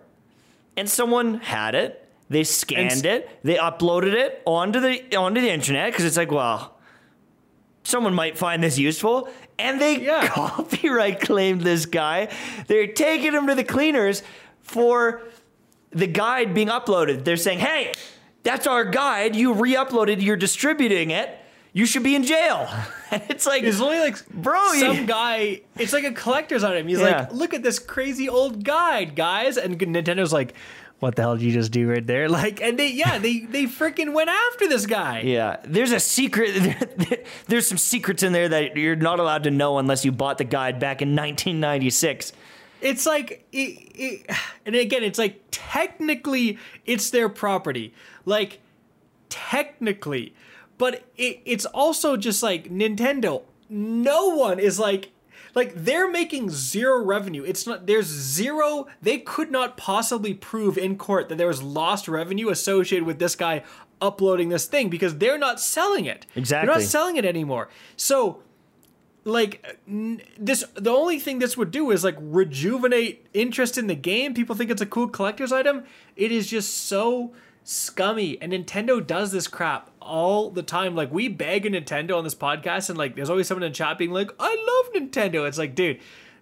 And 0.75 0.89
someone 0.89 1.35
had 1.35 1.75
it. 1.75 1.99
They 2.27 2.43
scanned 2.43 3.05
it. 3.05 3.29
They 3.43 3.53
uploaded 3.53 4.13
it 4.13 4.41
onto 4.45 4.79
the 4.79 5.15
onto 5.15 5.39
the 5.41 5.51
internet 5.51 5.91
because 5.91 6.05
it's 6.05 6.17
like, 6.17 6.31
well, 6.31 6.75
someone 7.83 8.15
might 8.15 8.35
find 8.35 8.63
this 8.63 8.79
useful. 8.79 9.29
And 9.59 9.79
they 9.79 9.99
Yeah. 9.99 10.27
copyright 10.33 11.19
claimed 11.21 11.61
this 11.61 11.85
guy. 11.85 12.29
They're 12.65 12.87
taking 12.87 13.33
him 13.33 13.45
to 13.45 13.53
the 13.53 13.63
cleaners 13.63 14.23
for 14.63 15.21
the 15.91 16.07
guide 16.07 16.55
being 16.55 16.69
uploaded. 16.69 17.25
They're 17.25 17.37
saying, 17.37 17.59
hey, 17.59 17.91
that's 18.41 18.65
our 18.65 18.85
guide. 18.85 19.35
You 19.35 19.53
re 19.53 19.75
uploaded, 19.75 20.19
you're 20.19 20.35
distributing 20.35 21.11
it. 21.11 21.37
You 21.73 21.85
should 21.85 22.03
be 22.03 22.15
in 22.15 22.23
jail. 22.23 22.67
And 23.13 23.23
it's 23.29 23.45
like, 23.45 23.63
It's 23.63 23.79
only 23.81 23.99
like 23.99 24.27
Bro, 24.29 24.73
some 24.73 24.97
you- 24.97 25.05
guy. 25.05 25.61
It's 25.77 25.93
like 25.93 26.03
a 26.03 26.11
collector's 26.11 26.63
item. 26.63 26.87
He's 26.87 26.99
Yeah. 26.99 27.21
like, 27.21 27.33
look 27.33 27.53
at 27.53 27.63
this 27.63 27.79
crazy 27.79 28.27
old 28.29 28.63
guide, 28.63 29.15
guys. 29.15 29.57
And 29.57 29.77
Nintendo's 29.79 30.33
like, 30.33 30.53
what 30.99 31.15
the 31.17 31.21
hell 31.23 31.35
did 31.35 31.43
you 31.43 31.51
just 31.51 31.71
do 31.71 31.89
right 31.89 32.05
there? 32.05 32.29
Like, 32.43 32.61
and 32.61 32.79
they, 32.79 32.87
yeah, 32.89 33.17
they 33.19 33.39
they 33.49 33.63
freaking 33.65 34.13
went 34.13 34.29
after 34.29 34.67
this 34.67 34.85
guy. 34.85 35.19
yeah, 35.21 35.57
there's 35.65 35.91
a 35.91 35.99
secret. 35.99 36.53
There's 37.47 37.67
some 37.67 37.77
secrets 37.77 38.23
in 38.23 38.31
there 38.33 38.47
that 38.49 38.77
you're 38.77 38.95
not 38.95 39.19
allowed 39.19 39.43
to 39.43 39.51
know 39.51 39.77
unless 39.79 40.05
you 40.05 40.11
bought 40.13 40.37
the 40.37 40.45
guide 40.45 40.79
back 40.79 41.01
in 41.01 41.09
1996. 41.09 42.31
It's 42.81 43.05
like, 43.05 43.45
it, 43.51 43.57
it, 43.95 44.31
and 44.65 44.75
again, 44.75 45.03
it's 45.03 45.19
like 45.19 45.41
technically 45.51 46.57
it's 46.85 47.09
their 47.09 47.27
property, 47.29 47.93
like 48.25 48.59
technically, 49.29 50.33
but 50.83 51.01
it, 51.15 51.39
it's 51.45 51.65
also 51.67 52.17
just 52.17 52.43
like 52.43 52.69
Nintendo. 52.69 53.43
No 53.69 54.35
one 54.35 54.59
is 54.59 54.79
like, 54.79 55.11
like 55.55 55.71
they're 55.73 56.11
making 56.11 56.49
zero 56.49 57.01
revenue. 57.01 57.41
It's 57.45 57.65
not 57.65 57.87
there's 57.87 58.07
zero. 58.07 58.87
They 59.01 59.19
could 59.19 59.49
not 59.49 59.77
possibly 59.77 60.33
prove 60.33 60.77
in 60.77 60.97
court 60.97 61.29
that 61.29 61.37
there 61.37 61.47
was 61.47 61.63
lost 61.63 62.09
revenue 62.09 62.49
associated 62.49 63.05
with 63.05 63.17
this 63.17 63.33
guy 63.33 63.63
uploading 64.01 64.49
this 64.49 64.65
thing 64.65 64.89
because 64.89 65.19
they're 65.19 65.37
not 65.37 65.61
selling 65.61 66.03
it. 66.03 66.25
Exactly. 66.35 66.67
They're 66.67 66.75
not 66.75 66.83
selling 66.85 67.15
it 67.15 67.23
anymore. 67.23 67.69
So 67.95 68.43
like 69.23 69.79
n- 69.87 70.21
this 70.37 70.65
the 70.73 70.91
only 70.91 71.17
thing 71.17 71.39
this 71.39 71.55
would 71.55 71.71
do 71.71 71.91
is 71.91 72.03
like 72.03 72.17
rejuvenate 72.19 73.25
interest 73.33 73.77
in 73.77 73.87
the 73.87 73.95
game 73.95 74.33
people 74.33 74.53
think 74.53 74.69
it's 74.69 74.81
a 74.81 74.85
cool 74.85 75.07
collector's 75.07 75.53
item 75.53 75.85
it 76.17 76.29
is 76.29 76.47
just 76.47 76.73
so 76.73 77.31
scummy 77.63 78.37
and 78.41 78.51
nintendo 78.51 79.05
does 79.05 79.31
this 79.31 79.47
crap 79.47 79.92
all 80.03 80.49
the 80.49 80.63
time 80.63 80.95
like 80.95 81.11
we 81.11 81.27
beg 81.27 81.65
a 81.65 81.69
nintendo 81.69 82.17
on 82.17 82.23
this 82.23 82.35
podcast 82.35 82.89
and 82.89 82.97
like 82.97 83.15
there's 83.15 83.29
always 83.29 83.47
someone 83.47 83.63
in 83.63 83.73
chat 83.73 83.97
being 83.97 84.11
like 84.11 84.31
i 84.39 84.83
love 84.93 84.93
nintendo 84.93 85.47
it's 85.47 85.57
like 85.57 85.75
dude 85.75 85.99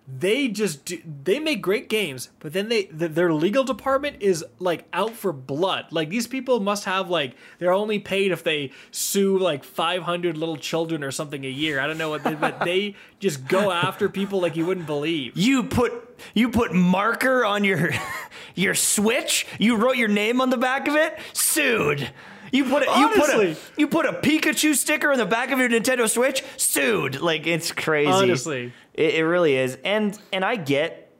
they 0.07 0.47
just 0.47 0.83
do, 0.83 0.99
they 1.23 1.39
make 1.39 1.61
great 1.61 1.87
games 1.87 2.29
but 2.39 2.53
then 2.53 2.69
they 2.69 2.83
th 2.83 3.11
their 3.11 3.31
legal 3.31 3.63
department 3.63 4.17
is 4.19 4.43
like 4.59 4.85
out 4.91 5.13
for 5.13 5.31
blood 5.31 5.85
like 5.91 6.09
these 6.09 6.27
people 6.27 6.59
must 6.59 6.85
have 6.85 7.09
like 7.09 7.35
they're 7.59 7.73
only 7.73 7.99
paid 7.99 8.31
if 8.31 8.43
they 8.43 8.71
sue 8.89 9.37
like 9.37 9.63
500 9.63 10.37
little 10.37 10.57
children 10.57 11.03
or 11.03 11.11
something 11.11 11.45
a 11.45 11.49
year 11.49 11.79
i 11.79 11.87
don't 11.87 11.99
know 11.99 12.09
what 12.09 12.23
they, 12.23 12.35
but 12.35 12.59
they 12.61 12.95
just 13.19 13.47
go 13.47 13.71
after 13.71 14.09
people 14.09 14.41
like 14.41 14.55
you 14.55 14.65
wouldn't 14.65 14.87
believe 14.87 15.37
You 15.37 15.63
put 15.63 15.93
you 16.33 16.49
put 16.49 16.73
marker 16.73 17.45
on 17.45 17.63
your 17.63 17.91
your 18.55 18.75
Switch. 18.75 19.47
You 19.59 19.75
wrote 19.75 19.97
your 19.97 20.07
name 20.07 20.41
on 20.41 20.49
the 20.49 20.57
back 20.57 20.87
of 20.87 20.95
it. 20.95 21.17
Sued. 21.33 22.09
You 22.51 22.65
put 22.65 22.83
a, 22.83 22.99
you 22.99 23.07
put 23.09 23.29
a 23.29 23.33
Honestly. 23.33 23.55
you 23.77 23.87
put 23.87 24.05
a 24.05 24.13
Pikachu 24.13 24.75
sticker 24.75 25.11
on 25.11 25.17
the 25.17 25.25
back 25.25 25.51
of 25.51 25.59
your 25.59 25.69
Nintendo 25.69 26.09
Switch. 26.09 26.43
Sued. 26.57 27.21
Like 27.21 27.47
it's 27.47 27.71
crazy. 27.71 28.11
Honestly. 28.11 28.73
it, 28.93 29.15
it 29.15 29.23
really 29.25 29.55
is. 29.55 29.77
And 29.85 30.17
and 30.33 30.43
I 30.43 30.55
get 30.57 31.11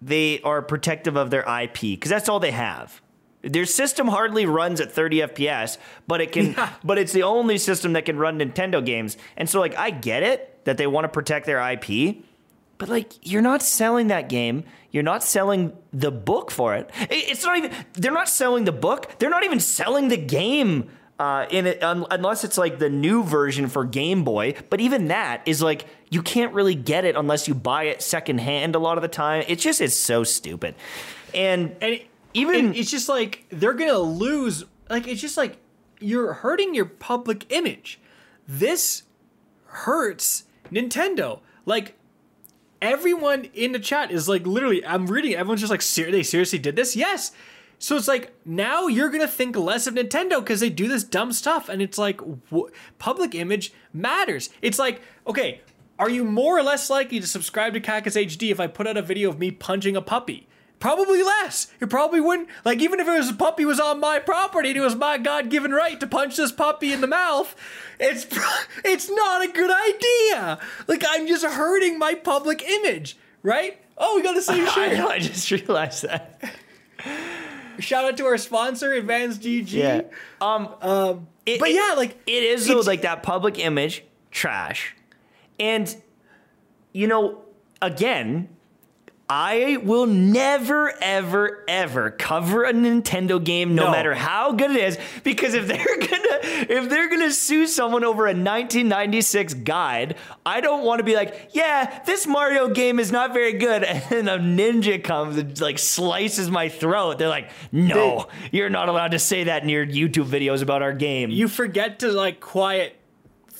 they 0.00 0.40
are 0.42 0.60
protective 0.62 1.16
of 1.16 1.30
their 1.30 1.42
IP 1.62 1.80
because 1.80 2.10
that's 2.10 2.28
all 2.28 2.40
they 2.40 2.50
have. 2.50 3.00
Their 3.42 3.64
system 3.66 4.06
hardly 4.08 4.46
runs 4.46 4.80
at 4.80 4.92
30 4.92 5.18
FPS, 5.20 5.76
but 6.06 6.20
it 6.20 6.30
can. 6.32 6.52
Yeah. 6.56 6.72
But 6.84 6.98
it's 6.98 7.12
the 7.12 7.24
only 7.24 7.58
system 7.58 7.92
that 7.94 8.04
can 8.04 8.16
run 8.16 8.38
Nintendo 8.38 8.84
games. 8.84 9.16
And 9.36 9.48
so, 9.50 9.58
like, 9.58 9.76
I 9.76 9.90
get 9.90 10.22
it 10.22 10.64
that 10.64 10.76
they 10.76 10.86
want 10.86 11.04
to 11.04 11.08
protect 11.08 11.46
their 11.46 11.58
IP, 11.72 12.18
But 12.78 12.88
like, 12.88 13.12
you're 13.22 13.42
not 13.42 13.62
selling 13.62 14.08
that 14.08 14.28
game. 14.28 14.62
You're 14.92 15.02
not 15.02 15.24
selling 15.24 15.72
the 15.92 16.10
book 16.10 16.50
for 16.50 16.74
it. 16.74 16.90
It's 17.10 17.44
not 17.44 17.56
even. 17.56 17.72
They're 17.94 18.12
not 18.12 18.28
selling 18.28 18.64
the 18.64 18.72
book. 18.72 19.18
They're 19.18 19.30
not 19.30 19.42
even 19.42 19.58
selling 19.58 20.08
the 20.08 20.16
game. 20.16 20.90
Uh, 21.18 21.46
in 21.50 21.66
it, 21.66 21.82
um, 21.84 22.04
unless 22.10 22.42
it's 22.42 22.58
like 22.58 22.80
the 22.80 22.90
new 22.90 23.22
version 23.22 23.68
for 23.68 23.84
Game 23.84 24.24
Boy, 24.24 24.54
but 24.70 24.80
even 24.80 25.08
that 25.08 25.40
is 25.46 25.62
like 25.62 25.86
you 26.10 26.20
can't 26.20 26.52
really 26.52 26.74
get 26.74 27.04
it 27.04 27.14
unless 27.14 27.46
you 27.46 27.54
buy 27.54 27.84
it 27.84 28.02
secondhand 28.02 28.74
a 28.74 28.78
lot 28.80 28.98
of 28.98 29.02
the 29.02 29.08
time. 29.08 29.44
It 29.46 29.60
just 29.60 29.80
is 29.80 29.96
so 29.98 30.24
stupid, 30.24 30.74
and 31.32 31.76
and 31.80 31.94
it, 31.94 32.06
even 32.34 32.74
it's 32.74 32.90
just 32.90 33.08
like 33.08 33.44
they're 33.50 33.74
gonna 33.74 33.98
lose. 33.98 34.64
Like 34.90 35.06
it's 35.06 35.20
just 35.20 35.36
like 35.36 35.58
you're 36.00 36.32
hurting 36.32 36.74
your 36.74 36.86
public 36.86 37.52
image. 37.52 38.00
This 38.48 39.04
hurts 39.66 40.44
Nintendo. 40.72 41.40
Like 41.66 41.94
everyone 42.82 43.44
in 43.54 43.72
the 43.72 43.78
chat 43.78 44.10
is 44.10 44.28
like 44.28 44.46
literally 44.46 44.84
I'm 44.84 45.06
reading 45.06 45.34
everyone's 45.34 45.60
just 45.60 45.70
like 45.70 45.80
ser- 45.80 46.10
they 46.10 46.22
seriously 46.22 46.58
did 46.58 46.76
this? 46.76 46.94
Yes. 46.94 47.32
So 47.78 47.96
it's 47.96 48.08
like 48.08 48.32
now 48.44 48.86
you're 48.88 49.08
going 49.08 49.22
to 49.22 49.28
think 49.28 49.56
less 49.56 49.86
of 49.86 49.94
Nintendo 49.94 50.44
cuz 50.44 50.60
they 50.60 50.68
do 50.68 50.86
this 50.88 51.04
dumb 51.04 51.32
stuff 51.32 51.68
and 51.68 51.80
it's 51.80 51.96
like 51.96 52.20
wh- 52.52 52.70
public 52.98 53.34
image 53.34 53.72
matters. 53.92 54.50
It's 54.60 54.78
like 54.78 55.00
okay, 55.26 55.62
are 55.98 56.10
you 56.10 56.24
more 56.24 56.58
or 56.58 56.62
less 56.62 56.90
likely 56.90 57.20
to 57.20 57.26
subscribe 57.26 57.72
to 57.74 57.80
Cactus 57.80 58.16
HD 58.16 58.50
if 58.50 58.60
I 58.60 58.66
put 58.66 58.86
out 58.86 58.96
a 58.96 59.02
video 59.02 59.30
of 59.30 59.38
me 59.38 59.50
punching 59.50 59.96
a 59.96 60.02
puppy? 60.02 60.48
Probably 60.82 61.22
less. 61.22 61.68
It 61.78 61.88
probably 61.90 62.20
wouldn't. 62.20 62.48
Like, 62.64 62.80
even 62.80 62.98
if 62.98 63.06
it 63.06 63.16
was 63.16 63.30
a 63.30 63.34
puppy 63.34 63.64
was 63.64 63.78
on 63.78 64.00
my 64.00 64.18
property 64.18 64.70
and 64.70 64.78
it 64.78 64.80
was 64.80 64.96
my 64.96 65.16
God 65.16 65.48
given 65.48 65.70
right 65.70 66.00
to 66.00 66.08
punch 66.08 66.36
this 66.36 66.50
puppy 66.50 66.92
in 66.92 67.00
the 67.00 67.06
mouth, 67.06 67.54
it's 68.00 68.26
it's 68.84 69.08
not 69.08 69.44
a 69.44 69.52
good 69.52 69.70
idea. 69.70 70.58
Like, 70.88 71.04
I'm 71.08 71.28
just 71.28 71.44
hurting 71.44 72.00
my 72.00 72.16
public 72.16 72.64
image, 72.68 73.16
right? 73.44 73.80
Oh, 73.96 74.16
we 74.16 74.24
got 74.24 74.34
the 74.34 74.42
same 74.42 74.66
shirt. 74.66 74.98
I. 74.98 75.06
I 75.06 75.18
just 75.20 75.48
realized 75.52 76.02
that. 76.02 76.42
Shout 77.78 78.04
out 78.04 78.16
to 78.16 78.24
our 78.24 78.36
sponsor, 78.36 78.92
Advanced 78.92 79.40
GG. 79.40 79.70
Yeah. 79.70 80.02
Um. 80.40 80.74
Um. 80.80 81.28
It, 81.46 81.60
but 81.60 81.72
yeah, 81.72 81.94
like 81.96 82.20
it 82.26 82.42
is 82.42 82.66
though, 82.66 82.80
like 82.80 83.02
that 83.02 83.22
public 83.22 83.56
image 83.56 84.02
trash, 84.32 84.96
and 85.60 85.94
you 86.92 87.06
know, 87.06 87.42
again, 87.80 88.48
I 89.34 89.78
will 89.82 90.04
never, 90.04 90.92
ever, 91.00 91.64
ever 91.66 92.10
cover 92.10 92.64
a 92.64 92.72
Nintendo 92.74 93.42
game, 93.42 93.74
no, 93.74 93.86
no, 93.86 93.90
matter 93.90 94.12
how 94.12 94.52
good 94.52 94.72
it 94.72 94.84
is, 94.84 94.98
because 95.24 95.54
if 95.54 95.66
they're 95.66 95.78
gonna 95.98 96.38
if 96.68 96.90
they're 96.90 97.08
gonna 97.08 97.30
sue 97.30 97.66
someone 97.66 98.04
over 98.04 98.24
a 98.26 98.36
1996 98.36 99.54
guide, 99.54 100.16
I 100.44 100.60
don't 100.60 100.84
want 100.84 100.98
to 100.98 101.04
be 101.04 101.16
like, 101.16 101.48
yeah, 101.54 102.02
this 102.04 102.26
Mario 102.26 102.68
game 102.74 102.98
is 102.98 103.10
not 103.10 103.32
very 103.32 103.54
good, 103.54 103.84
and 103.84 104.28
a 104.28 104.38
ninja 104.38 105.02
comes 105.02 105.38
and 105.38 105.58
like 105.62 105.78
slices 105.78 106.50
my 106.50 106.68
throat. 106.68 107.16
They're 107.16 107.30
like, 107.30 107.50
no, 107.72 108.28
you're 108.50 108.68
not 108.68 108.90
allowed 108.90 109.12
to 109.12 109.18
say 109.18 109.44
that 109.44 109.62
in 109.62 109.70
your 109.70 109.86
YouTube 109.86 110.26
videos 110.26 110.60
about 110.60 110.82
our 110.82 110.92
game. 110.92 111.30
You 111.30 111.48
forget 111.48 112.00
to 112.00 112.12
like 112.12 112.40
quiet 112.40 112.96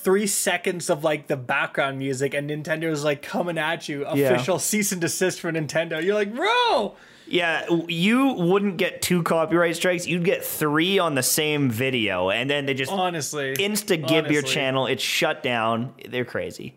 three 0.03 0.27
seconds 0.27 0.89
of 0.89 1.03
like 1.03 1.27
the 1.27 1.37
background 1.37 1.97
music 1.97 2.33
and 2.33 2.49
Nintendo's 2.49 3.03
like 3.03 3.21
coming 3.21 3.57
at 3.57 3.87
you, 3.87 4.05
official 4.05 4.55
yeah. 4.55 4.59
cease 4.59 4.91
and 4.91 5.01
desist 5.01 5.39
for 5.39 5.51
Nintendo. 5.51 6.03
You're 6.03 6.15
like, 6.15 6.35
bro. 6.35 6.95
Yeah, 7.25 7.65
you 7.87 8.33
wouldn't 8.33 8.77
get 8.77 9.01
two 9.01 9.23
copyright 9.23 9.77
strikes. 9.77 10.05
You'd 10.05 10.25
get 10.25 10.43
three 10.43 10.99
on 10.99 11.15
the 11.15 11.23
same 11.23 11.69
video, 11.71 12.29
and 12.29 12.49
then 12.49 12.65
they 12.65 12.73
just 12.73 12.91
honestly 12.91 13.55
insta 13.55 14.05
gib 14.05 14.29
your 14.29 14.41
channel. 14.41 14.87
It's 14.87 15.01
shut 15.01 15.41
down. 15.41 15.93
They're 16.07 16.25
crazy. 16.25 16.75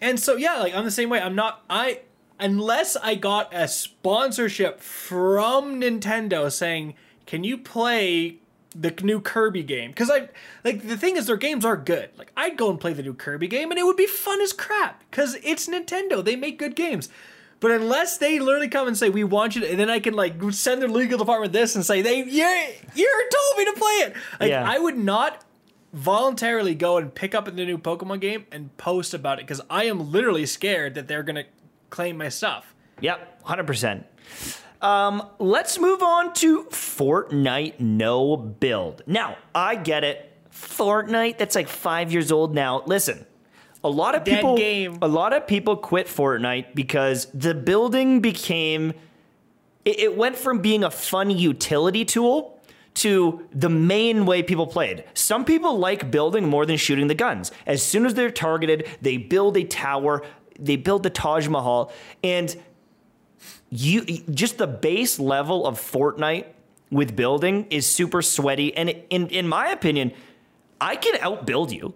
And 0.00 0.18
so 0.18 0.36
yeah, 0.36 0.56
like 0.56 0.74
I'm 0.74 0.84
the 0.84 0.90
same 0.90 1.10
way. 1.10 1.20
I'm 1.20 1.36
not. 1.36 1.62
I 1.70 2.00
unless 2.40 2.96
I 2.96 3.14
got 3.14 3.54
a 3.54 3.68
sponsorship 3.68 4.80
from 4.80 5.80
Nintendo 5.80 6.50
saying, 6.50 6.94
"Can 7.24 7.44
you 7.44 7.56
play 7.56 8.40
the 8.74 8.90
new 9.02 9.20
Kirby 9.20 9.62
game 9.62 9.90
because 9.90 10.10
I 10.10 10.28
like 10.64 10.86
the 10.86 10.96
thing 10.96 11.16
is 11.16 11.26
their 11.26 11.36
games 11.36 11.64
are 11.64 11.76
good. 11.76 12.10
Like 12.16 12.32
I'd 12.36 12.56
go 12.56 12.70
and 12.70 12.80
play 12.80 12.92
the 12.92 13.02
new 13.02 13.14
Kirby 13.14 13.46
game 13.46 13.70
and 13.70 13.78
it 13.78 13.84
would 13.84 13.96
be 13.96 14.06
fun 14.06 14.40
as 14.40 14.52
crap 14.52 15.02
because 15.10 15.36
it's 15.42 15.68
Nintendo. 15.68 16.24
They 16.24 16.36
make 16.36 16.58
good 16.58 16.74
games. 16.74 17.08
But 17.60 17.70
unless 17.70 18.18
they 18.18 18.40
literally 18.40 18.68
come 18.68 18.88
and 18.88 18.96
say 18.96 19.08
we 19.08 19.24
want 19.24 19.54
you 19.54 19.62
to, 19.62 19.70
and 19.70 19.80
then 19.80 19.88
I 19.88 20.00
can 20.00 20.14
like 20.14 20.34
send 20.50 20.82
their 20.82 20.88
legal 20.88 21.18
department 21.18 21.52
this 21.52 21.74
and 21.74 21.84
say 21.84 22.02
they 22.02 22.18
you 22.18 22.72
you 22.94 23.28
told 23.32 23.58
me 23.58 23.64
to 23.72 23.78
play 23.78 23.92
it. 24.06 24.14
Like 24.40 24.50
yeah. 24.50 24.68
I 24.68 24.78
would 24.78 24.98
not 24.98 25.44
voluntarily 25.92 26.74
go 26.74 26.98
and 26.98 27.14
pick 27.14 27.34
up 27.34 27.44
the 27.44 27.52
new 27.52 27.78
Pokemon 27.78 28.20
game 28.20 28.46
and 28.50 28.76
post 28.76 29.14
about 29.14 29.38
it 29.38 29.42
because 29.46 29.60
I 29.70 29.84
am 29.84 30.10
literally 30.10 30.44
scared 30.44 30.94
that 30.96 31.06
they're 31.06 31.22
gonna 31.22 31.44
claim 31.90 32.18
my 32.18 32.28
stuff. 32.28 32.74
Yep, 33.00 33.44
hundred 33.44 33.66
percent. 33.66 34.06
Um, 34.84 35.26
let's 35.38 35.78
move 35.78 36.02
on 36.02 36.34
to 36.34 36.64
Fortnite 36.64 37.80
no 37.80 38.36
build. 38.36 39.02
Now, 39.06 39.38
I 39.54 39.76
get 39.76 40.04
it. 40.04 40.30
Fortnite, 40.52 41.38
that's 41.38 41.54
like 41.54 41.68
five 41.68 42.12
years 42.12 42.30
old 42.30 42.54
now. 42.54 42.82
Listen, 42.84 43.24
a 43.82 43.88
lot 43.88 44.14
of 44.14 44.24
Dead 44.24 44.36
people, 44.36 44.58
game. 44.58 44.98
a 45.00 45.08
lot 45.08 45.32
of 45.32 45.46
people 45.46 45.78
quit 45.78 46.06
Fortnite 46.06 46.74
because 46.74 47.28
the 47.32 47.54
building 47.54 48.20
became. 48.20 48.92
It, 49.86 50.00
it 50.00 50.16
went 50.18 50.36
from 50.36 50.58
being 50.58 50.84
a 50.84 50.90
fun 50.90 51.30
utility 51.30 52.04
tool 52.04 52.62
to 52.96 53.48
the 53.52 53.70
main 53.70 54.26
way 54.26 54.42
people 54.42 54.66
played. 54.66 55.04
Some 55.14 55.46
people 55.46 55.78
like 55.78 56.10
building 56.10 56.46
more 56.46 56.66
than 56.66 56.76
shooting 56.76 57.08
the 57.08 57.14
guns. 57.14 57.52
As 57.66 57.82
soon 57.82 58.04
as 58.04 58.12
they're 58.12 58.30
targeted, 58.30 58.86
they 59.00 59.16
build 59.16 59.56
a 59.56 59.64
tower, 59.64 60.22
they 60.58 60.76
build 60.76 61.04
the 61.04 61.10
Taj 61.10 61.48
Mahal, 61.48 61.90
and 62.22 62.54
you 63.74 64.04
just 64.30 64.58
the 64.58 64.66
base 64.66 65.18
level 65.18 65.66
of 65.66 65.80
Fortnite 65.80 66.46
with 66.90 67.16
building 67.16 67.66
is 67.70 67.86
super 67.86 68.22
sweaty. 68.22 68.74
And 68.76 68.90
in 69.10 69.28
in 69.28 69.48
my 69.48 69.68
opinion, 69.68 70.12
I 70.80 70.96
can 70.96 71.14
outbuild 71.20 71.72
you. 71.72 71.94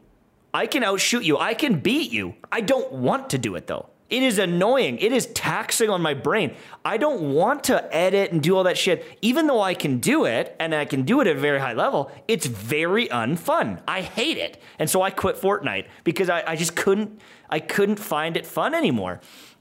I 0.53 0.67
can 0.67 0.83
outshoot 0.83 1.23
you. 1.23 1.39
I 1.39 1.55
can 1.55 1.79
beat 1.79 2.11
you. 2.11 2.35
I 2.51 2.63
don't 2.63 2.93
want 2.93 3.31
to 3.31 3.39
do 3.39 3.55
it 3.55 3.69
though. 3.69 3.91
It 4.11 4.23
is 4.23 4.39
annoying. 4.39 4.99
It 4.99 5.13
is 5.13 5.27
taxing 5.27 5.91
on 5.91 6.01
my 6.01 6.15
brain. 6.15 6.55
I 6.83 6.97
don't 6.97 7.35
want 7.35 7.65
to 7.65 7.95
edit 7.95 8.33
and 8.33 8.43
do 8.43 8.57
all 8.57 8.65
that 8.65 8.79
shit. 8.79 9.05
Even 9.21 9.47
though 9.47 9.61
I 9.61 9.75
can 9.75 9.99
do 9.99 10.25
it 10.25 10.57
and 10.59 10.75
I 10.75 10.87
can 10.87 11.03
do 11.03 11.21
it 11.21 11.27
at 11.27 11.37
a 11.37 11.39
very 11.39 11.61
high 11.61 11.75
level, 11.75 12.11
it's 12.27 12.47
very 12.47 13.07
unfun. 13.09 13.81
I 13.87 14.01
hate 14.01 14.39
it. 14.39 14.61
And 14.79 14.89
so 14.89 15.03
I 15.03 15.11
quit 15.11 15.37
Fortnite 15.37 15.87
because 16.05 16.31
I, 16.31 16.43
I 16.47 16.57
just 16.57 16.75
couldn't 16.75 17.21
I 17.51 17.61
couldn't 17.61 17.99
find 18.01 18.37
it 18.37 18.47
fun 18.47 18.75
anymore. 18.75 19.21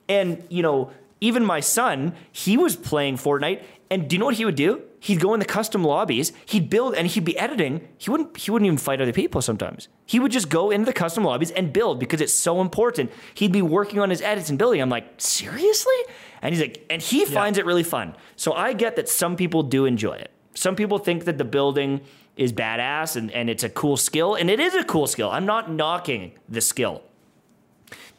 And, 0.09 0.43
you 0.49 0.63
know, 0.63 0.91
even 1.19 1.45
my 1.45 1.59
son, 1.59 2.13
he 2.31 2.57
was 2.57 2.75
playing 2.75 3.17
Fortnite, 3.17 3.63
and 3.89 4.07
do 4.07 4.15
you 4.15 4.19
know 4.19 4.25
what 4.25 4.35
he 4.35 4.45
would 4.45 4.55
do? 4.55 4.81
He'd 4.99 5.19
go 5.19 5.33
in 5.33 5.39
the 5.39 5.45
custom 5.45 5.83
lobbies, 5.83 6.33
he'd 6.45 6.69
build, 6.69 6.95
and 6.95 7.07
he'd 7.07 7.23
be 7.23 7.37
editing. 7.37 7.87
He 7.97 8.09
wouldn't 8.09 8.35
he 8.37 8.51
wouldn't 8.51 8.65
even 8.65 8.77
fight 8.77 8.99
other 8.99 9.13
people 9.13 9.41
sometimes. 9.41 9.87
He 10.05 10.19
would 10.19 10.31
just 10.31 10.49
go 10.49 10.71
into 10.71 10.85
the 10.85 10.93
custom 10.93 11.23
lobbies 11.23 11.51
and 11.51 11.71
build 11.71 11.99
because 11.99 12.19
it's 12.19 12.33
so 12.33 12.61
important. 12.61 13.11
He'd 13.35 13.51
be 13.51 13.61
working 13.61 13.99
on 13.99 14.09
his 14.09 14.21
edits 14.21 14.49
and 14.49 14.57
building. 14.57 14.81
I'm 14.81 14.89
like, 14.89 15.07
seriously? 15.17 15.95
And 16.41 16.53
he's 16.53 16.61
like, 16.61 16.85
and 16.89 17.01
he 17.01 17.25
finds 17.25 17.57
it 17.57 17.65
really 17.65 17.83
fun. 17.83 18.15
So 18.35 18.53
I 18.53 18.73
get 18.73 18.95
that 18.95 19.07
some 19.07 19.35
people 19.35 19.63
do 19.63 19.85
enjoy 19.85 20.13
it. 20.13 20.31
Some 20.53 20.75
people 20.75 20.97
think 20.97 21.25
that 21.25 21.37
the 21.37 21.45
building 21.45 22.01
is 22.35 22.51
badass 22.51 23.15
and, 23.15 23.31
and 23.31 23.49
it's 23.49 23.63
a 23.63 23.69
cool 23.69 23.97
skill, 23.97 24.35
and 24.35 24.49
it 24.49 24.59
is 24.59 24.75
a 24.75 24.83
cool 24.83 25.07
skill. 25.07 25.29
I'm 25.29 25.45
not 25.45 25.71
knocking 25.71 26.33
the 26.49 26.61
skill. 26.61 27.03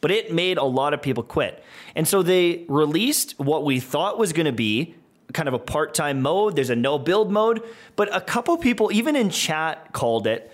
But 0.01 0.11
it 0.11 0.33
made 0.33 0.57
a 0.57 0.63
lot 0.63 0.93
of 0.93 1.01
people 1.01 1.23
quit. 1.23 1.63
And 1.99 2.07
so 2.07 2.23
they 2.23 2.63
released 2.69 3.37
what 3.41 3.65
we 3.65 3.81
thought 3.81 4.17
was 4.17 4.31
going 4.31 4.45
to 4.45 4.53
be 4.53 4.95
kind 5.33 5.49
of 5.49 5.53
a 5.53 5.59
part 5.59 5.93
time 5.93 6.21
mode. 6.21 6.55
There's 6.55 6.69
a 6.69 6.75
no 6.77 6.97
build 6.97 7.29
mode. 7.29 7.61
But 7.97 8.15
a 8.15 8.21
couple 8.21 8.55
people, 8.55 8.89
even 8.93 9.17
in 9.17 9.29
chat, 9.29 9.91
called 9.91 10.25
it 10.25 10.49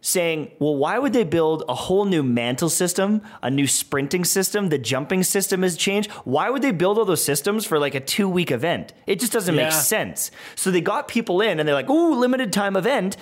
saying, 0.00 0.50
well, 0.58 0.74
why 0.74 0.98
would 0.98 1.12
they 1.12 1.22
build 1.22 1.62
a 1.68 1.74
whole 1.76 2.04
new 2.04 2.24
mantle 2.24 2.68
system, 2.68 3.22
a 3.44 3.48
new 3.48 3.68
sprinting 3.68 4.24
system? 4.24 4.70
The 4.70 4.78
jumping 4.78 5.22
system 5.22 5.62
has 5.62 5.76
changed. 5.76 6.10
Why 6.24 6.50
would 6.50 6.62
they 6.62 6.72
build 6.72 6.98
all 6.98 7.04
those 7.04 7.22
systems 7.22 7.64
for 7.64 7.78
like 7.78 7.94
a 7.94 8.00
two 8.00 8.28
week 8.28 8.50
event? 8.50 8.92
It 9.06 9.20
just 9.20 9.32
doesn't 9.32 9.54
yeah. 9.54 9.66
make 9.66 9.72
sense. 9.72 10.32
So 10.56 10.72
they 10.72 10.80
got 10.80 11.06
people 11.06 11.40
in 11.40 11.60
and 11.60 11.68
they're 11.68 11.76
like, 11.76 11.88
ooh, 11.88 12.16
limited 12.16 12.52
time 12.52 12.74
event. 12.74 13.16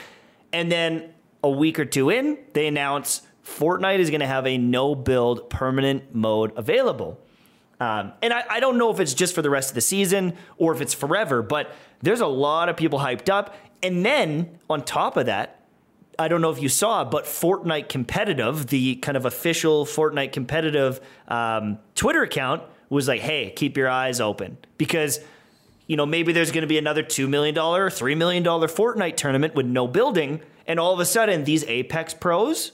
And 0.51 0.73
then 0.73 1.13
a 1.45 1.51
week 1.51 1.79
or 1.79 1.85
two 1.85 2.09
in, 2.09 2.39
they 2.55 2.69
announce 2.69 3.21
Fortnite 3.45 3.99
is 3.99 4.09
going 4.09 4.21
to 4.21 4.27
have 4.27 4.47
a 4.47 4.57
no 4.57 4.95
build 4.95 5.51
permanent 5.51 6.15
mode 6.15 6.55
available. 6.57 7.21
Um, 7.79 8.13
and 8.23 8.33
I, 8.33 8.45
I, 8.49 8.61
don't 8.61 8.79
know 8.79 8.91
if 8.91 9.01
it's 9.01 9.13
just 9.13 9.35
for 9.35 9.43
the 9.43 9.51
rest 9.51 9.69
of 9.69 9.75
the 9.75 9.83
season 9.83 10.35
or 10.57 10.75
if 10.75 10.81
it's 10.81 10.95
forever, 10.95 11.43
but 11.43 11.75
there's 12.01 12.21
a 12.23 12.27
lot 12.27 12.71
of 12.71 12.77
people 12.77 12.99
hyped 12.99 13.29
up. 13.29 13.55
And 13.83 14.05
then 14.05 14.59
on 14.71 14.83
top 14.83 15.19
of 15.19 15.27
that, 15.27 15.61
I 16.19 16.29
don't 16.29 16.41
know 16.41 16.51
if 16.51 16.63
you 16.63 16.71
saw, 16.71 17.05
but 17.05 17.25
Fortnite 17.25 17.91
Competitive, 17.91 18.69
the 18.69 18.97
kind 18.97 19.17
of 19.17 19.27
official 19.27 19.85
Fortnite 19.85 20.33
Competitive 20.33 21.01
um, 21.29 21.79
Twitter 21.95 22.23
account, 22.23 22.63
was 22.89 23.09
like, 23.09 23.21
hey, 23.21 23.53
keep 23.55 23.77
your 23.77 23.91
eyes 23.91 24.21
open 24.21 24.57
because 24.79 25.21
you 25.87 25.97
know, 25.97 26.07
maybe 26.07 26.33
there's 26.33 26.51
going 26.51 26.63
to 26.63 26.69
be 26.69 26.79
another 26.79 27.03
$2 27.03 27.29
million, 27.29 27.55
$3 27.55 28.17
million 28.17 28.43
Fortnite 28.43 29.17
tournament 29.17 29.55
with 29.55 29.67
no 29.67 29.87
building. 29.87 30.41
And 30.67 30.81
all 30.81 30.93
of 30.93 30.99
a 30.99 31.05
sudden, 31.05 31.45
these 31.45 31.65
Apex 31.65 32.13
pros 32.13 32.73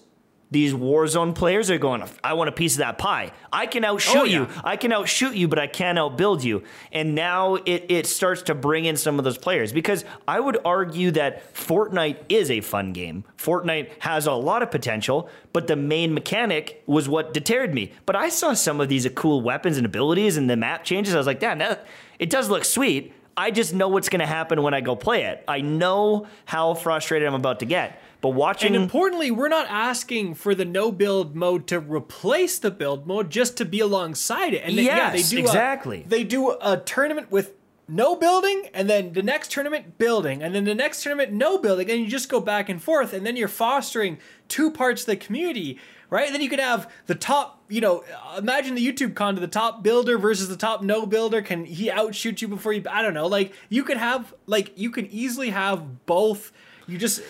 these 0.52 0.74
Warzone 0.74 1.34
players 1.34 1.70
are 1.70 1.78
going, 1.78 2.04
I 2.22 2.34
want 2.34 2.50
a 2.50 2.52
piece 2.52 2.74
of 2.74 2.78
that 2.80 2.98
pie. 2.98 3.32
I 3.50 3.64
can 3.66 3.84
outshoot 3.84 4.16
Oh, 4.16 4.24
yeah. 4.24 4.40
you. 4.40 4.48
I 4.62 4.76
can 4.76 4.92
outshoot 4.92 5.34
you, 5.34 5.48
but 5.48 5.58
I 5.58 5.66
can't 5.66 5.96
outbuild 5.98 6.44
you. 6.44 6.62
And 6.92 7.14
now 7.14 7.54
it, 7.54 7.86
it 7.88 8.06
starts 8.06 8.42
to 8.42 8.54
bring 8.54 8.84
in 8.84 8.98
some 8.98 9.18
of 9.18 9.24
those 9.24 9.38
players 9.38 9.72
because 9.72 10.04
I 10.28 10.38
would 10.38 10.58
argue 10.64 11.10
that 11.12 11.54
Fortnite 11.54 12.18
is 12.28 12.50
a 12.50 12.60
fun 12.60 12.92
game. 12.92 13.24
Fortnite 13.38 13.92
has 14.00 14.26
a 14.26 14.32
lot 14.34 14.62
of 14.62 14.70
potential, 14.70 15.28
but 15.54 15.68
the 15.68 15.76
main 15.76 16.12
mechanic 16.12 16.82
was 16.86 17.08
what 17.08 17.32
deterred 17.32 17.72
me. 17.72 17.92
But 18.04 18.14
I 18.14 18.28
saw 18.28 18.52
some 18.52 18.78
of 18.78 18.90
these 18.90 19.08
cool 19.14 19.40
weapons 19.40 19.78
and 19.78 19.86
abilities 19.86 20.36
and 20.36 20.50
the 20.50 20.56
map 20.56 20.84
changes. 20.84 21.14
I 21.14 21.18
was 21.18 21.26
like, 21.26 21.40
damn, 21.40 21.58
that, 21.60 21.86
it 22.18 22.28
does 22.28 22.50
look 22.50 22.66
sweet. 22.66 23.14
I 23.34 23.50
just 23.50 23.72
know 23.72 23.88
what's 23.88 24.10
going 24.10 24.20
to 24.20 24.26
happen 24.26 24.60
when 24.62 24.74
I 24.74 24.82
go 24.82 24.94
play 24.96 25.22
it. 25.24 25.42
I 25.48 25.62
know 25.62 26.26
how 26.44 26.74
frustrated 26.74 27.26
I'm 27.26 27.32
about 27.32 27.60
to 27.60 27.64
get. 27.64 28.02
But 28.22 28.30
watching. 28.30 28.74
And 28.74 28.82
importantly, 28.84 29.30
we're 29.30 29.48
not 29.48 29.66
asking 29.68 30.34
for 30.36 30.54
the 30.54 30.64
no 30.64 30.90
build 30.90 31.36
mode 31.36 31.66
to 31.66 31.78
replace 31.80 32.58
the 32.58 32.70
build 32.70 33.06
mode, 33.06 33.28
just 33.30 33.56
to 33.58 33.64
be 33.66 33.80
alongside 33.80 34.54
it. 34.54 34.62
And 34.64 34.78
they, 34.78 34.84
yeah, 34.84 35.10
they 35.10 35.18
Yes, 35.18 35.30
do 35.30 35.36
a- 35.36 35.40
exactly. 35.40 36.04
they 36.08 36.24
do 36.24 36.56
a 36.62 36.76
tournament 36.78 37.30
with 37.30 37.52
no 37.88 38.14
building, 38.16 38.68
and 38.72 38.88
then 38.88 39.12
the 39.12 39.22
next 39.24 39.50
tournament 39.50 39.98
building, 39.98 40.40
and 40.42 40.54
then 40.54 40.64
the 40.64 40.74
next 40.74 41.02
tournament 41.02 41.32
no 41.32 41.58
building, 41.58 41.90
and 41.90 42.00
you 42.00 42.06
just 42.06 42.28
go 42.30 42.40
back 42.40 42.68
and 42.70 42.80
forth, 42.80 43.12
and 43.12 43.26
then 43.26 43.36
you're 43.36 43.48
fostering 43.48 44.16
two 44.48 44.70
parts 44.70 45.02
of 45.02 45.06
the 45.08 45.16
community, 45.16 45.78
right? 46.08 46.26
And 46.26 46.34
then 46.34 46.40
you 46.42 46.48
could 46.48 46.60
have 46.60 46.88
the 47.06 47.16
top, 47.16 47.60
you 47.68 47.80
know, 47.80 48.04
uh, 48.24 48.36
imagine 48.38 48.76
the 48.76 48.86
YouTube 48.86 49.14
content, 49.16 49.40
the 49.40 49.48
top 49.48 49.82
builder 49.82 50.16
versus 50.16 50.48
the 50.48 50.56
top 50.56 50.82
no 50.82 51.04
builder. 51.06 51.42
Can 51.42 51.64
he 51.64 51.90
outshoot 51.90 52.40
you 52.40 52.46
before 52.46 52.72
you? 52.72 52.84
I 52.88 53.02
don't 53.02 53.14
know. 53.14 53.26
Like 53.26 53.52
you 53.68 53.82
could 53.82 53.96
have, 53.96 54.32
like 54.46 54.78
you 54.78 54.90
could 54.90 55.08
easily 55.08 55.50
have 55.50 56.06
both. 56.06 56.52
You 56.86 56.98
just 56.98 57.20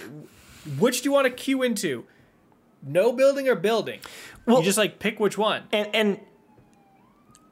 which 0.78 1.02
do 1.02 1.08
you 1.08 1.12
want 1.12 1.26
to 1.26 1.30
queue 1.30 1.62
into? 1.62 2.04
No 2.82 3.12
building 3.12 3.48
or 3.48 3.54
building? 3.54 4.00
Well- 4.46 4.58
you 4.58 4.64
just 4.64 4.78
like 4.78 4.98
pick 4.98 5.20
which 5.20 5.38
one. 5.38 5.62
and 5.72 5.88
and 5.94 6.20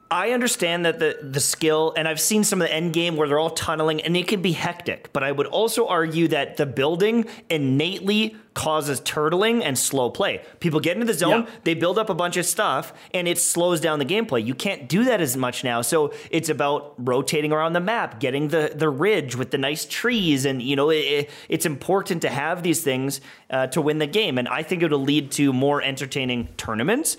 I 0.09 0.31
understand 0.31 0.85
that 0.85 0.99
the 0.99 1.17
the 1.21 1.39
skill, 1.39 1.93
and 1.95 2.05
I've 2.05 2.19
seen 2.19 2.43
some 2.43 2.61
of 2.61 2.67
the 2.67 2.73
end 2.73 2.91
game 2.93 3.15
where 3.15 3.29
they're 3.29 3.39
all 3.39 3.49
tunneling, 3.51 4.01
and 4.01 4.17
it 4.17 4.27
can 4.27 4.41
be 4.41 4.51
hectic. 4.51 5.13
But 5.13 5.23
I 5.23 5.31
would 5.31 5.47
also 5.47 5.87
argue 5.87 6.27
that 6.27 6.57
the 6.57 6.65
building 6.65 7.27
innately 7.49 8.35
causes 8.53 8.99
turtling 8.99 9.61
and 9.63 9.77
slow 9.77 10.09
play. 10.09 10.41
People 10.59 10.79
get 10.81 10.95
into 10.97 11.05
the 11.05 11.13
zone, 11.13 11.43
Yeah. 11.43 11.49
they 11.63 11.73
build 11.73 11.97
up 11.97 12.09
a 12.09 12.13
bunch 12.13 12.35
of 12.35 12.45
stuff, 12.45 12.91
and 13.13 13.25
it 13.27 13.37
slows 13.37 13.79
down 13.79 13.99
the 13.99 14.05
gameplay. 14.05 14.45
You 14.45 14.53
can't 14.53 14.89
do 14.89 15.05
that 15.05 15.21
as 15.21 15.37
much 15.37 15.63
now. 15.63 15.81
So 15.81 16.13
it's 16.29 16.49
about 16.49 16.93
rotating 16.97 17.53
around 17.53 17.73
the 17.73 17.79
map, 17.79 18.19
getting 18.19 18.49
the 18.49 18.73
the 18.75 18.89
ridge 18.89 19.35
with 19.37 19.51
the 19.51 19.57
nice 19.57 19.85
trees, 19.85 20.43
and 20.45 20.61
you 20.61 20.75
know 20.75 20.89
it, 20.89 20.97
it- 20.97 21.29
it's 21.47 21.65
important 21.65 22.21
to 22.23 22.29
have 22.29 22.61
these 22.61 22.81
things 22.81 23.21
uh, 23.49 23.67
to 23.67 23.81
win 23.81 23.99
the 23.99 24.07
game. 24.07 24.37
And 24.37 24.47
I 24.49 24.63
think 24.63 24.83
it'll 24.83 24.99
lead 24.99 25.31
to 25.33 25.53
more 25.53 25.81
entertaining 25.81 26.49
tournaments. 26.57 27.15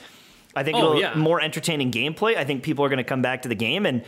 I 0.54 0.62
think 0.64 0.76
Oh, 0.76 0.80
it'll 0.90 1.00
yeah. 1.00 1.14
more 1.14 1.40
entertaining 1.40 1.90
gameplay. 1.90 2.36
I 2.36 2.44
think 2.44 2.62
people 2.62 2.84
are 2.84 2.88
going 2.90 2.98
to 2.98 3.04
come 3.04 3.22
back 3.22 3.40
to 3.42 3.48
the 3.48 3.54
game 3.54 3.86
and 3.86 4.02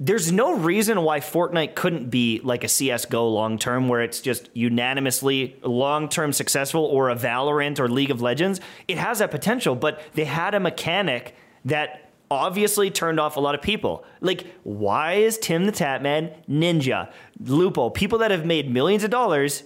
there's 0.00 0.32
no 0.32 0.56
reason 0.56 1.02
why 1.02 1.20
Fortnite 1.20 1.74
couldn't 1.74 2.10
be 2.10 2.40
like 2.42 2.64
a 2.64 2.68
CS:GO 2.68 3.28
long 3.28 3.58
term 3.58 3.88
where 3.88 4.02
it's 4.02 4.20
just 4.20 4.50
unanimously 4.52 5.56
long 5.62 6.08
term 6.08 6.32
successful 6.32 6.84
or 6.84 7.10
a 7.10 7.16
Valorant 7.16 7.78
or 7.78 7.88
League 7.88 8.10
of 8.10 8.20
Legends. 8.20 8.60
It 8.88 8.98
has 8.98 9.20
that 9.20 9.30
potential, 9.30 9.74
but 9.76 10.00
they 10.14 10.24
had 10.24 10.54
a 10.54 10.60
mechanic 10.60 11.36
that 11.64 12.10
obviously 12.30 12.90
turned 12.90 13.20
off 13.20 13.36
a 13.36 13.40
lot 13.40 13.54
of 13.54 13.62
people. 13.62 14.04
Like 14.20 14.46
why 14.64 15.14
is 15.14 15.38
Tim 15.38 15.66
the 15.66 15.72
Tatman, 15.72 16.34
Ninja, 16.48 17.12
Lupo, 17.40 17.90
people 17.90 18.18
that 18.18 18.32
have 18.32 18.44
made 18.44 18.70
millions 18.70 19.04
of 19.04 19.10
dollars 19.10 19.62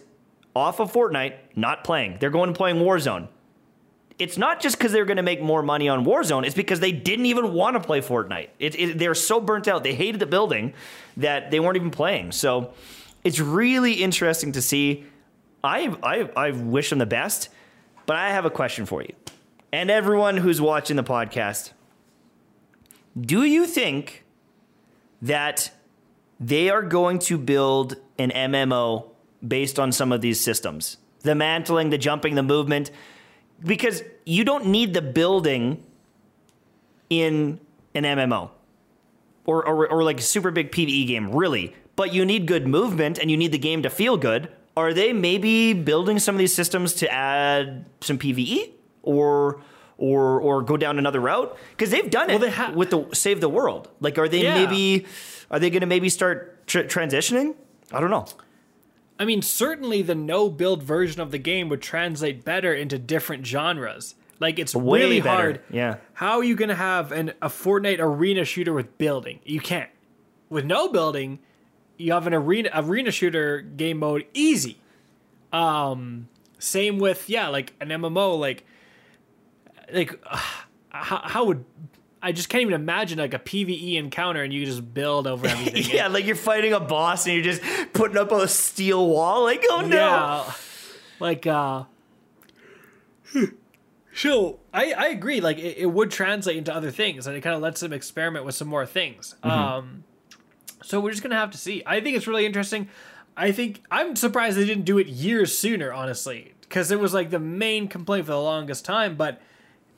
off 0.54 0.78
of 0.78 0.92
Fortnite 0.92 1.36
not 1.56 1.84
playing? 1.84 2.18
They're 2.20 2.30
going 2.30 2.48
and 2.48 2.56
playing 2.56 2.76
Warzone 2.76 3.28
it's 4.18 4.36
not 4.36 4.60
just 4.60 4.76
because 4.76 4.90
they're 4.92 5.04
going 5.04 5.18
to 5.18 5.22
make 5.22 5.40
more 5.40 5.62
money 5.62 5.88
on 5.88 6.04
Warzone. 6.04 6.44
It's 6.44 6.54
because 6.54 6.80
they 6.80 6.90
didn't 6.92 7.26
even 7.26 7.52
want 7.52 7.74
to 7.74 7.80
play 7.80 8.00
Fortnite. 8.00 8.48
It, 8.58 8.78
it, 8.78 8.98
they're 8.98 9.14
so 9.14 9.40
burnt 9.40 9.68
out. 9.68 9.84
They 9.84 9.94
hated 9.94 10.20
the 10.20 10.26
building 10.26 10.74
that 11.16 11.50
they 11.50 11.60
weren't 11.60 11.76
even 11.76 11.90
playing. 11.90 12.32
So 12.32 12.72
it's 13.22 13.38
really 13.38 13.94
interesting 13.94 14.52
to 14.52 14.62
see. 14.62 15.04
I, 15.62 15.96
I, 16.02 16.30
I 16.36 16.50
wish 16.50 16.90
them 16.90 16.98
the 16.98 17.06
best, 17.06 17.48
but 18.06 18.16
I 18.16 18.30
have 18.30 18.44
a 18.44 18.50
question 18.50 18.86
for 18.86 19.02
you. 19.02 19.12
And 19.72 19.90
everyone 19.90 20.38
who's 20.38 20.60
watching 20.60 20.96
the 20.96 21.04
podcast. 21.04 21.72
Do 23.18 23.44
you 23.44 23.66
think 23.66 24.24
that 25.22 25.70
they 26.40 26.70
are 26.70 26.82
going 26.82 27.18
to 27.20 27.38
build 27.38 27.96
an 28.18 28.30
MMO 28.30 29.10
based 29.46 29.78
on 29.78 29.92
some 29.92 30.10
of 30.10 30.20
these 30.20 30.40
systems? 30.40 30.96
The 31.20 31.34
mantling, 31.34 31.90
the 31.90 31.98
jumping, 31.98 32.34
the 32.34 32.42
movement 32.42 32.90
because 33.64 34.02
you 34.24 34.44
don't 34.44 34.66
need 34.66 34.94
the 34.94 35.02
building 35.02 35.84
in 37.10 37.60
an 37.94 38.04
MMO 38.04 38.50
or, 39.46 39.66
or, 39.66 39.88
or 39.88 40.02
like 40.04 40.18
a 40.18 40.22
super 40.22 40.50
big 40.50 40.70
PvE 40.70 41.06
game, 41.06 41.32
really. 41.34 41.74
But 41.96 42.12
you 42.14 42.24
need 42.24 42.46
good 42.46 42.66
movement 42.66 43.18
and 43.18 43.30
you 43.30 43.36
need 43.36 43.52
the 43.52 43.58
game 43.58 43.82
to 43.82 43.90
feel 43.90 44.16
good. 44.16 44.50
Are 44.76 44.92
they 44.94 45.12
maybe 45.12 45.72
building 45.72 46.18
some 46.18 46.34
of 46.34 46.38
these 46.38 46.54
systems 46.54 46.94
to 46.94 47.12
add 47.12 47.86
some 48.00 48.18
PvE 48.18 48.70
or 49.02 49.60
or 49.96 50.38
or 50.40 50.62
go 50.62 50.76
down 50.76 50.98
another 51.00 51.18
route? 51.20 51.56
Because 51.72 51.90
they've 51.90 52.08
done 52.08 52.30
it 52.30 52.48
ha- 52.52 52.70
with 52.72 52.90
the 52.90 53.08
Save 53.12 53.40
the 53.40 53.48
World. 53.48 53.88
Like, 54.00 54.18
are 54.18 54.28
they 54.28 54.42
Yeah. 54.44 54.54
maybe 54.54 55.06
are 55.50 55.58
they 55.58 55.70
going 55.70 55.80
to 55.80 55.86
maybe 55.88 56.08
start 56.08 56.64
tr- 56.68 56.80
transitioning? 56.82 57.56
I 57.90 57.98
don't 57.98 58.10
know. 58.10 58.26
I 59.18 59.24
mean, 59.24 59.42
certainly 59.42 60.02
the 60.02 60.14
no 60.14 60.48
build 60.48 60.82
version 60.82 61.20
of 61.20 61.30
the 61.32 61.38
game 61.38 61.68
would 61.68 61.82
translate 61.82 62.44
better 62.44 62.72
into 62.72 62.98
different 62.98 63.46
genres. 63.46 64.14
Like 64.40 64.58
it's 64.60 64.74
Way 64.74 65.00
really 65.00 65.20
better, 65.20 65.42
hard. 65.42 65.60
yeah. 65.70 65.96
How 66.14 66.38
are 66.38 66.44
you 66.44 66.54
going 66.54 66.68
to 66.68 66.74
have 66.76 67.10
an 67.10 67.32
a 67.42 67.48
Fortnite 67.48 67.98
arena 67.98 68.44
shooter 68.44 68.72
with 68.72 68.96
building? 68.96 69.40
You 69.44 69.60
can't. 69.60 69.90
With 70.48 70.64
no 70.64 70.88
building, 70.88 71.40
you 71.96 72.12
have 72.12 72.26
an 72.28 72.34
arena 72.34 72.70
arena 72.72 73.10
shooter 73.10 73.60
game 73.60 73.98
mode 73.98 74.26
easy. 74.34 74.78
Um 75.52 76.28
same 76.60 76.98
with 76.98 77.28
yeah, 77.28 77.48
like 77.48 77.74
an 77.80 77.88
MMO 77.88 78.38
like 78.38 78.64
like 79.92 80.22
how, 80.90 81.20
how 81.24 81.44
would 81.44 81.64
I 82.22 82.32
just 82.32 82.48
can't 82.48 82.62
even 82.62 82.74
imagine 82.74 83.18
like 83.18 83.34
a 83.34 83.38
PvE 83.38 83.96
encounter 83.96 84.42
and 84.42 84.52
you 84.52 84.64
just 84.66 84.92
build 84.94 85.26
over 85.26 85.46
everything. 85.48 85.94
Yeah, 85.94 86.08
like 86.08 86.26
you're 86.26 86.36
fighting 86.36 86.72
a 86.72 86.80
boss 86.80 87.26
and 87.26 87.34
you're 87.34 87.44
just 87.44 87.62
putting 87.92 88.16
up 88.16 88.32
a 88.32 88.48
steel 88.48 89.06
wall. 89.06 89.44
Like, 89.44 89.64
oh 89.70 89.80
no. 89.82 89.96
Yeah. 89.96 90.52
Like 91.20 91.46
uh 91.46 91.84
So 94.14 94.58
I, 94.74 94.92
I 94.92 95.06
agree, 95.08 95.40
like 95.40 95.58
it, 95.58 95.78
it 95.78 95.86
would 95.86 96.10
translate 96.10 96.56
into 96.56 96.74
other 96.74 96.90
things 96.90 97.26
and 97.26 97.36
it 97.36 97.40
kind 97.40 97.54
of 97.54 97.62
lets 97.62 97.80
them 97.80 97.92
experiment 97.92 98.44
with 98.44 98.54
some 98.54 98.68
more 98.68 98.86
things. 98.86 99.36
Um 99.42 100.04
so 100.82 101.00
we're 101.00 101.10
just 101.10 101.22
gonna 101.22 101.36
have 101.36 101.50
to 101.52 101.58
see. 101.58 101.82
I 101.86 102.00
think 102.00 102.16
it's 102.16 102.26
really 102.26 102.46
interesting. 102.46 102.88
I 103.36 103.52
think 103.52 103.82
I'm 103.90 104.16
surprised 104.16 104.56
they 104.56 104.66
didn't 104.66 104.84
do 104.84 104.98
it 104.98 105.06
years 105.06 105.56
sooner, 105.56 105.92
honestly. 105.92 106.54
Because 106.62 106.90
it 106.90 106.98
was 106.98 107.14
like 107.14 107.30
the 107.30 107.38
main 107.38 107.88
complaint 107.88 108.26
for 108.26 108.32
the 108.32 108.40
longest 108.40 108.84
time, 108.84 109.16
but 109.16 109.40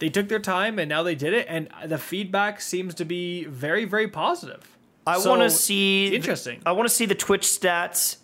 they 0.00 0.08
took 0.08 0.28
their 0.28 0.40
time 0.40 0.78
and 0.78 0.88
now 0.88 1.02
they 1.02 1.14
did 1.14 1.32
it, 1.32 1.46
and 1.48 1.68
the 1.86 1.98
feedback 1.98 2.60
seems 2.60 2.94
to 2.96 3.04
be 3.04 3.44
very, 3.44 3.84
very 3.84 4.08
positive. 4.08 4.76
I 5.06 5.18
So, 5.18 5.30
want 5.30 5.42
to 5.42 5.50
see 5.50 6.14
interesting. 6.14 6.60
I 6.66 6.72
want 6.72 6.88
to 6.88 6.94
see 6.94 7.06
the 7.06 7.14
Twitch 7.14 7.42
stats 7.42 8.16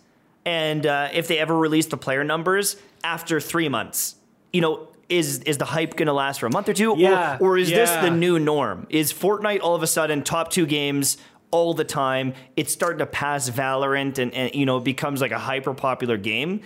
and 0.45 0.85
uh, 0.85 1.09
if 1.13 1.27
they 1.27 1.39
ever 1.39 1.57
release 1.57 1.87
the 1.87 1.97
player 1.97 2.23
numbers 2.23 2.75
after 3.03 3.39
three 3.39 3.69
months. 3.69 4.15
You 4.53 4.61
know, 4.61 4.87
is 5.09 5.39
is 5.39 5.57
the 5.57 5.65
hype 5.65 5.95
going 5.95 6.07
to 6.07 6.13
last 6.13 6.39
for 6.39 6.47
a 6.47 6.51
month 6.51 6.69
or 6.69 6.73
two? 6.73 6.95
Yeah, 6.97 7.37
Or, 7.39 7.51
or 7.51 7.57
is 7.57 7.69
this 7.69 7.89
the 7.89 8.09
new 8.09 8.39
norm? 8.39 8.87
Is 8.89 9.11
Fortnite 9.13 9.61
all 9.61 9.75
of 9.75 9.83
a 9.83 9.87
sudden 9.87 10.23
top 10.23 10.51
two 10.51 10.65
games 10.65 11.17
all 11.51 11.73
the 11.73 11.83
time? 11.83 12.33
It's 12.55 12.71
starting 12.73 12.99
to 12.99 13.05
pass 13.05 13.49
Valorant 13.49 14.17
and, 14.19 14.33
and 14.33 14.53
you 14.53 14.65
know, 14.65 14.77
it 14.77 14.83
becomes 14.83 15.21
like 15.21 15.31
a 15.31 15.39
hyper 15.39 15.73
popular 15.73 16.17
game. 16.17 16.61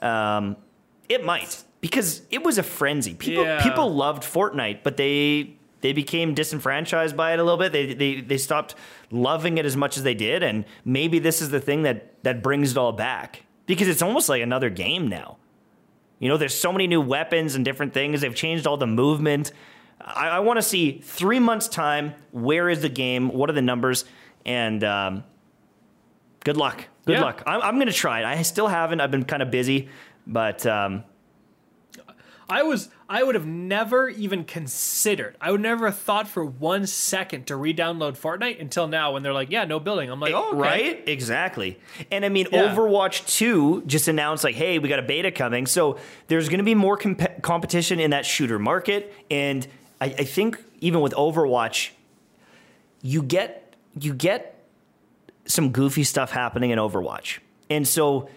Um, 0.00 0.56
it 1.08 1.24
might 1.24 1.62
because 1.86 2.22
it 2.30 2.42
was 2.42 2.58
a 2.58 2.62
frenzy. 2.62 3.14
People 3.14 3.44
Yeah. 3.44 3.62
people 3.62 3.94
loved 3.94 4.22
Fortnite, 4.22 4.80
but 4.82 4.96
they 4.96 5.54
they 5.82 5.92
became 5.92 6.34
disenfranchised 6.34 7.16
by 7.16 7.32
it 7.32 7.38
a 7.38 7.44
little 7.44 7.58
bit. 7.58 7.72
They 7.72 7.94
they 7.94 8.20
they 8.20 8.38
stopped 8.38 8.74
loving 9.10 9.58
it 9.58 9.64
as 9.66 9.76
much 9.76 9.96
as 9.96 10.02
they 10.02 10.14
did, 10.14 10.42
and 10.42 10.64
maybe 10.84 11.18
this 11.18 11.40
is 11.42 11.50
the 11.50 11.60
thing 11.60 11.82
that 11.82 12.22
that 12.24 12.42
brings 12.42 12.72
it 12.72 12.78
all 12.78 12.92
back 12.92 13.42
because 13.66 13.88
it's 13.88 14.02
almost 14.02 14.28
like 14.28 14.42
another 14.42 14.70
game 14.70 15.08
now. 15.08 15.36
You 16.18 16.28
know, 16.30 16.36
there's 16.38 16.58
so 16.58 16.72
many 16.72 16.86
new 16.86 17.00
weapons 17.00 17.54
and 17.54 17.64
different 17.64 17.92
things. 17.92 18.22
They've 18.22 18.34
changed 18.34 18.66
all 18.66 18.78
the 18.78 18.86
movement. 18.86 19.52
I, 20.00 20.28
I 20.28 20.38
want 20.40 20.56
to 20.56 20.62
see 20.62 21.00
three 21.04 21.38
months 21.40 21.68
time. 21.68 22.14
Where 22.32 22.70
is 22.70 22.80
the 22.80 22.88
game? 22.88 23.28
What 23.28 23.50
are 23.50 23.52
the 23.52 23.60
numbers? 23.62 24.06
And 24.46 24.82
um, 24.82 25.24
good 26.44 26.56
luck. 26.56 26.86
Good 27.04 27.14
Yeah. 27.14 27.22
luck. 27.24 27.42
I'm, 27.46 27.60
I'm 27.60 27.74
going 27.76 27.86
to 27.88 27.92
try 27.92 28.20
it. 28.20 28.24
I 28.24 28.40
still 28.42 28.66
haven't. 28.68 29.00
I've 29.00 29.10
been 29.10 29.24
kind 29.24 29.42
of 29.42 29.50
busy, 29.50 29.88
but 30.26 30.64
um, 30.66 31.04
I 32.48 32.62
was 32.62 32.88
I 33.08 33.22
would 33.22 33.34
have 33.34 33.46
never 33.46 34.08
even 34.08 34.44
considered. 34.44 35.36
I 35.40 35.50
would 35.50 35.60
never 35.60 35.86
have 35.86 35.98
thought 35.98 36.28
for 36.28 36.44
one 36.44 36.86
second 36.86 37.46
to 37.48 37.56
re-download 37.56 38.16
Fortnite 38.18 38.60
until 38.60 38.86
now 38.88 39.12
when 39.12 39.22
they're 39.22 39.32
like, 39.32 39.50
yeah, 39.50 39.64
no 39.64 39.80
building. 39.80 40.10
I'm 40.10 40.20
like, 40.20 40.32
oh, 40.34 40.50
okay. 40.50 40.58
Right? 40.58 41.08
Exactly. 41.08 41.78
And 42.10 42.24
I 42.24 42.28
mean, 42.28 42.46
Yeah. 42.52 42.74
Overwatch 42.74 43.26
2 43.36 43.82
just 43.86 44.08
announced, 44.08 44.44
like, 44.44 44.54
hey, 44.54 44.78
we 44.78 44.88
got 44.88 44.98
a 44.98 45.02
beta 45.02 45.30
coming. 45.32 45.66
So 45.66 45.98
there's 46.28 46.48
going 46.48 46.58
to 46.58 46.64
be 46.64 46.74
more 46.74 46.96
comp- 46.96 47.42
competition 47.42 47.98
in 48.00 48.10
that 48.10 48.24
shooter 48.26 48.58
market. 48.58 49.12
And 49.30 49.66
I, 50.00 50.06
I 50.06 50.24
think 50.24 50.62
even 50.80 51.00
with 51.00 51.14
Overwatch, 51.14 51.90
you 53.02 53.22
get 53.22 53.74
you 53.98 54.14
get 54.14 54.52
some 55.46 55.70
goofy 55.70 56.04
stuff 56.04 56.30
happening 56.30 56.70
in 56.70 56.78
Overwatch. 56.78 57.38
And 57.70 57.86
so 57.86 58.28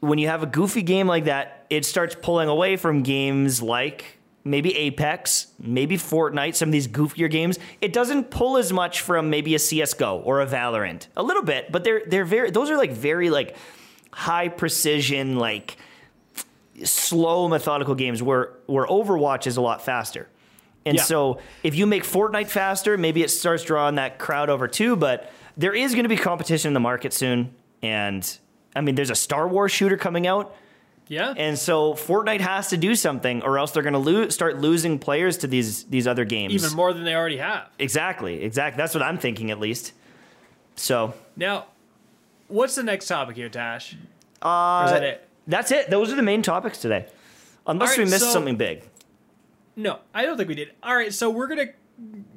when 0.00 0.18
you 0.18 0.28
have 0.28 0.42
a 0.42 0.46
goofy 0.46 0.82
game 0.82 1.06
like 1.06 1.24
that, 1.24 1.66
it 1.70 1.84
starts 1.84 2.14
pulling 2.20 2.48
away 2.48 2.76
from 2.76 3.02
games 3.02 3.60
like 3.62 4.18
maybe 4.44 4.74
Apex, 4.76 5.48
maybe 5.58 5.96
Fortnite, 5.98 6.54
some 6.54 6.68
of 6.68 6.72
these 6.72 6.88
goofier 6.88 7.30
games. 7.30 7.58
It 7.80 7.92
doesn't 7.92 8.30
pull 8.30 8.56
as 8.56 8.72
much 8.72 9.00
from 9.00 9.28
maybe 9.28 9.54
a 9.54 9.58
CS:GO 9.58 10.18
or 10.24 10.40
a 10.40 10.46
Valorant. 10.46 11.08
A 11.16 11.22
little 11.22 11.42
bit, 11.42 11.70
but 11.72 11.84
they're 11.84 12.02
they're 12.06 12.24
very 12.24 12.50
those 12.50 12.70
are 12.70 12.76
like 12.76 12.92
very 12.92 13.28
like 13.30 13.56
high 14.12 14.48
precision 14.48 15.36
like 15.36 15.76
slow 16.84 17.48
methodical 17.48 17.94
games 17.94 18.22
where 18.22 18.52
where 18.66 18.86
Overwatch 18.86 19.46
is 19.46 19.56
a 19.56 19.60
lot 19.60 19.84
faster. 19.84 20.28
And 20.86 20.96
Yeah. 20.96 21.02
so 21.02 21.38
if 21.62 21.74
you 21.74 21.86
make 21.86 22.04
Fortnite 22.04 22.48
faster, 22.48 22.96
maybe 22.96 23.22
it 23.22 23.30
starts 23.30 23.64
drawing 23.64 23.96
that 23.96 24.18
crowd 24.18 24.48
over 24.48 24.68
too, 24.68 24.96
but 24.96 25.30
there 25.56 25.74
is 25.74 25.92
going 25.92 26.04
to 26.04 26.08
be 26.08 26.16
competition 26.16 26.68
in 26.68 26.74
the 26.74 26.80
market 26.80 27.12
soon 27.12 27.52
and 27.82 28.38
I 28.76 28.80
mean 28.80 28.94
there's 28.94 29.10
a 29.10 29.14
Star 29.14 29.48
Wars 29.48 29.72
shooter 29.72 29.96
coming 29.96 30.26
out 30.26 30.54
yeah. 31.08 31.32
and 31.36 31.58
so 31.58 31.94
Fortnite 31.94 32.40
has 32.40 32.68
to 32.68 32.76
do 32.76 32.94
something 32.94 33.42
or 33.42 33.58
else 33.58 33.70
they're 33.72 33.82
going 33.82 33.94
to 33.94 33.98
lo- 33.98 34.28
start 34.28 34.58
losing 34.58 34.98
players 34.98 35.38
to 35.38 35.46
these 35.46 35.84
these 35.84 36.06
other 36.06 36.24
games. 36.24 36.52
even 36.52 36.76
more 36.76 36.92
than 36.92 37.04
they 37.04 37.14
already 37.14 37.38
have. 37.38 37.68
Exactly. 37.78 38.42
Exactly. 38.42 38.76
That's 38.76 38.94
what 38.94 39.02
I'm 39.02 39.18
thinking 39.18 39.50
at 39.50 39.58
least. 39.58 39.92
So, 40.76 41.14
Now, 41.34 41.66
what's 42.46 42.74
the 42.76 42.82
next 42.84 43.08
topic 43.08 43.36
here, 43.36 43.48
Tash? 43.48 43.96
Uh, 44.40 44.82
is 44.86 44.92
that 44.92 45.02
it? 45.02 45.28
that's 45.46 45.72
it. 45.72 45.90
Those 45.90 46.12
are 46.12 46.16
the 46.16 46.22
main 46.22 46.42
topics 46.42 46.78
today. 46.78 47.06
Unless 47.66 47.90
right, 47.90 47.98
we 47.98 48.04
missed 48.04 48.20
so- 48.26 48.30
something 48.32 48.56
big. 48.56 48.84
No, 49.76 50.00
I 50.12 50.24
don't 50.26 50.36
think 50.36 50.48
we 50.48 50.54
did. 50.56 50.72
All 50.82 50.94
right, 50.94 51.12
so 51.14 51.30
we're 51.30 51.46
gonna 51.46 51.68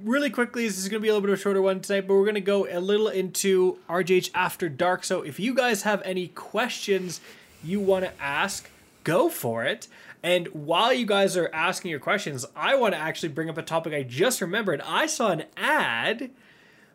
really 0.03 0.29
quickly. 0.29 0.67
This 0.67 0.77
is 0.77 0.89
gonna 0.89 0.99
be 0.99 1.07
a 1.07 1.11
little 1.11 1.21
bit 1.21 1.33
of 1.33 1.39
a 1.39 1.41
shorter 1.41 1.61
one 1.61 1.79
tonight, 1.79 2.07
but 2.07 2.15
we're 2.15 2.25
gonna 2.25 2.41
go 2.41 2.67
a 2.69 2.79
little 2.79 3.07
into 3.07 3.77
RJH 3.89 4.31
After 4.33 4.69
Dark. 4.69 5.03
So 5.03 5.21
if 5.21 5.39
you 5.39 5.53
guys 5.53 5.83
have 5.83 6.01
any 6.03 6.27
questions 6.29 7.21
you 7.63 7.79
want 7.79 8.05
to 8.05 8.21
ask, 8.21 8.69
go 9.03 9.29
for 9.29 9.63
it. 9.63 9.87
And 10.23 10.47
while 10.47 10.93
you 10.93 11.05
guys 11.05 11.35
are 11.35 11.49
asking 11.53 11.91
your 11.91 11.99
questions, 11.99 12.45
I 12.55 12.75
want 12.75 12.93
to 12.93 12.99
actually 12.99 13.29
bring 13.29 13.49
up 13.49 13.57
a 13.57 13.63
topic 13.63 13.93
I 13.93 14.03
just 14.03 14.41
remembered. 14.41 14.81
I 14.85 15.07
saw 15.07 15.31
an 15.31 15.45
ad 15.57 16.29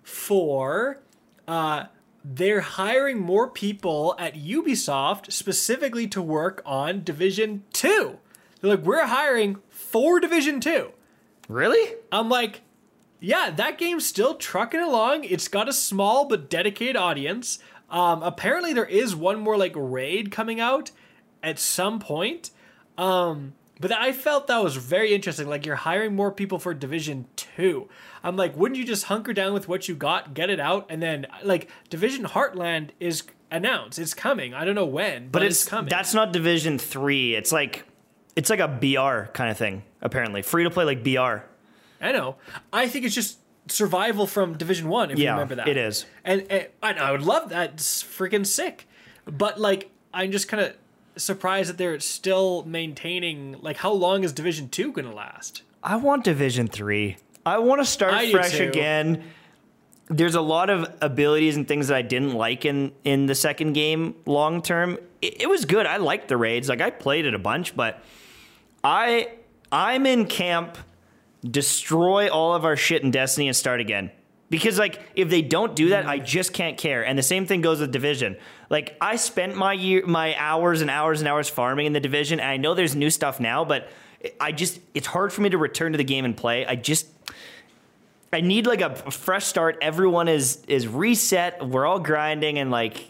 for 0.03 1.01
uh, 1.49 1.85
they're 2.25 2.61
hiring 2.61 3.21
more 3.21 3.49
people 3.49 4.15
at 4.19 4.35
Ubisoft 4.35 5.33
specifically 5.33 6.07
to 6.09 6.23
work 6.23 6.63
on 6.65 7.05
Division 7.05 7.65
2. 7.73 8.19
They're 8.61 8.71
like, 8.71 8.85
we're 8.85 9.07
hiring 9.07 9.59
for 9.71 10.19
Division 10.21 10.61
2. 10.61 10.93
Really? 11.49 11.95
I'm 12.11 12.29
like, 12.29 12.63
yeah, 13.21 13.51
that 13.51 13.79
game's 13.79 14.07
still 14.07 14.35
trucking 14.35 14.81
along. 14.81 15.25
It's 15.25 15.49
got 15.49 15.69
a 15.69 15.73
small 15.73 16.27
but 16.27 16.51
dedicated 16.51 16.97
audience. 16.97 17.59
Um, 17.89 18.23
apparently, 18.23 18.73
there 18.73 18.85
is 18.87 19.15
one 19.15 19.41
more 19.41 19.57
like 19.57 19.73
raid 19.77 20.31
coming 20.31 20.61
out 20.61 20.91
at 21.43 21.59
some 21.59 21.99
point. 22.01 22.51
Um, 22.99 23.55
but 23.79 23.93
I 23.93 24.13
felt 24.13 24.47
that 24.47 24.63
was 24.63 24.77
very 24.77 25.15
interesting. 25.15 25.49
Like 25.49 25.67
you're 25.67 25.77
hiring 25.77 26.15
more 26.15 26.33
people 26.33 26.59
for 26.59 26.75
Division 26.75 27.27
Two. 27.37 27.89
I'm 28.25 28.37
like, 28.37 28.57
wouldn't 28.57 28.79
you 28.79 28.85
just 28.85 29.05
hunker 29.05 29.33
down 29.33 29.53
with 29.53 29.69
what 29.69 29.89
you 29.89 29.95
got, 29.95 30.35
get 30.35 30.51
it 30.51 30.59
out, 30.59 30.87
and 30.89 31.03
then 31.03 31.27
like 31.45 31.69
Division 31.91 32.25
Heartland 32.25 32.91
is 32.99 33.23
announced. 33.51 33.99
It's 33.99 34.15
coming. 34.15 34.55
I 34.55 34.65
don't 34.65 34.75
know 34.75 34.87
when, 34.87 35.25
but, 35.25 35.33
But 35.33 35.43
it's, 35.45 35.63
it's, 35.63 35.69
coming. 35.69 35.89
that's 35.89 36.13
not 36.15 36.33
Division 36.33 36.79
3. 36.79 37.35
It's 37.37 37.53
like 37.53 37.85
it's 38.37 38.51
like 38.51 38.61
a 38.61 38.69
BR 38.69 39.31
kind 39.33 39.51
of 39.51 39.57
thing, 39.57 39.83
apparently. 40.01 40.43
Free 40.43 40.65
to 40.65 40.71
play 40.71 40.85
like 40.85 41.03
BR. 41.03 41.45
I 42.01 42.13
know. 42.13 42.37
I 42.73 42.87
think 42.87 43.07
it's 43.07 43.15
just 43.15 43.39
survival 43.69 44.27
from 44.27 44.57
Division 44.57 44.89
One. 44.89 45.11
If 45.11 45.19
you 45.19 45.29
remember 45.31 45.57
that, 45.57 45.69
it 45.69 45.77
is. 45.77 46.05
And, 46.25 46.47
and 46.51 46.69
I, 46.83 46.93
I 46.93 47.13
would 47.13 47.23
love 47.23 47.49
that. 47.49 47.75
It's 47.75 48.03
freaking 48.03 48.47
sick. 48.47 48.87
But 49.25 49.59
like, 49.59 49.91
I'm 50.13 50.31
just 50.31 50.49
kind 50.49 50.63
of 50.63 50.77
surprised 51.17 51.71
that 51.71 51.79
they're 51.79 51.99
still 51.99 52.63
maintaining. 52.65 53.61
Like, 53.61 53.79
how 53.79 53.93
long 53.93 54.23
is 54.23 54.33
Division 54.33 54.69
Two 54.69 54.93
gonna 54.93 55.15
last? 55.15 55.63
I 55.83 55.97
want 55.97 56.25
Division 56.25 56.67
3. 56.67 57.17
I 57.45 57.59
want 57.59 57.81
to 57.81 57.85
start 57.85 58.13
I 58.13 58.31
fresh 58.33 58.59
again. 58.59 59.23
There's 60.09 60.35
a 60.35 60.41
lot 60.41 60.69
of 60.69 60.93
abilities 61.01 61.57
and 61.57 61.67
things 61.67 61.89
that 61.89 61.97
I 61.97 62.03
didn't 62.03 62.35
like 62.35 62.65
in 62.65 62.93
in 63.05 63.27
the 63.27 63.35
second 63.35 63.73
game 63.73 64.17
long 64.27 64.63
term. 64.63 64.99
It, 65.23 65.43
it 65.43 65.49
was 65.49 65.65
good. 65.65 65.87
I 65.87 65.97
liked 65.99 66.29
the 66.29 66.37
raids. 66.37 66.69
Like 66.69 66.81
I 66.81 66.91
played 66.91 67.25
it 67.25 67.35
a 67.35 67.39
bunch, 67.39 67.77
but 67.77 68.03
I 68.87 69.31
I'm 69.73 70.07
in 70.07 70.27
camp 70.27 70.79
destroy 71.45 72.31
all 72.31 72.55
of 72.55 72.65
our 72.65 72.77
shit 72.77 73.03
in 73.03 73.11
Destiny 73.11 73.49
and 73.49 73.57
start 73.57 73.81
again. 73.81 74.13
Because 74.49 74.79
like 74.79 75.01
if 75.17 75.29
they 75.29 75.43
don't 75.43 75.75
do 75.75 75.89
that, 75.89 76.07
I 76.07 76.21
just 76.21 76.53
can't 76.53 76.79
care. 76.79 77.05
And 77.05 77.19
the 77.19 77.23
same 77.25 77.47
thing 77.47 77.63
goes 77.63 77.81
with 77.81 77.91
Division. 77.91 78.37
Like 78.71 78.97
I 79.01 79.17
spent 79.17 79.57
my 79.57 79.73
year 79.73 80.07
my 80.07 80.37
hours 80.39 80.83
and 80.83 80.91
hours 80.91 81.21
and 81.21 81.27
hours 81.27 81.49
farming 81.49 81.87
in 81.87 81.95
the 81.95 82.01
Division, 82.01 82.39
and 82.39 82.49
I 82.49 82.59
know 82.59 82.75
there's 82.75 82.95
new 82.95 83.11
stuff 83.11 83.41
now, 83.41 83.65
but 83.65 83.91
I 84.41 84.53
just 84.53 84.79
it's 84.95 85.09
hard 85.09 85.33
for 85.33 85.41
me 85.41 85.51
to 85.51 85.59
return 85.59 85.91
to 85.91 85.99
the 85.99 86.05
game 86.05 86.25
and 86.25 86.37
play. 86.37 86.65
I 86.65 86.77
just 86.77 87.09
I 88.33 88.41
need 88.41 88.69
like 88.69 88.83
a 88.83 88.95
fresh 89.11 89.47
start. 89.47 89.79
Everyone 89.83 90.29
is 90.29 90.65
is 90.69 90.87
reset. 90.87 91.67
We're 91.67 91.87
all 91.87 91.99
grinding 91.99 92.61
and 92.61 92.71
like 92.71 93.03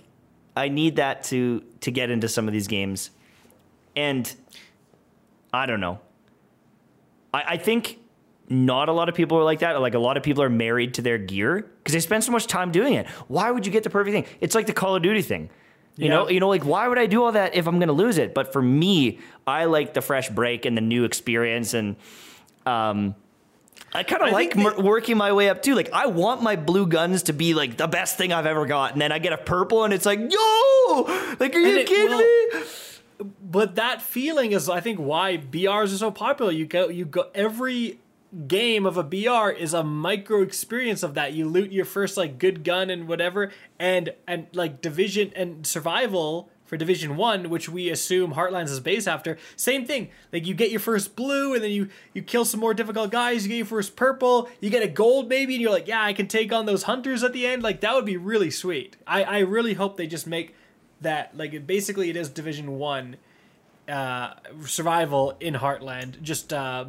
I 0.57 0.69
need 0.69 0.97
that 0.97 1.25
to 1.25 1.63
to 1.83 1.91
get 1.91 2.09
into 2.09 2.31
some 2.31 2.49
of 2.49 2.55
these 2.55 2.67
games. 2.67 3.11
And 3.95 4.35
I 5.53 5.67
don't 5.67 5.81
know. 5.81 6.01
I, 7.33 7.43
I 7.49 7.57
think 7.57 7.99
not 8.49 8.89
a 8.89 8.93
lot 8.93 9.09
of 9.09 9.15
people 9.15 9.39
are 9.39 9.45
like 9.45 9.61
that. 9.61 9.81
Like 9.81 9.95
a 9.95 9.99
lot 9.99 10.17
of 10.17 10.23
people 10.23 10.43
are 10.43 10.51
married 10.51 10.95
to 10.95 11.03
their 11.03 11.19
gear 11.19 11.57
because 11.79 11.93
they 11.93 12.01
spend 12.01 12.25
so 12.25 12.33
much 12.33 12.47
time 12.47 12.71
doing 12.73 12.95
it. 12.95 13.07
Why 13.29 13.51
would 13.51 13.67
you 13.67 13.73
get 13.73 13.83
the 13.85 13.91
perfect 13.91 14.15
thing? 14.15 14.37
It's 14.41 14.55
like 14.55 14.67
the 14.67 14.73
Call 14.73 14.95
of 14.97 15.03
Duty 15.03 15.23
thing. 15.23 15.51
You 15.99 16.11
know, 16.11 16.29
you 16.29 16.41
know, 16.41 16.49
like 16.51 16.63
why 16.65 16.87
would 16.89 16.99
I 16.99 17.07
do 17.07 17.25
all 17.25 17.33
that 17.33 17.55
if 17.55 17.67
I'm 17.67 17.77
going 17.79 17.89
to 17.89 17.95
lose 17.95 18.19
it? 18.19 18.35
But 18.35 18.53
for 18.53 18.61
me, 18.61 19.19
I 19.47 19.65
like 19.65 19.95
the 19.95 20.03
fresh 20.03 20.29
break 20.29 20.67
and 20.67 20.77
the 20.77 20.83
new 20.83 21.05
experience, 21.05 21.73
and 21.73 21.97
um, 22.67 23.15
I 23.95 24.03
kind 24.03 24.23
of 24.23 24.31
like 24.31 24.55
mer- 24.57 24.79
working 24.79 25.17
my 25.17 25.33
way 25.33 25.49
up 25.49 25.63
too. 25.63 25.75
Like 25.75 25.91
I 25.95 26.05
want 26.05 26.43
my 26.43 26.55
blue 26.57 26.87
guns 26.87 27.23
to 27.25 27.33
be 27.33 27.55
like 27.55 27.79
the 27.79 27.87
best 27.87 28.19
thing 28.19 28.31
I've 28.31 28.45
ever 28.45 28.67
got, 28.67 28.93
and 28.93 29.01
then 29.01 29.11
I 29.11 29.19
get 29.19 29.33
a 29.33 29.39
purple, 29.39 29.85
and 29.85 29.95
it's 29.95 30.05
like, 30.05 30.19
yo, 30.21 31.35
like 31.41 31.55
are 31.55 31.61
you 31.61 31.79
And 31.79 31.89
kidding 31.89 32.11
will- 32.11 32.19
me? 32.19 32.67
But 33.19 33.75
that 33.77 34.03
feeling 34.03 34.53
is, 34.53 34.69
I 34.69 34.81
think, 34.81 34.99
why 34.99 35.37
BRs 35.39 35.95
are 35.95 35.99
so 35.99 36.11
popular. 36.11 36.53
You 36.53 36.67
go, 36.67 36.89
you 36.89 37.05
go. 37.05 37.31
Every 37.35 38.01
game 38.49 38.85
of 38.85 38.97
a 38.97 39.03
BR 39.03 39.51
is 39.51 39.73
a 39.73 39.83
micro 39.83 40.43
experience 40.43 41.03
of 41.03 41.15
that. 41.15 41.33
You 41.33 41.49
loot 41.49 41.73
your 41.73 41.85
first 41.85 42.17
like 42.17 42.39
good 42.39 42.65
gun 42.65 42.91
and 42.91 43.09
whatever, 43.09 43.53
and 43.79 44.13
and 44.27 44.47
like 44.53 44.81
division 44.83 45.33
and 45.35 45.67
survival 45.67 46.51
for 46.67 46.77
Division 46.77 47.17
One, 47.17 47.49
which 47.49 47.69
we 47.69 47.91
assume 47.91 48.35
Heartlands 48.35 48.71
is 48.71 48.81
based 48.81 49.09
after. 49.09 49.39
Same 49.55 49.87
thing. 49.87 50.11
Like 50.33 50.47
you 50.47 50.55
get 50.55 50.71
your 50.71 50.81
first 50.81 51.17
blue, 51.17 51.55
and 51.55 51.63
then 51.63 51.71
you 51.71 51.89
you 52.13 52.23
kill 52.23 52.45
some 52.45 52.61
more 52.61 52.75
difficult 52.75 53.11
guys. 53.11 53.45
You 53.45 53.51
get 53.51 53.57
your 53.57 53.67
first 53.67 53.97
purple. 53.97 54.49
You 54.61 54.69
get 54.69 54.83
a 54.83 54.89
gold 54.89 55.29
maybe, 55.29 55.55
and 55.55 55.63
you're 55.63 55.71
like, 55.71 55.89
yeah, 55.89 56.03
I 56.03 56.13
can 56.13 56.27
take 56.27 56.53
on 56.53 56.67
those 56.67 56.83
hunters 56.83 57.23
at 57.23 57.33
the 57.33 57.47
end. 57.47 57.63
Like 57.63 57.81
that 57.81 57.95
would 57.95 58.05
be 58.05 58.17
really 58.17 58.51
sweet. 58.51 58.97
I 59.07 59.23
I 59.23 59.39
really 59.39 59.75
hope 59.75 59.97
they 59.97 60.07
just 60.07 60.27
make 60.27 60.55
that 61.01 61.37
like 61.37 61.53
it, 61.53 61.67
basically 61.67 62.11
it 62.11 62.17
is 62.17 62.29
Division 62.29 62.79
One 62.79 63.17
uh, 63.89 64.35
survival 64.65 65.37
in 65.41 65.55
Heartland. 65.55 66.23
Just 66.23 66.53
uh, 66.53 66.87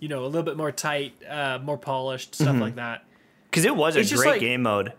you 0.00 0.08
know 0.08 0.24
a 0.24 0.26
little 0.26 0.42
bit 0.42 0.56
more 0.56 0.72
tight, 0.72 1.14
uh, 1.28 1.58
more 1.62 1.78
polished 1.78 2.34
stuff 2.34 2.48
Mm-hmm. 2.48 2.60
like 2.60 2.74
that. 2.76 3.04
Because 3.44 3.64
it 3.64 3.74
was 3.74 3.96
a 3.96 4.00
It's 4.00 4.10
just 4.10 4.22
great 4.22 4.32
like- 4.32 4.40
game 4.40 4.62
mode. 4.62 4.92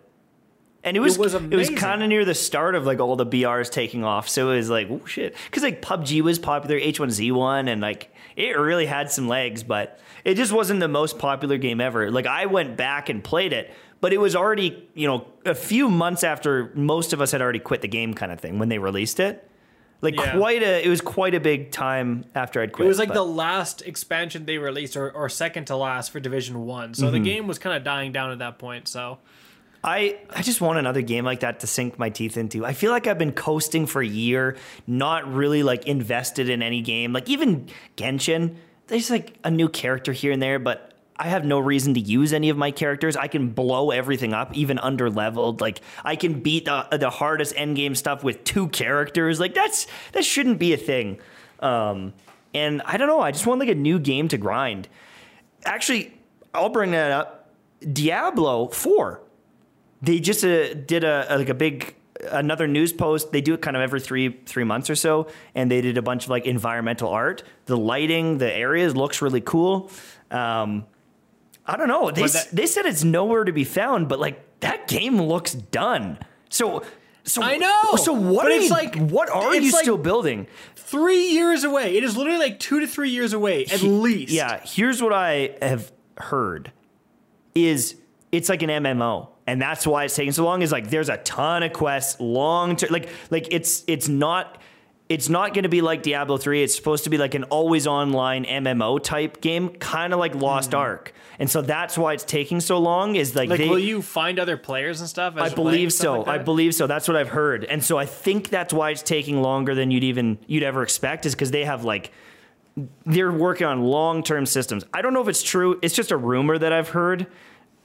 And 0.83 0.97
it 0.97 0.99
was 0.99 1.17
was 1.17 1.35
it 1.35 1.51
was 1.51 1.69
kind 1.69 2.01
of 2.01 2.09
near 2.09 2.25
the 2.25 2.33
start 2.33 2.73
of 2.75 2.85
like 2.85 2.99
all 2.99 3.15
the 3.15 3.25
BRs 3.25 3.69
taking 3.71 4.03
off, 4.03 4.27
so 4.27 4.49
it 4.51 4.55
was 4.57 4.69
like 4.69 4.87
oh 4.89 5.05
shit. 5.05 5.35
Because 5.45 5.61
like 5.63 5.81
PUBG 5.81 6.21
was 6.21 6.39
popular, 6.39 6.79
H1Z1, 6.79 7.69
and 7.69 7.81
like 7.81 8.11
it 8.35 8.57
really 8.57 8.85
had 8.87 9.11
some 9.11 9.27
legs, 9.27 9.61
but 9.63 9.99
it 10.25 10.35
just 10.35 10.51
wasn't 10.51 10.79
the 10.79 10.87
most 10.87 11.19
popular 11.19 11.57
game 11.57 11.79
ever. 11.81 12.09
Like 12.09 12.25
I 12.25 12.47
went 12.47 12.77
back 12.77 13.09
and 13.09 13.23
played 13.23 13.53
it, 13.53 13.71
but 13.99 14.11
it 14.11 14.17
was 14.17 14.35
already 14.35 14.87
you 14.95 15.07
know 15.07 15.27
a 15.45 15.53
few 15.53 15.87
months 15.87 16.23
after 16.23 16.71
most 16.73 17.13
of 17.13 17.21
us 17.21 17.31
had 17.31 17.41
already 17.43 17.59
quit 17.59 17.81
the 17.81 17.87
game, 17.87 18.13
kind 18.15 18.31
of 18.31 18.39
thing 18.39 18.57
when 18.57 18.69
they 18.69 18.79
released 18.79 19.19
it. 19.19 19.47
Like 20.03 20.15
Yeah. 20.15 20.35
quite 20.35 20.63
a 20.63 20.83
it 20.83 20.89
was 20.89 20.99
quite 21.01 21.35
a 21.35 21.39
big 21.39 21.71
time 21.71 22.25
after 22.33 22.59
I'd 22.59 22.71
quit. 22.71 22.87
It 22.87 22.89
was 22.89 22.97
like 22.97 23.09
but- 23.09 23.13
the 23.13 23.25
last 23.25 23.83
expansion 23.83 24.45
they 24.47 24.57
released, 24.57 24.97
or, 24.97 25.11
or 25.11 25.29
second 25.29 25.65
to 25.65 25.75
last 25.75 26.09
for 26.09 26.19
Division 26.19 26.65
One. 26.65 26.95
So 26.95 27.11
the 27.11 27.17
Mm-hmm. 27.17 27.23
game 27.23 27.47
was 27.47 27.59
kind 27.59 27.77
of 27.77 27.83
dying 27.83 28.11
down 28.11 28.31
at 28.31 28.39
that 28.39 28.57
point. 28.57 28.87
So 28.87 29.19
I, 29.83 30.19
I 30.29 30.43
just 30.43 30.61
want 30.61 30.77
another 30.77 31.01
game 31.01 31.25
like 31.25 31.39
that 31.39 31.61
to 31.61 31.67
sink 31.67 31.97
my 31.97 32.09
teeth 32.09 32.37
into. 32.37 32.65
I 32.65 32.73
feel 32.73 32.91
like 32.91 33.07
I've 33.07 33.17
been 33.17 33.31
coasting 33.31 33.87
for 33.87 34.01
a 34.01 34.07
year, 34.07 34.57
not 34.85 35.31
really 35.31 35.63
like 35.63 35.87
invested 35.87 36.49
in 36.49 36.61
any 36.61 36.81
game. 36.81 37.13
Like 37.13 37.29
even 37.29 37.67
Genshin, 37.97 38.57
there's 38.87 39.09
like 39.09 39.37
a 39.43 39.49
new 39.49 39.69
character 39.69 40.11
here 40.11 40.31
and 40.31 40.41
there, 40.41 40.59
but 40.59 40.91
I 41.21 41.29
have 41.29 41.45
no 41.45 41.59
reason 41.59 41.95
to 41.95 41.99
use 41.99 42.33
any 42.33 42.49
of 42.49 42.57
my 42.57 42.71
characters. 42.71 43.15
I 43.15 43.27
can 43.27 43.49
blow 43.49 43.91
everything 43.91 44.33
up, 44.33 44.55
even 44.55 44.77
under 44.79 45.09
leveled. 45.09 45.61
Like 45.61 45.81
I 46.03 46.15
can 46.15 46.41
beat 46.41 46.65
the, 46.65 46.87
the 46.91 47.09
hardest 47.09 47.53
end 47.55 47.75
game 47.75 47.95
stuff 47.95 48.23
with 48.23 48.43
two 48.43 48.67
characters. 48.69 49.39
Like 49.39 49.53
that's 49.53 49.87
that 50.13 50.25
shouldn't 50.25 50.59
be 50.59 50.73
a 50.73 50.77
thing. 50.77 51.19
Um, 51.59 52.13
and 52.53 52.81
I 52.85 52.97
don't 52.97 53.07
know. 53.07 53.19
I 53.19 53.31
just 53.31 53.47
want 53.47 53.59
like 53.59 53.69
a 53.69 53.75
new 53.75 53.99
game 53.99 54.27
to 54.29 54.37
grind. 54.37 54.87
Actually, 55.63 56.13
I'll 56.53 56.69
bring 56.69 56.91
that 56.91 57.11
up. 57.11 57.49
Diablo 57.93 58.67
Four 58.67 59.21
they 60.01 60.19
just 60.19 60.43
uh, 60.43 60.73
did 60.73 61.03
a, 61.03 61.25
a, 61.29 61.37
like 61.37 61.49
a 61.49 61.53
big 61.53 61.95
another 62.29 62.67
news 62.67 62.93
post. 62.93 63.31
They 63.31 63.41
do 63.41 63.53
it 63.53 63.61
kind 63.61 63.75
of 63.75 63.81
every 63.81 63.99
three 63.99 64.39
three 64.45 64.63
months 64.63 64.89
or 64.89 64.95
so, 64.95 65.27
and 65.55 65.69
they 65.69 65.81
did 65.81 65.97
a 65.97 66.01
bunch 66.01 66.25
of 66.25 66.29
like 66.29 66.45
environmental 66.45 67.09
art. 67.09 67.43
The 67.65 67.77
lighting, 67.77 68.37
the 68.37 68.51
areas 68.51 68.95
looks 68.95 69.21
really 69.21 69.41
cool. 69.41 69.91
Um, 70.29 70.85
I 71.65 71.77
don't 71.77 71.87
know. 71.87 72.11
They 72.11 72.25
that, 72.25 72.49
they 72.51 72.65
said 72.65 72.85
it's 72.85 73.03
nowhere 73.03 73.43
to 73.43 73.51
be 73.51 73.63
found, 73.63 74.09
but 74.09 74.19
like 74.19 74.59
that 74.61 74.87
game 74.87 75.21
looks 75.21 75.53
done. 75.53 76.19
So. 76.49 76.83
So 77.23 77.43
I 77.43 77.57
know. 77.57 77.97
So 77.97 78.13
what 78.13 78.47
are 78.47 78.55
you, 78.55 78.69
like 78.69 78.95
what 78.95 79.29
are 79.29 79.55
you 79.55 79.71
like 79.71 79.83
still 79.83 79.99
building? 79.99 80.47
Three 80.75 81.27
years 81.33 81.63
away. 81.63 81.95
It 81.95 82.03
is 82.03 82.17
literally 82.17 82.39
like 82.39 82.59
two 82.59 82.79
to 82.79 82.87
three 82.87 83.11
years 83.11 83.33
away 83.33 83.65
at 83.65 83.79
he, 83.79 83.87
least. 83.87 84.31
Yeah. 84.31 84.59
Here's 84.65 85.03
what 85.03 85.13
I 85.13 85.55
have 85.61 85.91
heard: 86.17 86.71
is 87.53 87.95
it's 88.31 88.49
like 88.49 88.63
an 88.63 88.71
MMO 88.71 89.27
and 89.51 89.61
that's 89.61 89.85
why 89.85 90.05
it's 90.05 90.15
taking 90.15 90.31
so 90.31 90.45
long. 90.45 90.61
Is 90.61 90.71
like 90.71 90.89
there's 90.89 91.09
a 91.09 91.17
ton 91.17 91.61
of 91.61 91.73
quests, 91.73 92.17
long 92.21 92.77
term. 92.77 92.89
Like 92.89 93.09
like 93.29 93.49
it's 93.51 93.83
it's 93.85 94.07
not 94.07 94.61
it's 95.09 95.27
not 95.27 95.53
going 95.53 95.63
to 95.63 95.69
be 95.69 95.81
like 95.81 96.03
Diablo 96.03 96.37
3. 96.37 96.63
It's 96.63 96.73
supposed 96.73 97.03
to 97.03 97.09
be 97.09 97.17
like 97.17 97.35
an 97.35 97.43
always 97.45 97.85
online 97.85 98.45
MMO 98.45 99.03
type 99.03 99.41
game, 99.41 99.67
kind 99.67 100.13
of 100.13 100.19
like 100.19 100.35
Lost 100.35 100.71
mm. 100.71 100.77
Ark. 100.77 101.13
And 101.37 101.49
so 101.49 101.61
that's 101.61 101.97
why 101.97 102.13
it's 102.13 102.23
taking 102.23 102.61
so 102.61 102.77
long. 102.77 103.17
Is 103.17 103.35
like, 103.35 103.49
like 103.49 103.59
they, 103.59 103.67
will 103.67 103.77
you 103.77 104.01
find 104.01 104.39
other 104.39 104.55
players 104.55 105.01
and 105.01 105.09
stuff? 105.09 105.35
I 105.35 105.49
believe 105.49 105.91
so. 105.91 106.19
Like 106.19 106.27
I 106.29 106.37
believe 106.37 106.73
so. 106.73 106.87
That's 106.87 107.09
what 107.09 107.17
I've 107.17 107.27
heard. 107.27 107.65
And 107.65 107.83
so 107.83 107.97
I 107.97 108.05
think 108.05 108.47
that's 108.47 108.73
why 108.73 108.91
it's 108.91 109.01
taking 109.01 109.41
longer 109.41 109.75
than 109.75 109.91
you'd 109.91 110.05
even 110.05 110.37
you'd 110.47 110.63
ever 110.63 110.81
expect. 110.81 111.25
Is 111.25 111.35
because 111.35 111.51
they 111.51 111.65
have 111.65 111.83
like 111.83 112.13
they're 113.05 113.33
working 113.33 113.67
on 113.67 113.81
long 113.81 114.23
term 114.23 114.45
systems. 114.45 114.85
I 114.93 115.01
don't 115.01 115.13
know 115.13 115.21
if 115.21 115.27
it's 115.27 115.43
true. 115.43 115.77
It's 115.81 115.93
just 115.93 116.11
a 116.11 116.17
rumor 116.17 116.57
that 116.57 116.71
I've 116.71 116.87
heard. 116.87 117.27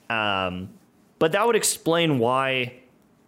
Um, 0.09 0.69
but 1.19 1.33
that 1.33 1.47
would 1.47 1.57
explain 1.57 2.19
why 2.19 2.75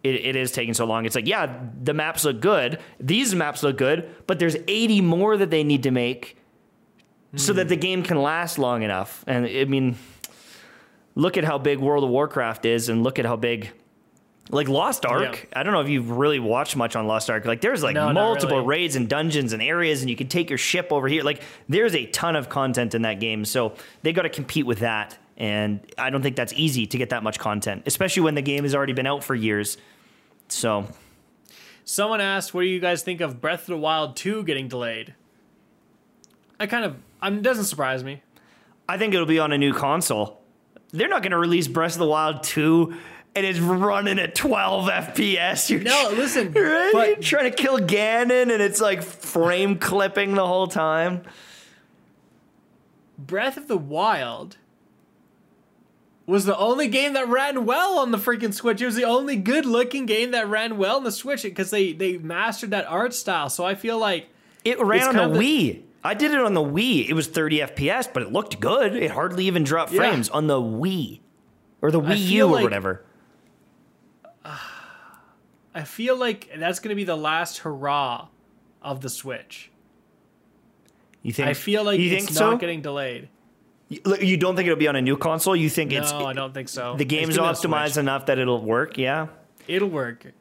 it, 0.03 0.15
it 0.15 0.35
is 0.35 0.51
taking 0.51 0.73
so 0.73 0.85
long. 0.85 1.05
It's 1.05 1.15
like, 1.15 1.27
yeah, 1.27 1.59
the 1.81 1.93
maps 1.93 2.23
look 2.23 2.39
good. 2.39 2.79
These 2.99 3.35
maps 3.35 3.63
look 3.63 3.77
good, 3.77 4.09
but 4.27 4.39
there's 4.39 4.55
80 4.67 5.01
more 5.01 5.37
that 5.37 5.49
they 5.49 5.63
need 5.63 5.83
to 5.83 5.91
make 5.91 6.37
mm. 7.33 7.39
so 7.39 7.53
that 7.53 7.67
the 7.67 7.75
game 7.75 8.03
can 8.03 8.21
last 8.21 8.57
long 8.57 8.83
enough. 8.83 9.23
And 9.27 9.45
I 9.45 9.65
mean, 9.65 9.97
look 11.15 11.37
at 11.37 11.43
how 11.43 11.57
big 11.57 11.79
World 11.79 12.03
of 12.03 12.09
Warcraft 12.09 12.65
is, 12.65 12.89
and 12.89 13.03
look 13.03 13.19
at 13.19 13.25
how 13.25 13.35
big. 13.35 13.71
Like 14.51 14.67
Lost 14.67 15.05
Ark, 15.05 15.47
yeah. 15.51 15.59
I 15.59 15.61
don't 15.61 15.73
know 15.73 15.81
if 15.81 15.89
you've 15.89 16.09
really 16.09 16.39
watched 16.39 16.75
much 16.75 16.95
on 16.95 17.05
Lost 17.05 17.29
Ark. 17.29 17.45
Like 17.45 17.61
there's 17.61 17.83
like 17.83 17.93
no, 17.93 18.11
multiple 18.11 18.57
really. 18.57 18.67
raids 18.67 18.95
and 18.95 19.07
dungeons 19.07 19.53
and 19.53 19.61
areas, 19.61 20.01
and 20.01 20.09
you 20.09 20.15
can 20.15 20.27
take 20.27 20.49
your 20.49 20.57
ship 20.57 20.87
over 20.89 21.07
here. 21.07 21.21
Like 21.21 21.43
there's 21.67 21.93
a 21.93 22.07
ton 22.07 22.35
of 22.35 22.49
content 22.49 22.95
in 22.95 23.03
that 23.03 23.19
game, 23.19 23.45
so 23.45 23.75
they 24.01 24.11
got 24.11 24.23
to 24.23 24.29
compete 24.29 24.65
with 24.65 24.79
that. 24.79 25.15
And 25.39 25.79
I 25.97 26.09
don't 26.09 26.21
think 26.21 26.35
that's 26.35 26.53
easy 26.53 26.85
to 26.87 26.97
get 26.97 27.11
that 27.11 27.23
much 27.23 27.39
content, 27.39 27.83
especially 27.85 28.23
when 28.23 28.35
the 28.35 28.41
game 28.41 28.63
has 28.63 28.75
already 28.75 28.93
been 28.93 29.07
out 29.07 29.23
for 29.23 29.35
years. 29.35 29.77
So, 30.49 30.87
someone 31.85 32.19
asked, 32.19 32.53
"What 32.53 32.61
do 32.61 32.67
you 32.67 32.79
guys 32.79 33.03
think 33.03 33.21
of 33.21 33.39
Breath 33.39 33.61
of 33.61 33.67
the 33.67 33.77
Wild 33.77 34.17
2 34.17 34.43
getting 34.43 34.67
delayed?" 34.67 35.13
I 36.59 36.67
kind 36.67 36.83
of, 36.83 36.97
I 37.21 37.29
mean, 37.29 37.39
it 37.39 37.43
doesn't 37.43 37.65
surprise 37.65 38.03
me. 38.03 38.21
I 38.89 38.97
think 38.97 39.13
it'll 39.13 39.25
be 39.25 39.39
on 39.39 39.53
a 39.53 39.57
new 39.57 39.73
console. 39.73 40.41
They're 40.91 41.07
not 41.07 41.21
going 41.21 41.31
to 41.31 41.37
release 41.37 41.67
Breath 41.67 41.93
of 41.93 41.99
the 41.99 42.07
Wild 42.07 42.43
2 42.43 42.93
and 43.35 43.45
it's 43.45 43.59
running 43.59 44.19
at 44.19 44.35
12 44.35 44.89
FPS. 44.89 45.69
You're 45.69 45.81
no, 45.81 46.11
listen, 46.13 46.51
right? 46.53 46.89
but, 46.91 47.07
You're 47.07 47.17
trying 47.17 47.51
to 47.51 47.55
kill 47.55 47.77
Ganon 47.77 48.51
and 48.51 48.61
it's 48.61 48.81
like 48.81 49.03
frame 49.03 49.77
clipping 49.77 50.33
the 50.33 50.47
whole 50.47 50.67
time. 50.67 51.21
Breath 53.17 53.57
of 53.57 53.67
the 53.67 53.77
Wild 53.77 54.57
was 56.29 56.45
the 56.45 56.57
only 56.57 56.87
game 56.87 57.13
that 57.13 57.27
ran 57.27 57.65
well 57.65 57.99
on 57.99 58.11
the 58.11 58.17
freaking 58.17 58.53
Switch. 58.53 58.81
It 58.81 58.85
was 58.85 58.95
the 58.95 59.03
only 59.03 59.35
good 59.35 59.65
looking 59.65 60.05
game 60.05 60.31
that 60.31 60.47
ran 60.47 60.77
well 60.77 60.97
on 60.97 61.03
the 61.03 61.11
Switch 61.11 61.43
because 61.43 61.71
they 61.71 61.93
they 61.93 62.17
mastered 62.17 62.71
that 62.71 62.85
art 62.85 63.13
style. 63.13 63.49
So 63.49 63.65
I 63.65 63.75
feel 63.75 63.97
like 63.97 64.29
it 64.63 64.79
ran 64.79 65.17
on 65.17 65.33
the 65.33 65.39
Wii. 65.39 65.83
I 66.03 66.13
did 66.13 66.31
it 66.31 66.39
on 66.39 66.53
the 66.53 66.61
Wii. 66.61 67.09
It 67.09 67.13
was 67.13 67.27
30 67.27 67.59
FPS, 67.59 68.11
but 68.13 68.23
it 68.23 68.31
looked 68.31 68.59
good. 68.59 68.95
It 68.95 69.11
hardly 69.11 69.45
even 69.45 69.63
dropped 69.63 69.91
frames 69.91 70.29
on 70.29 70.47
the 70.47 70.61
Wii 70.61 71.19
or 71.81 71.91
the 71.91 71.99
Wii 71.99 72.17
U 72.17 72.45
or 72.47 72.51
like, 72.51 72.63
whatever. 72.63 73.03
Uh, 74.45 74.57
I 75.75 75.83
feel 75.83 76.15
like 76.15 76.49
that's 76.57 76.79
going 76.79 76.89
to 76.89 76.95
be 76.95 77.03
the 77.03 77.17
last 77.17 77.59
hurrah 77.59 78.27
of 78.81 79.01
the 79.01 79.09
Switch. 79.09 79.71
You 81.21 81.33
think? 81.33 81.49
I 81.49 81.53
feel 81.53 81.83
like 81.83 81.99
it's 81.99 82.33
so? 82.33 82.51
not 82.51 82.59
getting 82.59 82.81
delayed. 82.81 83.29
You 83.89 84.37
don't 84.37 84.55
think 84.55 84.67
it'll 84.67 84.77
be 84.77 84.87
on 84.87 84.95
a 84.95 85.01
new 85.01 85.17
console? 85.17 85.55
You 85.55 85.69
think 85.69 85.91
no, 85.91 85.97
it's? 85.97 86.11
No, 86.11 86.25
I 86.25 86.33
don't 86.33 86.53
think 86.53 86.69
so. 86.69 86.95
The 86.95 87.05
game's 87.05 87.37
optimized 87.37 87.97
enough 87.97 88.27
that 88.27 88.37
it'll 88.37 88.63
work. 88.63 88.97
Yeah, 88.97 89.27
it'll 89.67 89.89
work. 89.89 90.31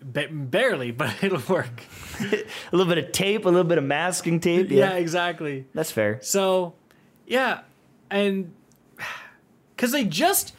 Ba- 0.00 0.28
barely, 0.30 0.90
but 0.90 1.14
it'll 1.22 1.42
work. 1.52 1.82
a 2.20 2.44
little 2.70 2.92
bit 2.92 3.02
of 3.02 3.12
tape, 3.12 3.46
a 3.46 3.48
little 3.48 3.64
bit 3.64 3.78
of 3.78 3.84
masking 3.84 4.40
tape. 4.40 4.70
Yeah, 4.70 4.90
yeah 4.90 4.96
exactly. 4.96 5.66
That's 5.74 5.90
fair. 5.90 6.18
So, 6.22 6.74
yeah, 7.26 7.60
and 8.10 8.52
because 9.76 9.92
they 9.92 10.04
just 10.04 10.52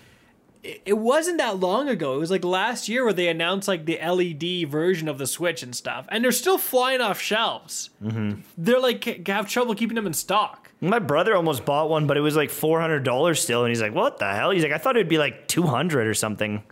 it 0.61 0.97
wasn't 0.97 1.37
that 1.37 1.59
long 1.59 1.87
ago. 1.87 2.15
It 2.15 2.19
was 2.19 2.31
like 2.31 2.43
last 2.43 2.89
year 2.89 3.03
where 3.03 3.13
they 3.13 3.27
announced 3.27 3.67
like 3.67 3.85
the 3.85 3.97
LED 3.97 4.69
version 4.69 5.07
of 5.07 5.17
the 5.17 5.27
Switch 5.27 5.63
and 5.63 5.75
stuff, 5.75 6.05
and 6.09 6.23
they're 6.23 6.31
still 6.31 6.57
flying 6.57 6.99
off 6.99 7.21
shelves. 7.21 7.91
Mm-hmm. 8.03 8.41
They're 8.57 8.79
like 8.79 9.27
have 9.27 9.47
trouble 9.47 9.75
keeping 9.75 9.95
them 9.95 10.07
in 10.07 10.13
stock. 10.13 10.68
My 10.81 10.99
brother 10.99 11.35
almost 11.35 11.65
bought 11.65 11.89
one, 11.89 12.07
but 12.07 12.15
it 12.15 12.21
was 12.21 12.35
like 12.35 12.49
four 12.49 12.79
hundred 12.79 13.03
dollars 13.03 13.41
still, 13.41 13.63
and 13.63 13.69
he's 13.69 13.81
like, 13.81 13.93
"What 13.93 14.17
the 14.17 14.31
hell?" 14.31 14.51
He's 14.51 14.63
like, 14.63 14.71
"I 14.71 14.77
thought 14.77 14.95
it'd 14.95 15.09
be 15.09 15.17
like 15.17 15.47
two 15.47 15.63
hundred 15.63 16.07
or 16.07 16.13
something." 16.13 16.63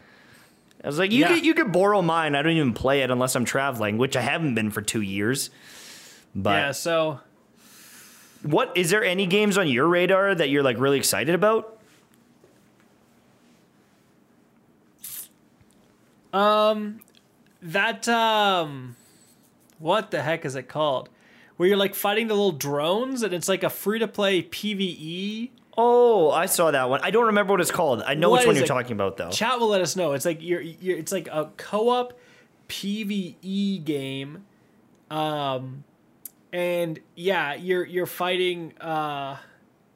I 0.84 0.88
was 0.88 0.98
like, 0.98 1.12
"You 1.12 1.20
yeah. 1.20 1.28
could 1.30 1.46
you 1.46 1.54
could 1.54 1.72
borrow 1.74 2.02
mine. 2.02 2.36
I 2.36 2.42
don't 2.42 2.54
even 2.54 2.74
play 2.74 3.02
it 3.02 3.12
unless 3.12 3.36
I'm 3.36 3.44
traveling, 3.44 3.98
which 3.98 4.16
I 4.16 4.22
haven't 4.22 4.56
been 4.56 4.72
for 4.72 4.82
two 4.82 5.02
years." 5.02 5.50
But 6.34 6.52
yeah, 6.52 6.72
so 6.72 7.20
what 8.44 8.78
is 8.78 8.90
there 8.90 9.04
any 9.04 9.26
games 9.26 9.58
on 9.58 9.68
your 9.68 9.88
radar 9.88 10.34
that 10.36 10.50
you're 10.50 10.64
like 10.64 10.80
really 10.80 10.98
excited 10.98 11.36
about? 11.36 11.78
Um, 16.34 17.02
that 17.62 18.08
um, 18.08 18.96
what 19.80 20.12
the 20.12 20.22
heck 20.22 20.46
is 20.46 20.56
it 20.56 20.68
called? 20.68 21.10
Where 21.58 21.68
you're 21.68 21.78
like 21.78 21.96
fighting 21.96 22.28
the 22.28 22.36
little 22.36 22.52
drones, 22.52 23.24
and 23.24 23.34
it's 23.34 23.50
like 23.50 23.64
a 23.64 23.70
free 23.70 24.00
to 24.00 24.08
play 24.08 24.44
PVE. 24.44 25.50
Oh, 25.78 26.32
I 26.32 26.48
saw 26.48 26.72
that 26.72 26.90
one. 26.90 27.02
I 27.04 27.12
don't 27.12 27.28
remember 27.28 27.54
what 27.54 27.62
it's 27.62 27.72
called. 27.72 28.02
I 28.02 28.16
know 28.16 28.30
what 28.30 28.40
which 28.40 28.48
one 28.48 28.56
you're 28.56 28.66
it? 28.66 28.68
talking 28.68 28.94
about 28.94 29.18
though. 29.18 29.30
Chat 29.30 29.60
will 29.60 29.68
let 29.68 29.82
us 29.82 29.96
know. 29.96 30.14
It's 30.14 30.26
like 30.26 30.42
you're, 30.42 30.62
you're 30.62 30.98
it's 30.98 31.12
like 31.12 31.28
a 31.28 31.52
co-op 31.58 32.14
PVE 32.68 33.84
game. 33.84 34.46
Um, 35.12 35.84
and 36.52 37.00
yeah, 37.16 37.54
you're 37.54 37.86
you're 37.86 38.06
fighting. 38.06 38.78
Uh, 38.80 39.38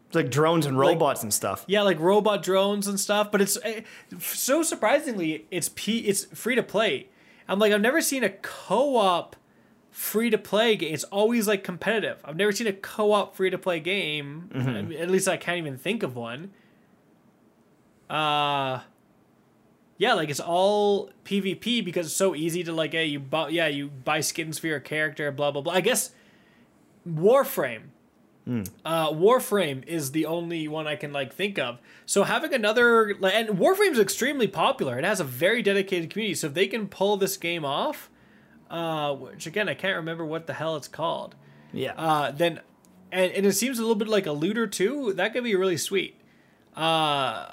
it's 0.07 0.15
like 0.15 0.29
drones 0.29 0.65
and 0.65 0.77
robots 0.77 1.19
like, 1.19 1.23
and 1.23 1.33
stuff. 1.33 1.63
Yeah, 1.67 1.81
like 1.81 1.99
robot 1.99 2.43
drones 2.43 2.87
and 2.87 2.99
stuff. 2.99 3.31
But 3.31 3.41
it's 3.41 3.57
eh, 3.63 3.81
so 4.19 4.61
surprisingly, 4.61 5.45
it's 5.51 5.69
p 5.73 5.99
it's 5.99 6.25
free 6.25 6.55
to 6.55 6.63
play. 6.63 7.07
I'm 7.47 7.59
like, 7.59 7.73
I've 7.73 7.81
never 7.81 8.01
seen 8.01 8.23
a 8.23 8.29
co-op 8.29 9.35
free 9.91 10.29
to 10.29 10.37
play 10.37 10.75
game. 10.75 10.93
It's 10.93 11.03
always 11.05 11.47
like 11.47 11.63
competitive. 11.63 12.19
I've 12.25 12.35
never 12.35 12.51
seen 12.51 12.67
a 12.67 12.73
co-op 12.73 13.35
free 13.35 13.49
to 13.49 13.57
play 13.57 13.79
game. 13.79 14.49
Mm-hmm. 14.53 14.93
At 14.93 15.11
least 15.11 15.27
I 15.27 15.37
can't 15.37 15.57
even 15.57 15.77
think 15.77 16.03
of 16.03 16.15
one. 16.15 16.51
Uh 18.09 18.79
yeah, 19.97 20.13
like 20.13 20.29
it's 20.29 20.39
all 20.39 21.11
PvP 21.25 21.85
because 21.85 22.07
it's 22.07 22.15
so 22.15 22.33
easy 22.33 22.63
to 22.63 22.73
like, 22.73 22.93
hey, 22.93 23.05
you 23.05 23.19
buy, 23.19 23.49
yeah, 23.49 23.67
you 23.67 23.87
buy 23.87 24.21
skins 24.21 24.57
for 24.57 24.65
your 24.65 24.79
character, 24.79 25.31
blah 25.31 25.51
blah 25.51 25.61
blah. 25.61 25.73
I 25.73 25.81
guess 25.81 26.11
Warframe 27.07 27.91
Mm. 28.47 28.67
Uh, 28.83 29.09
Warframe 29.09 29.85
is 29.85 30.11
the 30.11 30.25
only 30.25 30.67
one 30.67 30.87
I 30.87 30.95
can 30.95 31.13
like 31.13 31.33
think 31.33 31.59
of. 31.59 31.79
So 32.05 32.23
having 32.23 32.53
another 32.53 33.09
and 33.09 33.49
Warframe 33.49 33.91
is 33.91 33.99
extremely 33.99 34.47
popular. 34.47 34.97
It 34.97 35.05
has 35.05 35.19
a 35.19 35.23
very 35.23 35.61
dedicated 35.61 36.09
community. 36.09 36.35
So 36.35 36.47
if 36.47 36.53
they 36.53 36.67
can 36.67 36.87
pull 36.87 37.17
this 37.17 37.37
game 37.37 37.63
off, 37.63 38.09
uh, 38.71 39.13
which 39.13 39.45
again 39.45 39.69
I 39.69 39.73
can't 39.75 39.97
remember 39.97 40.25
what 40.25 40.47
the 40.47 40.53
hell 40.53 40.75
it's 40.77 40.87
called. 40.87 41.35
Yeah. 41.73 41.93
Uh, 41.95 42.31
then, 42.31 42.59
and, 43.11 43.31
and 43.31 43.45
it 43.45 43.53
seems 43.53 43.77
a 43.77 43.81
little 43.81 43.95
bit 43.95 44.07
like 44.07 44.25
a 44.25 44.31
looter 44.31 44.65
too. 44.67 45.13
That 45.13 45.33
could 45.33 45.43
be 45.43 45.55
really 45.55 45.77
sweet. 45.77 46.19
Uh, 46.75 47.45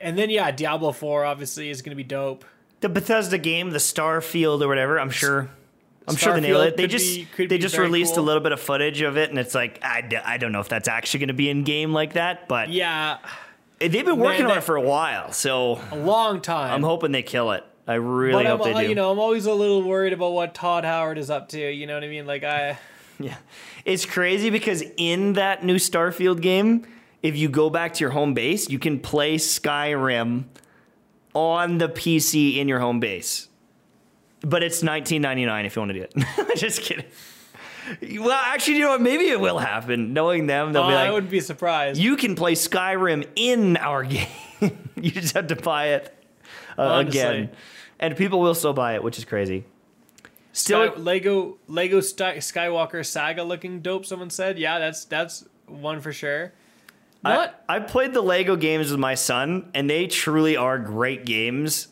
and 0.00 0.16
then 0.16 0.30
yeah, 0.30 0.50
Diablo 0.50 0.92
Four 0.92 1.24
obviously 1.24 1.70
is 1.70 1.82
gonna 1.82 1.96
be 1.96 2.04
dope. 2.04 2.44
The 2.80 2.88
Bethesda 2.88 3.38
game, 3.38 3.70
the 3.70 3.78
Starfield 3.78 4.62
or 4.62 4.68
whatever. 4.68 4.98
I'm 4.98 5.10
sure. 5.10 5.50
I'm 6.06 6.16
sure 6.16 6.32
they 6.34 6.40
nailed 6.40 6.64
it. 6.68 6.76
They 6.78 6.86
just 6.86 7.36
be- 7.36 7.46
they 7.46 7.58
just 7.58 7.76
released 7.76 8.14
cool. 8.14 8.24
a 8.24 8.26
little 8.26 8.42
bit 8.42 8.52
of 8.52 8.60
footage 8.60 9.02
of 9.02 9.18
it, 9.18 9.28
and 9.28 9.38
it's 9.38 9.54
like 9.54 9.78
I, 9.82 10.00
d- 10.00 10.16
I 10.16 10.38
don't 10.38 10.52
know 10.52 10.60
if 10.60 10.68
that's 10.70 10.88
actually 10.88 11.20
going 11.20 11.28
to 11.28 11.34
be 11.34 11.50
in 11.50 11.64
game 11.64 11.92
like 11.92 12.14
that, 12.14 12.48
but 12.48 12.70
Yeah, 12.70 13.18
they've 13.78 13.92
been 14.06 14.18
working 14.18 14.46
on 14.46 14.56
it 14.56 14.64
for 14.64 14.76
a 14.76 14.80
while, 14.80 15.32
so 15.32 15.78
a 15.92 15.96
long 15.96 16.40
time. 16.40 16.72
I'm 16.72 16.82
hoping 16.82 17.12
they 17.12 17.22
kill 17.22 17.50
it. 17.52 17.64
I 17.88 17.94
really 17.94 18.44
but 18.44 18.46
hope 18.46 18.66
I'm, 18.66 18.74
they 18.74 18.82
do. 18.82 18.88
you 18.90 18.94
know, 18.94 19.10
I'm 19.10 19.18
always 19.18 19.46
a 19.46 19.54
little 19.54 19.82
worried 19.82 20.12
about 20.12 20.32
what 20.32 20.54
Todd 20.54 20.84
Howard 20.84 21.18
is 21.18 21.30
up 21.30 21.48
to. 21.48 21.58
You 21.58 21.86
know 21.86 21.94
what 21.94 22.04
I 22.04 22.08
mean? 22.08 22.26
Like 22.26 22.44
I, 22.44 22.78
Yeah. 23.20 23.36
It's 23.84 24.06
crazy 24.06 24.50
because 24.50 24.82
in 24.96 25.34
that 25.34 25.64
new 25.64 25.76
Starfield 25.76 26.40
game, 26.40 26.86
if 27.22 27.36
you 27.36 27.48
go 27.48 27.68
back 27.68 27.94
to 27.94 28.00
your 28.00 28.10
home 28.10 28.34
base, 28.34 28.68
you 28.68 28.78
can 28.78 29.00
play 29.00 29.36
Skyrim 29.36 30.44
on 31.34 31.78
the 31.78 31.88
PC 31.88 32.56
in 32.56 32.68
your 32.68 32.78
home 32.78 33.00
base. 33.00 33.48
But 34.40 34.62
it's 34.62 34.82
19.99 34.82 35.66
if 35.66 35.74
you 35.74 35.80
want 35.80 35.92
to 35.92 35.98
do 35.98 36.02
it. 36.02 36.56
Just 36.56 36.82
kidding. 36.82 37.06
Well, 38.20 38.30
actually, 38.30 38.74
you 38.74 38.82
know 38.82 38.90
what? 38.90 39.00
Maybe 39.00 39.28
it 39.28 39.40
will 39.40 39.58
happen. 39.58 40.12
Knowing 40.12 40.46
them, 40.46 40.72
they'll 40.72 40.82
oh, 40.82 40.88
be 40.88 40.94
I 40.94 41.10
wouldn't 41.10 41.30
be 41.30 41.40
surprised. 41.40 41.98
"You 41.98 42.18
can 42.18 42.34
play 42.34 42.54
Skyrim 42.54 43.26
in 43.34 43.78
our 43.78 44.04
game. 44.04 44.28
you 44.94 45.10
just 45.10 45.34
have 45.34 45.46
to 45.46 45.56
buy 45.56 45.86
it 45.94 46.14
uh, 46.76 47.02
again." 47.06 47.50
And 48.00 48.16
people 48.16 48.40
will 48.40 48.54
still 48.54 48.72
buy 48.72 48.94
it, 48.94 49.02
which 49.02 49.18
is 49.18 49.24
crazy. 49.24 49.64
Still, 50.52 50.92
Sky, 50.92 51.00
Lego 51.00 51.58
Lego 51.66 52.00
Sky, 52.00 52.36
Skywalker 52.38 53.04
Saga 53.04 53.42
looking 53.42 53.80
dope. 53.80 54.06
Someone 54.06 54.30
said, 54.30 54.58
yeah, 54.58 54.78
that's 54.78 55.04
that's 55.04 55.44
one 55.66 56.00
for 56.00 56.12
sure. 56.12 56.52
What? 57.20 57.64
I, 57.68 57.76
I 57.76 57.80
played 57.80 58.12
the 58.12 58.20
Lego 58.20 58.56
games 58.56 58.90
with 58.90 59.00
my 59.00 59.14
son, 59.14 59.70
and 59.74 59.90
they 59.90 60.06
truly 60.06 60.56
are 60.56 60.78
great 60.78 61.26
games, 61.26 61.88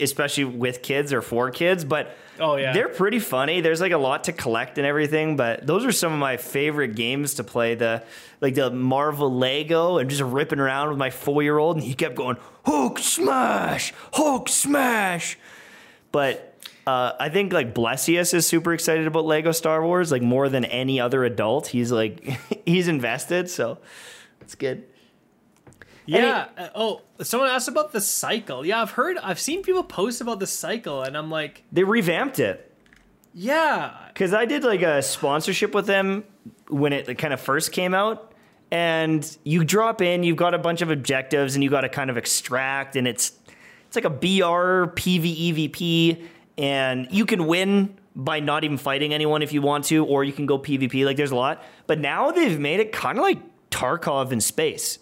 especially 0.00 0.44
with 0.44 0.82
kids 0.82 1.12
or 1.12 1.22
for 1.22 1.50
kids. 1.50 1.84
But 1.84 2.16
Oh, 2.38 2.56
yeah. 2.56 2.72
they're 2.74 2.88
pretty 2.90 3.18
funny. 3.18 3.62
There's 3.62 3.80
like 3.80 3.92
a 3.92 3.98
lot 3.98 4.24
to 4.24 4.32
collect 4.32 4.76
and 4.76 4.86
everything. 4.86 5.36
But 5.36 5.66
those 5.66 5.84
are 5.86 5.92
some 5.92 6.12
of 6.12 6.18
my 6.18 6.36
favorite 6.36 6.94
games 6.94 7.34
to 7.34 7.44
play. 7.44 7.74
The 7.74 8.04
like 8.40 8.54
the 8.54 8.70
Marvel 8.70 9.34
Lego 9.34 9.96
and 9.98 10.10
just 10.10 10.22
ripping 10.22 10.58
around 10.60 10.90
with 10.90 10.98
my 10.98 11.10
four 11.10 11.42
year 11.42 11.56
old, 11.58 11.76
and 11.76 11.84
he 11.84 11.94
kept 11.94 12.14
going 12.14 12.36
Hulk 12.66 12.98
smash, 12.98 13.94
Hulk 14.12 14.48
smash. 14.50 15.38
But 16.12 16.54
uh, 16.86 17.12
I 17.18 17.28
think 17.30 17.52
like 17.52 17.74
Blessious 17.74 18.32
is 18.34 18.46
super 18.46 18.72
excited 18.74 19.06
about 19.06 19.24
Lego 19.24 19.52
Star 19.52 19.82
Wars, 19.84 20.12
like 20.12 20.22
more 20.22 20.48
than 20.48 20.64
any 20.66 21.00
other 21.00 21.24
adult. 21.24 21.68
He's 21.68 21.90
like 21.90 22.38
he's 22.66 22.88
invested, 22.88 23.48
so 23.50 23.78
it's 24.42 24.54
good. 24.54 24.84
Yeah. 26.06 26.48
uh, 26.56 26.68
oh, 26.74 27.02
someone 27.22 27.50
asked 27.50 27.68
about 27.68 27.92
the 27.92 28.00
cycle. 28.00 28.64
Yeah, 28.64 28.82
I've 28.82 28.92
heard, 28.92 29.18
I've 29.18 29.40
seen 29.40 29.62
people 29.62 29.82
post 29.82 30.20
about 30.20 30.40
the 30.40 30.46
cycle, 30.46 31.02
and 31.02 31.16
I'm 31.16 31.30
like, 31.30 31.64
They 31.72 31.84
revamped 31.84 32.38
it 32.38 32.66
yeah, 33.38 33.94
because 34.08 34.32
I 34.32 34.46
did 34.46 34.64
like 34.64 34.80
a 34.80 35.02
sponsorship 35.02 35.74
with 35.74 35.84
them 35.84 36.24
when 36.68 36.94
it 36.94 37.18
kind 37.18 37.34
of 37.34 37.40
first 37.40 37.70
came 37.70 37.92
out. 37.92 38.32
And 38.70 39.36
you 39.44 39.62
drop 39.62 40.00
in, 40.00 40.22
you've 40.22 40.38
got 40.38 40.54
a 40.54 40.58
bunch 40.58 40.80
of 40.80 40.90
objectives, 40.90 41.54
and 41.54 41.62
you 41.62 41.68
got 41.68 41.82
to 41.82 41.90
kind 41.90 42.08
of 42.08 42.16
extract, 42.16 42.96
and 42.96 43.06
it's 43.06 43.32
it's 43.86 43.94
like 43.94 44.06
a 44.06 44.10
BR 44.10 44.90
PVEVP, 44.96 46.24
and 46.56 47.08
you 47.10 47.26
can 47.26 47.46
win 47.46 47.98
by 48.16 48.40
not 48.40 48.64
even 48.64 48.78
fighting 48.78 49.12
anyone 49.12 49.42
if 49.42 49.52
you 49.52 49.60
want 49.60 49.84
to, 49.84 50.02
or 50.06 50.24
you 50.24 50.32
can 50.32 50.46
go 50.46 50.58
PvP. 50.58 51.04
Like 51.04 51.18
there's 51.18 51.30
a 51.30 51.36
lot, 51.36 51.62
but 51.86 52.00
now 52.00 52.30
they've 52.30 52.58
made 52.58 52.80
it 52.80 52.90
kind 52.90 53.18
of 53.18 53.22
like 53.22 53.38
Tarkov 53.70 54.32
in 54.32 54.40
space. 54.40 54.98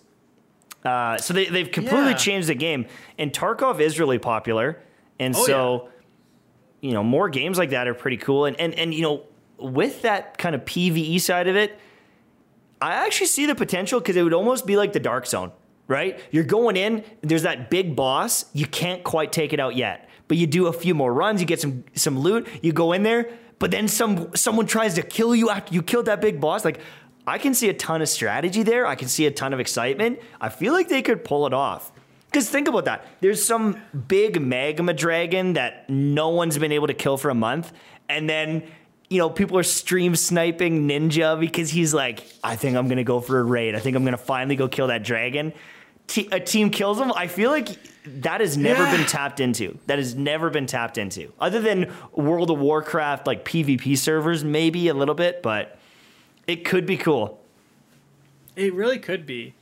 Uh, 0.85 1.16
so 1.18 1.32
they, 1.32 1.47
they've 1.47 1.70
completely 1.70 2.11
Yeah. 2.11 2.14
changed 2.16 2.49
the 2.49 2.55
game, 2.55 2.87
and 3.18 3.32
Tarkov 3.32 3.80
is 3.80 3.99
really 3.99 4.18
popular, 4.18 4.82
and 5.18 5.35
Oh, 5.35 5.47
so 5.47 5.89
you 6.80 6.93
know 6.93 7.03
more 7.03 7.28
games 7.28 7.57
like 7.57 7.70
that 7.70 7.89
are 7.89 7.95
pretty 7.95 8.18
cool. 8.18 8.45
And 8.45 8.59
and 8.61 8.74
and 8.74 8.93
you 8.93 9.03
know 9.03 9.22
with 9.59 10.03
that 10.03 10.37
kind 10.37 10.55
of 10.55 10.64
PVE 10.64 11.20
side 11.20 11.49
of 11.49 11.57
it, 11.57 11.78
I 12.82 12.93
actually 13.07 13.28
see 13.28 13.47
the 13.47 13.55
potential 13.55 13.99
because 14.01 14.16
it 14.16 14.22
would 14.22 14.35
almost 14.35 14.66
be 14.66 14.76
like 14.76 14.93
the 14.93 15.01
Dark 15.01 15.26
Zone, 15.26 15.53
right? 15.89 16.20
You're 16.30 16.45
going 16.45 16.76
in, 16.76 17.03
there's 17.22 17.45
that 17.45 17.70
big 17.70 17.97
boss, 17.97 18.45
you 18.53 18.66
can't 18.66 19.03
quite 19.05 19.32
take 19.32 19.53
it 19.55 19.61
out 19.61 19.76
yet, 19.76 20.09
but 20.28 20.37
you 20.37 20.47
do 20.47 20.66
a 20.66 20.72
few 20.72 20.95
more 20.95 21.14
runs, 21.14 21.41
you 21.41 21.47
get 21.47 21.61
some 21.61 21.85
some 21.95 22.18
loot, 22.18 22.47
you 22.62 22.72
go 22.72 22.93
in 22.93 23.05
there, 23.05 23.30
but 23.59 23.70
then 23.70 23.89
some 23.89 24.35
someone 24.35 24.66
tries 24.66 24.95
to 24.95 25.03
kill 25.03 25.35
you 25.35 25.49
after 25.49 25.72
you 25.72 25.82
killed 25.82 26.07
that 26.07 26.20
big 26.20 26.41
boss. 26.41 26.62
Like 26.64 26.80
I 27.27 27.39
can 27.39 27.55
see 27.55 27.68
a 27.68 27.75
ton 27.75 28.03
of 28.03 28.09
strategy 28.09 28.62
there. 28.62 28.87
I 28.87 28.95
can 28.97 29.09
see 29.09 29.27
a 29.27 29.31
ton 29.31 29.53
of 29.53 29.61
excitement. 29.61 30.20
I 30.41 30.49
feel 30.51 30.72
like 30.72 30.89
they 30.89 31.03
could 31.03 31.25
pull 31.25 31.47
it 31.47 31.55
off. 31.55 31.91
Because 32.27 32.51
think 32.51 32.68
about 32.68 32.85
that. 32.87 33.07
There's 33.20 33.43
some 33.45 33.81
big 34.09 34.41
magma 34.43 34.93
dragon 34.93 35.53
that 35.55 35.89
no 35.89 36.31
one's 36.31 36.59
been 36.59 36.72
able 36.72 36.89
to 36.89 36.95
kill 36.95 37.16
for 37.16 37.31
a 37.31 37.35
month, 37.35 37.72
and 38.09 38.29
then 38.29 38.64
you 39.09 39.18
know 39.18 39.31
people 39.31 39.57
are 39.57 39.62
stream 39.62 40.16
sniping 40.16 40.89
Ninja 40.89 41.39
because 41.39 41.70
he's 41.70 41.95
like, 41.95 42.25
I 42.43 42.57
think 42.57 42.77
I'm 42.77 42.89
gonna 42.89 43.05
go 43.05 43.20
for 43.20 43.39
a 43.39 43.45
raid. 43.45 43.77
I 43.77 43.79
think 43.79 43.97
I'm 43.97 44.05
gonna 44.05 44.16
finally 44.16 44.57
go 44.57 44.66
kill 44.66 44.89
that 44.89 45.05
dragon. 45.05 45.53
Te- 46.09 46.29
a 46.33 46.41
team 46.41 46.70
kills 46.70 46.99
him. 47.01 47.12
I 47.14 47.29
feel 47.29 47.51
like 47.51 47.68
that 48.22 48.41
has 48.41 48.57
never 48.59 48.83
Yeah. 48.83 48.97
been 48.97 49.07
tapped 49.07 49.39
into. 49.41 49.79
That 49.87 49.99
has 49.99 50.16
never 50.16 50.51
been 50.51 50.66
tapped 50.66 50.99
into, 50.99 51.33
other 51.41 51.61
than 51.61 51.93
World 52.12 52.51
of 52.51 52.59
Warcraft 52.59 53.27
like 53.29 53.45
PvP 53.45 53.97
servers, 53.97 54.43
maybe 54.45 54.89
a 54.89 54.95
little 54.95 55.14
bit, 55.14 55.41
but 55.41 55.79
it 56.47 56.64
could 56.64 56.86
be 56.86 56.97
cool. 56.97 57.40
It 58.57 58.74
really 58.74 58.99
could 58.99 59.26
be. 59.26 59.55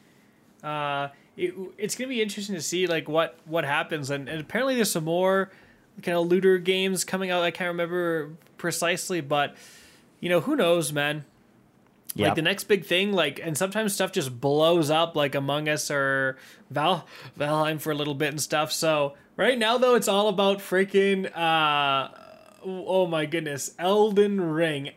Uh, 0.62 1.08
it, 1.36 1.54
it's 1.78 1.94
gonna 1.94 2.08
be 2.08 2.22
interesting 2.22 2.54
to 2.54 2.62
see 2.62 2.86
like 2.86 3.08
what 3.08 3.38
what 3.44 3.64
happens, 3.64 4.10
and, 4.10 4.28
and 4.28 4.40
apparently 4.40 4.74
there's 4.74 4.90
some 4.90 5.04
more 5.04 5.50
kind 6.02 6.16
of 6.16 6.26
looter 6.26 6.58
games 6.58 7.04
coming 7.04 7.30
out. 7.30 7.42
I 7.42 7.50
can't 7.50 7.68
remember 7.68 8.30
precisely, 8.58 9.20
but 9.20 9.56
you 10.20 10.28
know 10.28 10.40
who 10.40 10.56
knows, 10.56 10.92
man. 10.92 11.24
Yeah. 12.14 12.28
Like 12.28 12.36
the 12.36 12.42
next 12.42 12.64
big 12.64 12.84
thing, 12.84 13.12
like 13.12 13.40
and 13.42 13.56
sometimes 13.56 13.94
stuff 13.94 14.12
just 14.12 14.40
blows 14.40 14.90
up, 14.90 15.16
like 15.16 15.34
Among 15.34 15.68
Us 15.68 15.90
or 15.90 16.36
Val 16.70 17.06
Valheim 17.38 17.80
for 17.80 17.90
a 17.90 17.94
little 17.94 18.14
bit 18.14 18.28
and 18.28 18.40
stuff. 18.40 18.70
So 18.70 19.14
right 19.36 19.58
now 19.58 19.78
though, 19.78 19.94
it's 19.94 20.08
all 20.08 20.28
about 20.28 20.58
freaking. 20.58 21.34
Uh, 21.34 22.10
oh 22.64 23.06
my 23.06 23.26
goodness, 23.26 23.74
Elden 23.78 24.40
Ring. 24.40 24.90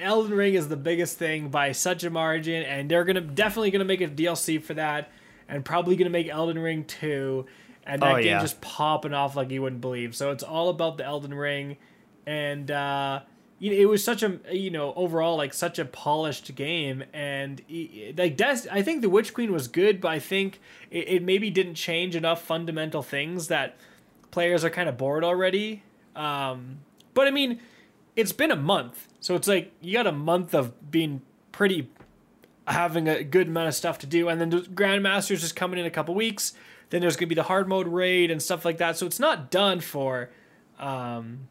Elden 0.00 0.32
Ring 0.34 0.54
is 0.54 0.68
the 0.68 0.76
biggest 0.76 1.18
thing 1.18 1.48
by 1.48 1.72
such 1.72 2.04
a 2.04 2.10
margin, 2.10 2.62
and 2.62 2.90
they're 2.90 3.04
gonna 3.04 3.20
definitely 3.20 3.70
gonna 3.70 3.84
make 3.84 4.00
a 4.00 4.08
DLC 4.08 4.62
for 4.62 4.74
that, 4.74 5.10
and 5.48 5.64
probably 5.64 5.96
gonna 5.96 6.10
make 6.10 6.28
Elden 6.28 6.58
Ring 6.58 6.84
two, 6.84 7.46
and 7.84 8.02
that 8.02 8.12
Oh, 8.12 8.16
game 8.16 8.26
yeah. 8.26 8.40
just 8.40 8.60
popping 8.60 9.14
off 9.14 9.36
like 9.36 9.50
you 9.50 9.62
wouldn't 9.62 9.80
believe. 9.80 10.14
So 10.16 10.30
it's 10.30 10.42
all 10.44 10.68
about 10.68 10.96
the 10.98 11.04
Elden 11.04 11.34
Ring, 11.34 11.76
and 12.26 12.70
uh, 12.70 13.20
you 13.58 13.70
know, 13.70 13.76
it 13.76 13.86
was 13.88 14.02
such 14.02 14.22
a 14.22 14.38
you 14.50 14.70
know 14.70 14.94
overall 14.94 15.36
like 15.36 15.52
such 15.52 15.78
a 15.78 15.84
polished 15.84 16.54
game, 16.54 17.04
and 17.12 17.60
like 18.16 18.36
Des- 18.36 18.68
I 18.70 18.82
think 18.82 19.02
the 19.02 19.10
Witch 19.10 19.34
Queen 19.34 19.52
was 19.52 19.68
good, 19.68 20.00
but 20.00 20.08
I 20.08 20.18
think 20.18 20.60
it, 20.90 21.08
it 21.08 21.22
maybe 21.22 21.50
didn't 21.50 21.74
change 21.74 22.16
enough 22.16 22.42
fundamental 22.42 23.02
things 23.02 23.48
that 23.48 23.76
players 24.30 24.64
are 24.64 24.70
kind 24.70 24.88
of 24.88 24.96
bored 24.96 25.24
already. 25.24 25.82
Um, 26.16 26.78
but 27.14 27.26
I 27.26 27.30
mean, 27.30 27.60
it's 28.16 28.32
been 28.32 28.50
a 28.50 28.56
month, 28.56 29.08
so 29.20 29.34
it's 29.34 29.48
like 29.48 29.72
you 29.80 29.92
got 29.92 30.06
a 30.06 30.12
month 30.12 30.54
of 30.54 30.90
being 30.90 31.22
pretty 31.52 31.88
having 32.66 33.08
a 33.08 33.24
good 33.24 33.48
amount 33.48 33.68
of 33.68 33.74
stuff 33.74 33.98
to 33.98 34.06
do, 34.06 34.28
and 34.28 34.40
then 34.40 34.50
the 34.50 34.60
Grandmasters 34.60 35.42
is 35.42 35.52
coming 35.52 35.78
in 35.78 35.86
a 35.86 35.90
couple 35.90 36.14
weeks. 36.14 36.52
Then 36.90 37.00
there's 37.00 37.16
gonna 37.16 37.28
be 37.28 37.34
the 37.34 37.44
hard 37.44 37.68
mode 37.68 37.88
raid 37.88 38.30
and 38.30 38.42
stuff 38.42 38.64
like 38.64 38.78
that. 38.78 38.96
So 38.96 39.06
it's 39.06 39.20
not 39.20 39.50
done 39.50 39.80
for. 39.80 40.30
Um, 40.78 41.48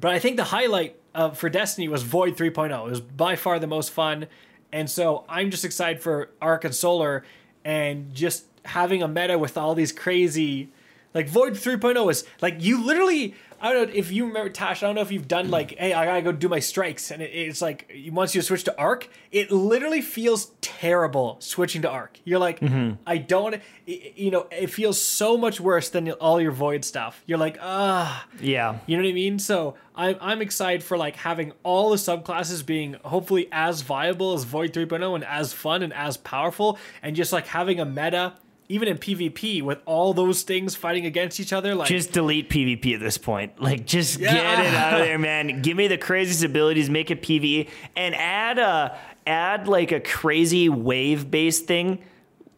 but 0.00 0.12
I 0.12 0.18
think 0.18 0.36
the 0.36 0.44
highlight 0.44 0.96
uh, 1.14 1.30
for 1.30 1.48
Destiny 1.48 1.88
was 1.88 2.02
Void 2.02 2.36
3.0. 2.36 2.86
It 2.86 2.90
was 2.90 3.00
by 3.00 3.36
far 3.36 3.58
the 3.58 3.66
most 3.66 3.90
fun, 3.90 4.26
and 4.72 4.90
so 4.90 5.24
I'm 5.28 5.50
just 5.50 5.64
excited 5.64 6.02
for 6.02 6.30
Arc 6.40 6.64
and 6.64 6.74
Solar, 6.74 7.24
and 7.64 8.12
just 8.14 8.44
having 8.64 9.02
a 9.02 9.08
meta 9.08 9.38
with 9.38 9.56
all 9.56 9.74
these 9.74 9.92
crazy, 9.92 10.70
like 11.14 11.28
Void 11.28 11.54
3.0 11.54 12.10
is 12.10 12.24
like 12.40 12.56
you 12.58 12.84
literally. 12.84 13.34
I 13.60 13.72
don't 13.72 13.88
know 13.88 13.94
if 13.94 14.12
you 14.12 14.26
remember 14.26 14.50
Tash. 14.50 14.82
I 14.82 14.86
don't 14.86 14.94
know 14.94 15.00
if 15.02 15.10
you've 15.12 15.28
done 15.28 15.50
like, 15.50 15.76
hey, 15.78 15.92
I 15.92 16.04
gotta 16.06 16.22
go 16.22 16.32
do 16.32 16.48
my 16.48 16.58
strikes, 16.60 17.10
and 17.10 17.22
it, 17.22 17.30
it's 17.32 17.60
like 17.62 17.90
once 18.10 18.34
you 18.34 18.42
switch 18.42 18.64
to 18.64 18.78
Arc, 18.78 19.08
it 19.32 19.50
literally 19.50 20.00
feels 20.02 20.52
terrible 20.60 21.36
switching 21.40 21.82
to 21.82 21.90
Arc. 21.90 22.18
You're 22.24 22.38
like, 22.38 22.60
I 23.06 23.18
don't, 23.18 23.54
it- 23.86 24.16
you 24.16 24.30
know, 24.30 24.46
it 24.50 24.68
feels 24.68 25.00
so 25.00 25.36
much 25.36 25.60
worse 25.60 25.88
than 25.90 26.10
all 26.12 26.40
your 26.40 26.52
Void 26.52 26.84
stuff. 26.84 27.22
You're 27.26 27.38
like, 27.38 27.58
ah, 27.62 28.26
Yeah. 28.40 28.78
you 28.86 28.96
know 28.96 29.02
what 29.02 29.08
I 29.08 29.12
mean? 29.12 29.38
So 29.38 29.74
I'm 29.94 30.16
I'm 30.20 30.42
excited 30.42 30.82
for 30.82 30.96
like 30.98 31.16
having 31.16 31.52
all 31.62 31.90
the 31.90 31.96
subclasses 31.96 32.64
being 32.64 32.96
hopefully 33.04 33.48
as 33.52 33.80
viable 33.82 34.34
as 34.34 34.44
Void 34.44 34.72
3.0 34.72 35.14
and 35.14 35.24
as 35.24 35.52
fun 35.52 35.82
and 35.82 35.92
as 35.92 36.16
powerful, 36.16 36.78
and 37.02 37.16
just 37.16 37.32
like 37.32 37.46
having 37.46 37.80
a 37.80 37.84
meta 37.84 38.34
even 38.68 38.88
in 38.88 38.98
PvP 38.98 39.62
with 39.62 39.78
all 39.86 40.12
those 40.12 40.42
things 40.42 40.74
fighting 40.74 41.06
against 41.06 41.38
each 41.40 41.52
other. 41.52 41.74
Like 41.74 41.88
Just 41.88 42.12
delete 42.12 42.50
PvP 42.50 42.94
at 42.94 43.00
this 43.00 43.16
point. 43.18 43.60
Like, 43.60 43.86
just 43.86 44.18
Yeah. 44.18 44.32
get 44.32 44.64
it 44.66 44.74
out 44.74 45.00
of 45.00 45.00
there, 45.06 45.18
man. 45.18 45.62
Give 45.62 45.76
me 45.76 45.86
the 45.88 45.98
craziest 45.98 46.42
abilities, 46.44 46.90
make 46.90 47.10
it 47.10 47.22
PvE, 47.22 47.68
and 47.96 48.14
add 48.14 48.58
a 48.58 48.98
add 49.26 49.66
like 49.68 49.90
a 49.92 50.00
crazy 50.00 50.68
wave 50.68 51.30
based 51.30 51.66
thing 51.66 51.98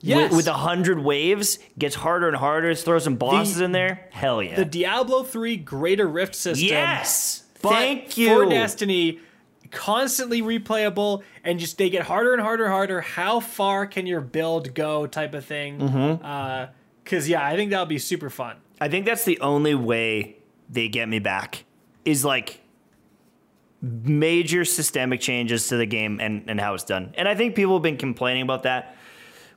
Yes. 0.01 0.33
with, 0.33 0.47
a 0.47 0.53
hundred 0.53 1.01
waves, 1.01 1.59
gets 1.77 1.97
harder 1.97 2.29
and 2.29 2.37
harder. 2.37 2.69
Let's 2.69 2.83
throw 2.85 3.01
some 3.01 3.17
bosses 3.17 3.61
in 3.61 3.73
there. 3.73 4.07
Hell 4.13 4.41
yeah! 4.43 4.55
The 4.55 4.65
Diablo 4.65 5.25
3 5.25 5.57
Greater 5.57 6.07
Rift 6.07 6.37
system. 6.37 6.69
yes, 6.69 7.43
thank 7.57 8.17
you. 8.17 8.29
For 8.29 8.49
Destiny, 8.49 9.19
constantly 9.71 10.43
replayable 10.43 11.23
and 11.45 11.59
just 11.59 11.79
they 11.79 11.91
get 11.91 12.05
harder 12.05 12.33
and 12.33 12.43
harder 12.43 12.65
and 12.65 12.73
harder. 12.73 13.01
How 13.01 13.41
far 13.41 13.87
can 13.87 14.07
your 14.07 14.21
build 14.21 14.75
go 14.75 15.07
type 15.07 15.35
of 15.35 15.45
thing. 15.45 15.79
Mm-hmm. 15.79 16.25
Uh, 16.25 16.67
Cause 17.05 17.27
yeah, 17.27 17.45
I 17.45 17.57
think 17.57 17.71
that 17.71 17.81
would 17.81 17.89
be 17.89 17.99
super 17.99 18.29
fun. 18.29 18.57
I 18.81 18.89
think 18.89 19.07
that's 19.07 19.25
the 19.25 19.41
only 19.41 19.75
way 19.75 20.37
they 20.69 20.89
get 20.89 21.09
me 21.09 21.19
back 21.19 21.65
is 22.05 22.25
like 22.25 22.61
major 23.81 24.65
systemic 24.65 25.21
changes 25.21 25.69
to 25.69 25.77
the 25.77 25.87
game 25.87 26.21
and, 26.21 26.45
and 26.49 26.61
how 26.61 26.75
it's 26.75 26.85
done. 26.85 27.15
And 27.17 27.29
I 27.29 27.35
think 27.35 27.55
people 27.55 27.75
have 27.75 27.83
been 27.83 27.97
complaining 27.97 28.43
about 28.43 28.65
that. 28.65 28.97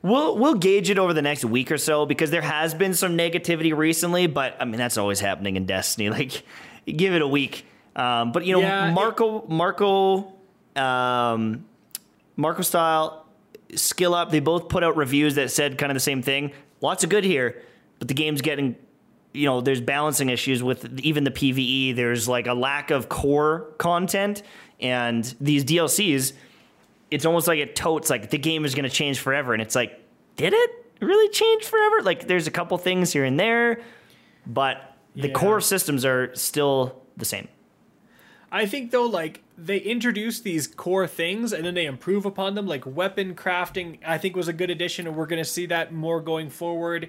We'll 0.02 0.36
we'll 0.36 0.54
gauge 0.54 0.90
it 0.90 0.98
over 0.98 1.12
the 1.14 1.22
next 1.22 1.44
week 1.44 1.70
or 1.70 1.78
so 1.78 2.06
because 2.06 2.30
there 2.30 2.42
has 2.42 2.74
been 2.74 2.92
some 2.94 3.16
negativity 3.16 3.76
recently, 3.76 4.26
but 4.26 4.56
I 4.58 4.64
mean 4.64 4.76
that's 4.76 4.98
always 4.98 5.20
happening 5.20 5.56
in 5.56 5.66
Destiny. 5.66 6.10
Like 6.10 6.42
give 6.86 7.14
it 7.14 7.22
a 7.22 7.28
week. 7.28 7.64
Um, 7.94 8.32
but 8.32 8.44
you 8.46 8.52
know, 8.54 8.60
Yeah, 8.60 8.88
it- 8.88 8.92
Marco 8.92 9.44
Marco 9.48 10.32
um, 10.76 11.64
Marco 12.36 12.62
Style, 12.62 13.26
Skill 13.74 14.14
Up, 14.14 14.30
they 14.30 14.40
both 14.40 14.68
put 14.68 14.82
out 14.82 14.96
reviews 14.96 15.34
that 15.34 15.50
said 15.50 15.76
kind 15.78 15.90
of 15.92 15.94
the 15.94 16.00
same 16.00 16.22
thing. 16.22 16.52
Lots 16.80 17.04
of 17.04 17.10
good 17.10 17.24
here, 17.24 17.62
but 17.98 18.08
the 18.08 18.14
game's 18.14 18.40
getting, 18.40 18.74
you 19.32 19.44
know, 19.46 19.60
there's 19.60 19.80
balancing 19.82 20.30
issues 20.30 20.62
with 20.62 20.98
even 21.00 21.24
the 21.24 21.30
PVE. 21.30 21.94
There's 21.94 22.26
like 22.28 22.46
a 22.46 22.54
lack 22.54 22.90
of 22.90 23.08
core 23.10 23.66
content, 23.78 24.42
and 24.80 25.22
these 25.40 25.64
DLCs, 25.64 26.32
it's 27.10 27.26
almost 27.26 27.46
like 27.46 27.58
it 27.58 27.76
totes 27.76 28.08
like 28.08 28.30
the 28.30 28.38
game 28.38 28.64
is 28.64 28.74
going 28.74 28.88
to 28.88 28.94
change 28.94 29.18
forever, 29.20 29.52
and 29.52 29.60
it's 29.60 29.74
like, 29.74 30.00
did 30.36 30.54
it 30.54 30.70
really 31.00 31.28
change 31.30 31.64
forever? 31.64 32.00
Like, 32.02 32.26
there's 32.26 32.46
a 32.46 32.50
couple 32.50 32.78
things 32.78 33.12
here 33.12 33.24
and 33.24 33.38
there, 33.38 33.82
but 34.46 34.96
the 35.14 35.28
Yeah. 35.28 35.34
core 35.34 35.60
systems 35.60 36.04
are 36.06 36.34
still 36.34 37.02
the 37.18 37.26
same. 37.26 37.48
I 38.54 38.66
think 38.66 38.90
though, 38.90 39.06
like 39.06 39.42
they 39.56 39.78
introduce 39.78 40.40
these 40.40 40.66
core 40.66 41.06
things 41.06 41.52
and 41.52 41.64
then 41.64 41.74
they 41.74 41.86
improve 41.86 42.26
upon 42.26 42.54
them. 42.54 42.66
Like 42.66 42.84
weapon 42.86 43.34
crafting, 43.34 43.98
I 44.06 44.18
think 44.18 44.36
was 44.36 44.46
a 44.46 44.52
good 44.52 44.70
addition, 44.70 45.06
and 45.06 45.16
we're 45.16 45.26
gonna 45.26 45.44
see 45.44 45.66
that 45.66 45.92
more 45.92 46.20
going 46.20 46.50
forward. 46.50 47.08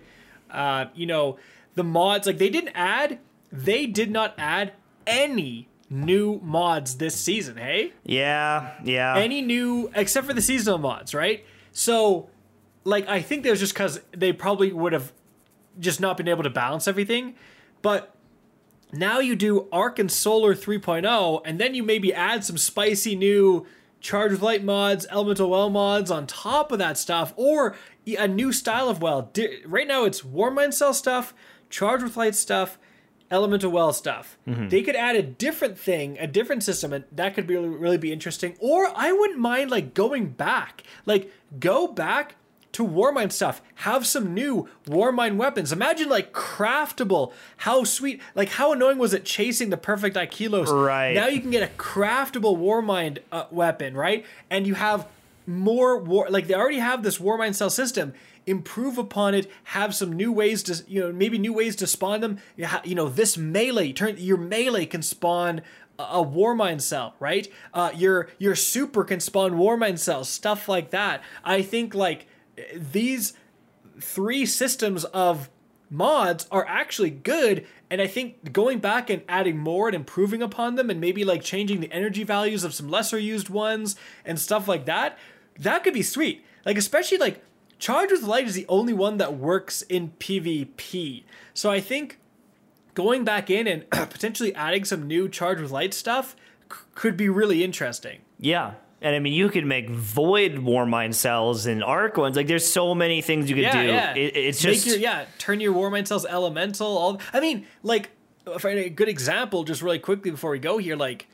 Uh, 0.49 0.85
you 0.95 1.05
know, 1.05 1.37
the 1.75 1.83
mods, 1.83 2.25
like 2.25 2.37
they 2.37 2.49
didn't 2.49 2.71
add, 2.75 3.19
they 3.51 3.85
did 3.85 4.09
not 4.09 4.33
add 4.37 4.71
any 5.05 5.67
new 5.89 6.39
mods 6.41 6.97
this 6.97 7.15
season. 7.15 7.57
Hey, 7.57 7.91
Yeah, 8.05 8.71
yeah. 8.83 9.15
any 9.17 9.41
new 9.41 9.91
except 9.93 10.25
for 10.25 10.33
the 10.33 10.41
seasonal 10.41 10.77
mods, 10.79 11.13
right? 11.13 11.45
So, 11.71 12.29
like, 12.83 13.07
I 13.09 13.21
think 13.21 13.43
that 13.43 13.49
was 13.51 13.59
just 13.59 13.73
because 13.73 13.99
they 14.15 14.31
probably 14.31 14.71
would 14.71 14.93
have 14.93 15.11
just 15.79 15.99
not 15.99 16.17
been 16.17 16.27
able 16.27 16.43
to 16.43 16.49
balance 16.49 16.87
everything. 16.87 17.35
But 17.81 18.12
now 18.93 19.19
you 19.19 19.35
do 19.35 19.67
Arc 19.71 19.99
and 19.99 20.11
Solar 20.11 20.53
3.0, 20.53 21.41
and 21.45 21.59
then 21.59 21.75
you 21.75 21.83
maybe 21.83 22.13
add 22.13 22.43
some 22.43 22.57
spicy 22.57 23.15
new 23.15 23.65
Charge 23.99 24.31
with 24.31 24.41
Light 24.41 24.63
mods, 24.63 25.07
Elemental 25.09 25.49
Well 25.49 25.69
mods 25.69 26.11
on 26.11 26.27
top 26.27 26.71
of 26.71 26.79
that 26.79 26.97
stuff, 26.97 27.33
or 27.35 27.75
a 28.05 28.27
new 28.27 28.51
style 28.51 28.89
of 28.89 29.01
well. 29.01 29.31
Right 29.65 29.87
now 29.87 30.03
it's 30.03 30.21
Warmind 30.21 30.73
Cell 30.73 30.93
stuff, 30.93 31.33
Charge 31.69 32.03
with 32.03 32.17
Light 32.17 32.35
stuff, 32.35 32.77
Elemental 33.31 33.71
Well 33.71 33.93
stuff. 33.93 34.37
Mm-hmm. 34.47 34.67
They 34.67 34.83
could 34.83 34.95
add 34.95 35.15
a 35.15 35.23
different 35.23 35.79
thing, 35.79 36.17
a 36.19 36.27
different 36.27 36.63
system, 36.63 36.93
and 36.93 37.05
that 37.13 37.33
could 37.33 37.47
be 37.47 37.55
really, 37.55 37.69
really 37.69 37.97
be 37.97 38.11
interesting. 38.11 38.55
Or 38.59 38.91
I 38.93 39.11
wouldn't 39.11 39.39
mind 39.39 39.71
like 39.71 39.93
going 39.93 40.27
back, 40.29 40.83
like 41.05 41.31
go 41.59 41.87
back 41.87 42.35
to 42.73 42.85
Warmind 42.85 43.31
stuff. 43.31 43.61
Have 43.75 44.05
some 44.05 44.33
new 44.33 44.67
Warmind 44.85 45.37
weapons. 45.37 45.71
Imagine 45.71 46.09
like 46.09 46.33
craftable. 46.33 47.31
How 47.57 47.83
sweet! 47.83 48.21
Like 48.35 48.49
how 48.49 48.73
annoying 48.73 48.97
was 48.97 49.13
it 49.13 49.25
chasing 49.25 49.69
the 49.69 49.77
perfect 49.77 50.15
Ikilos? 50.15 50.67
Right. 50.67 51.13
now 51.13 51.27
you 51.27 51.39
can 51.39 51.51
get 51.51 51.63
a 51.63 51.73
craftable 51.75 52.57
Warmind 52.57 53.19
uh, 53.31 53.45
weapon, 53.51 53.95
right? 53.95 54.25
And 54.49 54.67
you 54.67 54.75
have 54.75 55.07
more 55.47 55.97
war. 55.97 56.27
Like 56.29 56.47
they 56.47 56.55
already 56.55 56.79
have 56.79 57.03
this 57.03 57.17
Warmind 57.19 57.55
cell 57.55 57.69
system. 57.69 58.13
Improve 58.45 58.97
upon 58.97 59.33
it. 59.35 59.49
Have 59.65 59.95
some 59.95 60.11
new 60.11 60.31
ways 60.31 60.63
to 60.63 60.83
you 60.87 60.99
know 60.99 61.13
maybe 61.13 61.37
new 61.37 61.53
ways 61.53 61.75
to 61.77 61.87
spawn 61.87 62.21
them. 62.21 62.39
You, 62.57 62.95
know 62.95 63.07
this 63.07 63.37
melee 63.37 63.93
turn 63.93 64.15
your 64.17 64.37
melee 64.37 64.85
can 64.85 65.01
spawn 65.01 65.61
a 65.97 66.03
a 66.03 66.25
Warmind 66.25 66.81
cell, 66.81 67.15
right? 67.19 67.47
Uh, 67.73 67.91
your 67.95 68.29
your 68.39 68.55
super 68.55 69.03
can 69.03 69.19
spawn 69.19 69.53
Warmind 69.53 69.99
cells, 69.99 70.27
stuff 70.27 70.67
like 70.67 70.89
that. 70.89 71.21
I 71.45 71.61
think 71.61 71.93
like 71.93 72.25
these 72.75 73.33
three 73.99 74.45
systems 74.45 75.03
of 75.05 75.49
mods 75.89 76.47
are 76.49 76.65
actually 76.67 77.11
good 77.11 77.65
and 77.91 78.01
i 78.01 78.07
think 78.07 78.51
going 78.51 78.79
back 78.79 79.11
and 79.11 79.21
adding 79.29 79.57
more 79.57 79.87
and 79.87 79.95
improving 79.95 80.41
upon 80.41 80.73
them 80.73 80.89
and 80.89 80.99
maybe 80.99 81.23
like 81.23 81.43
changing 81.43 81.81
the 81.81 81.91
energy 81.91 82.23
values 82.23 82.63
of 82.63 82.73
some 82.73 82.89
lesser 82.89 83.19
used 83.19 83.49
ones 83.49 83.95
and 84.25 84.39
stuff 84.39 84.67
like 84.67 84.85
that 84.85 85.17
that 85.59 85.83
could 85.83 85.93
be 85.93 86.01
sweet. 86.01 86.43
Like 86.65 86.79
especially 86.79 87.19
like 87.19 87.43
charge 87.77 88.09
with 88.09 88.23
light 88.23 88.47
is 88.47 88.55
the 88.55 88.65
only 88.67 88.93
one 88.93 89.17
that 89.17 89.35
works 89.35 89.83
in 89.83 90.11
pvp 90.17 91.23
so 91.53 91.69
i 91.69 91.79
think 91.79 92.17
going 92.93 93.23
back 93.23 93.49
in 93.49 93.67
and 93.67 93.89
potentially 93.91 94.53
adding 94.55 94.85
some 94.85 95.07
new 95.07 95.27
charge 95.27 95.59
with 95.59 95.71
light 95.71 95.93
stuff 95.93 96.35
c- 96.71 96.77
could 96.95 97.17
be 97.17 97.29
really 97.29 97.63
interesting. 97.63 98.21
Yeah. 98.39 98.73
And 99.03 99.13
I 99.13 99.19
mean, 99.19 99.33
you 99.33 99.49
could 99.49 99.65
make 99.65 99.89
void 99.89 100.53
Warmind 100.53 101.13
cells 101.13 101.65
and 101.65 101.83
arc 101.83 102.15
ones. 102.15 102.37
Like, 102.37 102.47
there's 102.47 102.65
so 102.65 102.95
many 102.95 103.21
things 103.21 103.49
you 103.49 103.55
could 103.55 103.65
yeah, 103.65 103.81
do. 103.83 103.87
yeah. 103.87 104.15
It, 104.15 104.37
it's 104.37 104.61
just 104.61 104.87
your, 104.87 104.95
yeah, 104.95 105.25
turn 105.37 105.59
your 105.59 105.73
Warmind 105.73 106.07
cells 106.07 106.25
elemental. 106.25 106.97
All 106.97 107.21
I 107.33 107.41
mean, 107.41 107.67
like 107.83 108.11
a 108.47 108.89
good 108.89 109.09
example, 109.09 109.65
just 109.65 109.81
really 109.81 109.99
quickly 109.99 110.31
before 110.31 110.51
we 110.51 110.59
go 110.59 110.77
here, 110.77 110.95
like 110.95 111.27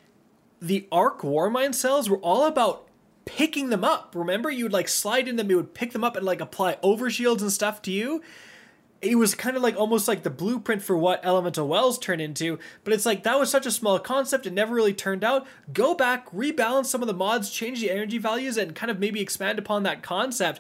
the 0.60 0.88
Arc 0.92 1.22
Warmind 1.22 1.76
cells 1.76 2.10
were 2.10 2.18
all 2.18 2.46
about 2.46 2.88
picking 3.26 3.70
them 3.70 3.84
up. 3.84 4.14
Remember, 4.16 4.50
you'd 4.50 4.74
like 4.74 4.88
slide 4.88 5.28
in 5.28 5.36
them, 5.36 5.52
you 5.52 5.58
would 5.58 5.76
pick 5.76 5.92
them 5.92 6.04
up 6.04 6.16
and 6.16 6.26
like 6.26 6.42
apply 6.42 6.78
overshields 6.84 7.42
and 7.42 7.52
stuff 7.52 7.84
to 7.84 7.92
you. 7.92 8.24
It 9.02 9.16
was 9.16 9.34
kind 9.34 9.56
of 9.56 9.64
like 9.64 9.78
almost 9.78 10.08
like 10.10 10.24
the 10.24 10.30
blueprint 10.30 10.82
for 10.82 10.98
what 10.98 11.24
Elemental 11.24 11.68
Wells 11.68 11.98
turn 11.98 12.20
into, 12.20 12.60
but 12.84 12.92
it's 12.94 13.06
like 13.06 13.24
that 13.24 13.40
was 13.40 13.50
such 13.50 13.66
a 13.66 13.72
small 13.72 13.98
concept, 13.98 14.46
it 14.46 14.52
never 14.52 14.76
really 14.76 14.94
turned 14.94 15.24
out. 15.24 15.48
Go 15.72 15.96
back, 15.96 16.30
rebalance 16.32 16.88
some 16.88 17.02
of 17.02 17.08
the 17.08 17.14
mods, 17.14 17.50
change 17.50 17.80
the 17.80 17.90
energy 17.90 18.18
values, 18.18 18.58
and 18.58 18.76
kind 18.76 18.92
of 18.92 19.00
maybe 19.00 19.22
expand 19.22 19.58
upon 19.58 19.84
that 19.84 20.04
concept. 20.04 20.60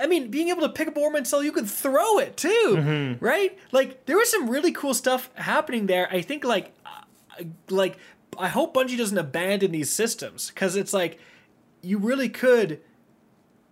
I 0.00 0.08
mean, 0.08 0.32
being 0.32 0.48
able 0.48 0.62
to 0.62 0.68
pick 0.68 0.88
up 0.88 0.96
a 0.96 1.00
Warmind 1.00 1.28
cell, 1.28 1.44
you 1.44 1.52
could 1.52 1.70
throw 1.70 2.18
it 2.18 2.36
too, 2.36 3.16
right? 3.20 3.56
Like 3.70 4.04
there 4.06 4.16
was 4.16 4.28
some 4.28 4.50
really 4.50 4.72
cool 4.72 4.94
stuff 4.94 5.30
happening 5.36 5.86
there. 5.86 6.08
I 6.10 6.22
think 6.22 6.42
like, 6.42 6.72
uh, 6.84 7.44
like 7.70 7.96
I 8.36 8.48
hope 8.48 8.74
Bungie 8.74 8.98
doesn't 8.98 9.16
abandon 9.16 9.70
these 9.70 9.92
systems 9.92 10.48
because 10.50 10.74
it's 10.74 10.92
like 10.92 11.20
you 11.82 11.98
really 11.98 12.28
could 12.28 12.80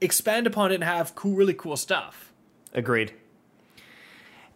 expand 0.00 0.46
upon 0.46 0.70
it 0.70 0.76
and 0.76 0.84
have 0.84 1.16
cool, 1.16 1.34
really 1.34 1.54
cool 1.54 1.76
stuff. 1.76 2.32
Agreed. 2.72 3.12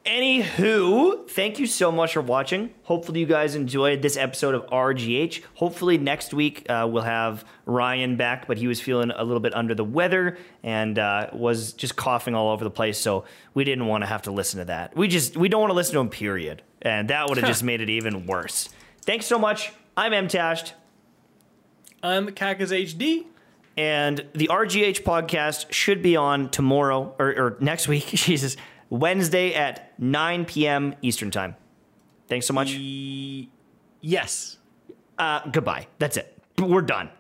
Anywho, 0.07 1.29
thank 1.29 1.59
you 1.59 1.67
so 1.67 1.91
much 1.91 2.13
for 2.13 2.21
watching. 2.21 2.71
Hopefully, 2.85 3.19
you 3.19 3.27
guys 3.27 3.57
enjoyed 3.57 4.03
this 4.03 4.17
episode 4.17 4.55
of 4.55 4.65
RGH. 4.67 5.43
Hopefully, 5.55 5.99
next 5.99 6.33
week 6.33 6.65
uh, 6.71 6.87
we'll 6.89 7.03
have 7.03 7.45
Ryan 7.65 8.17
back, 8.17 8.47
but 8.47 8.57
he 8.57 8.69
was 8.69 8.81
feeling 8.81 9.11
a 9.11 9.25
little 9.25 9.41
bit 9.41 9.53
under 9.53 9.75
the 9.75 9.83
weather 9.83 10.39
and 10.63 10.97
uh, 10.97 11.31
was 11.33 11.73
just 11.73 11.97
coughing 11.97 12.37
all 12.37 12.53
over 12.53 12.63
the 12.63 12.71
place. 12.71 12.99
So 12.99 13.25
we 13.53 13.65
didn't 13.65 13.87
want 13.87 14.03
to 14.03 14.07
have 14.07 14.23
to 14.23 14.31
listen 14.31 14.61
to 14.61 14.67
that. 14.67 14.97
We 14.97 15.09
just 15.09 15.37
we 15.37 15.49
don't 15.49 15.61
want 15.61 15.71
to 15.73 15.77
listen 15.77 15.95
to 15.95 16.01
him. 16.01 16.09
Period. 16.09 16.63
And 16.83 17.11
that 17.11 17.29
would 17.29 17.39
have 17.39 17.47
just 17.49 17.65
made 17.65 17.81
it 17.81 17.91
even 17.91 18.27
worse. 18.27 18.69
Thanks 19.03 19.27
so 19.27 19.41
much. 19.41 19.73
I'm 19.97 20.13
MTashed. 20.13 20.72
I'm 22.01 22.29
KackisHD. 22.29 23.26
And 23.76 24.25
the 24.35 24.49
RGH 24.49 25.03
podcast 25.03 25.72
should 25.72 26.01
be 26.01 26.17
on 26.17 26.49
tomorrow 26.49 27.14
or, 27.18 27.29
or 27.29 27.57
next 27.61 27.89
week, 27.89 28.07
Jesus, 28.07 28.57
Wednesday 28.91 29.54
at 29.54 29.92
9 29.99 30.45
p.m. 30.45 30.95
Eastern 31.03 31.30
Time. 31.30 31.57
Thanks 32.29 32.46
so 32.46 32.53
much. 32.54 32.72
E- 32.72 33.50
yes. 34.00 34.58
Uh, 35.18 35.41
goodbye. 35.50 35.87
That's 35.99 36.17
it. 36.17 36.37
We're 36.58 36.83
done. 36.83 37.11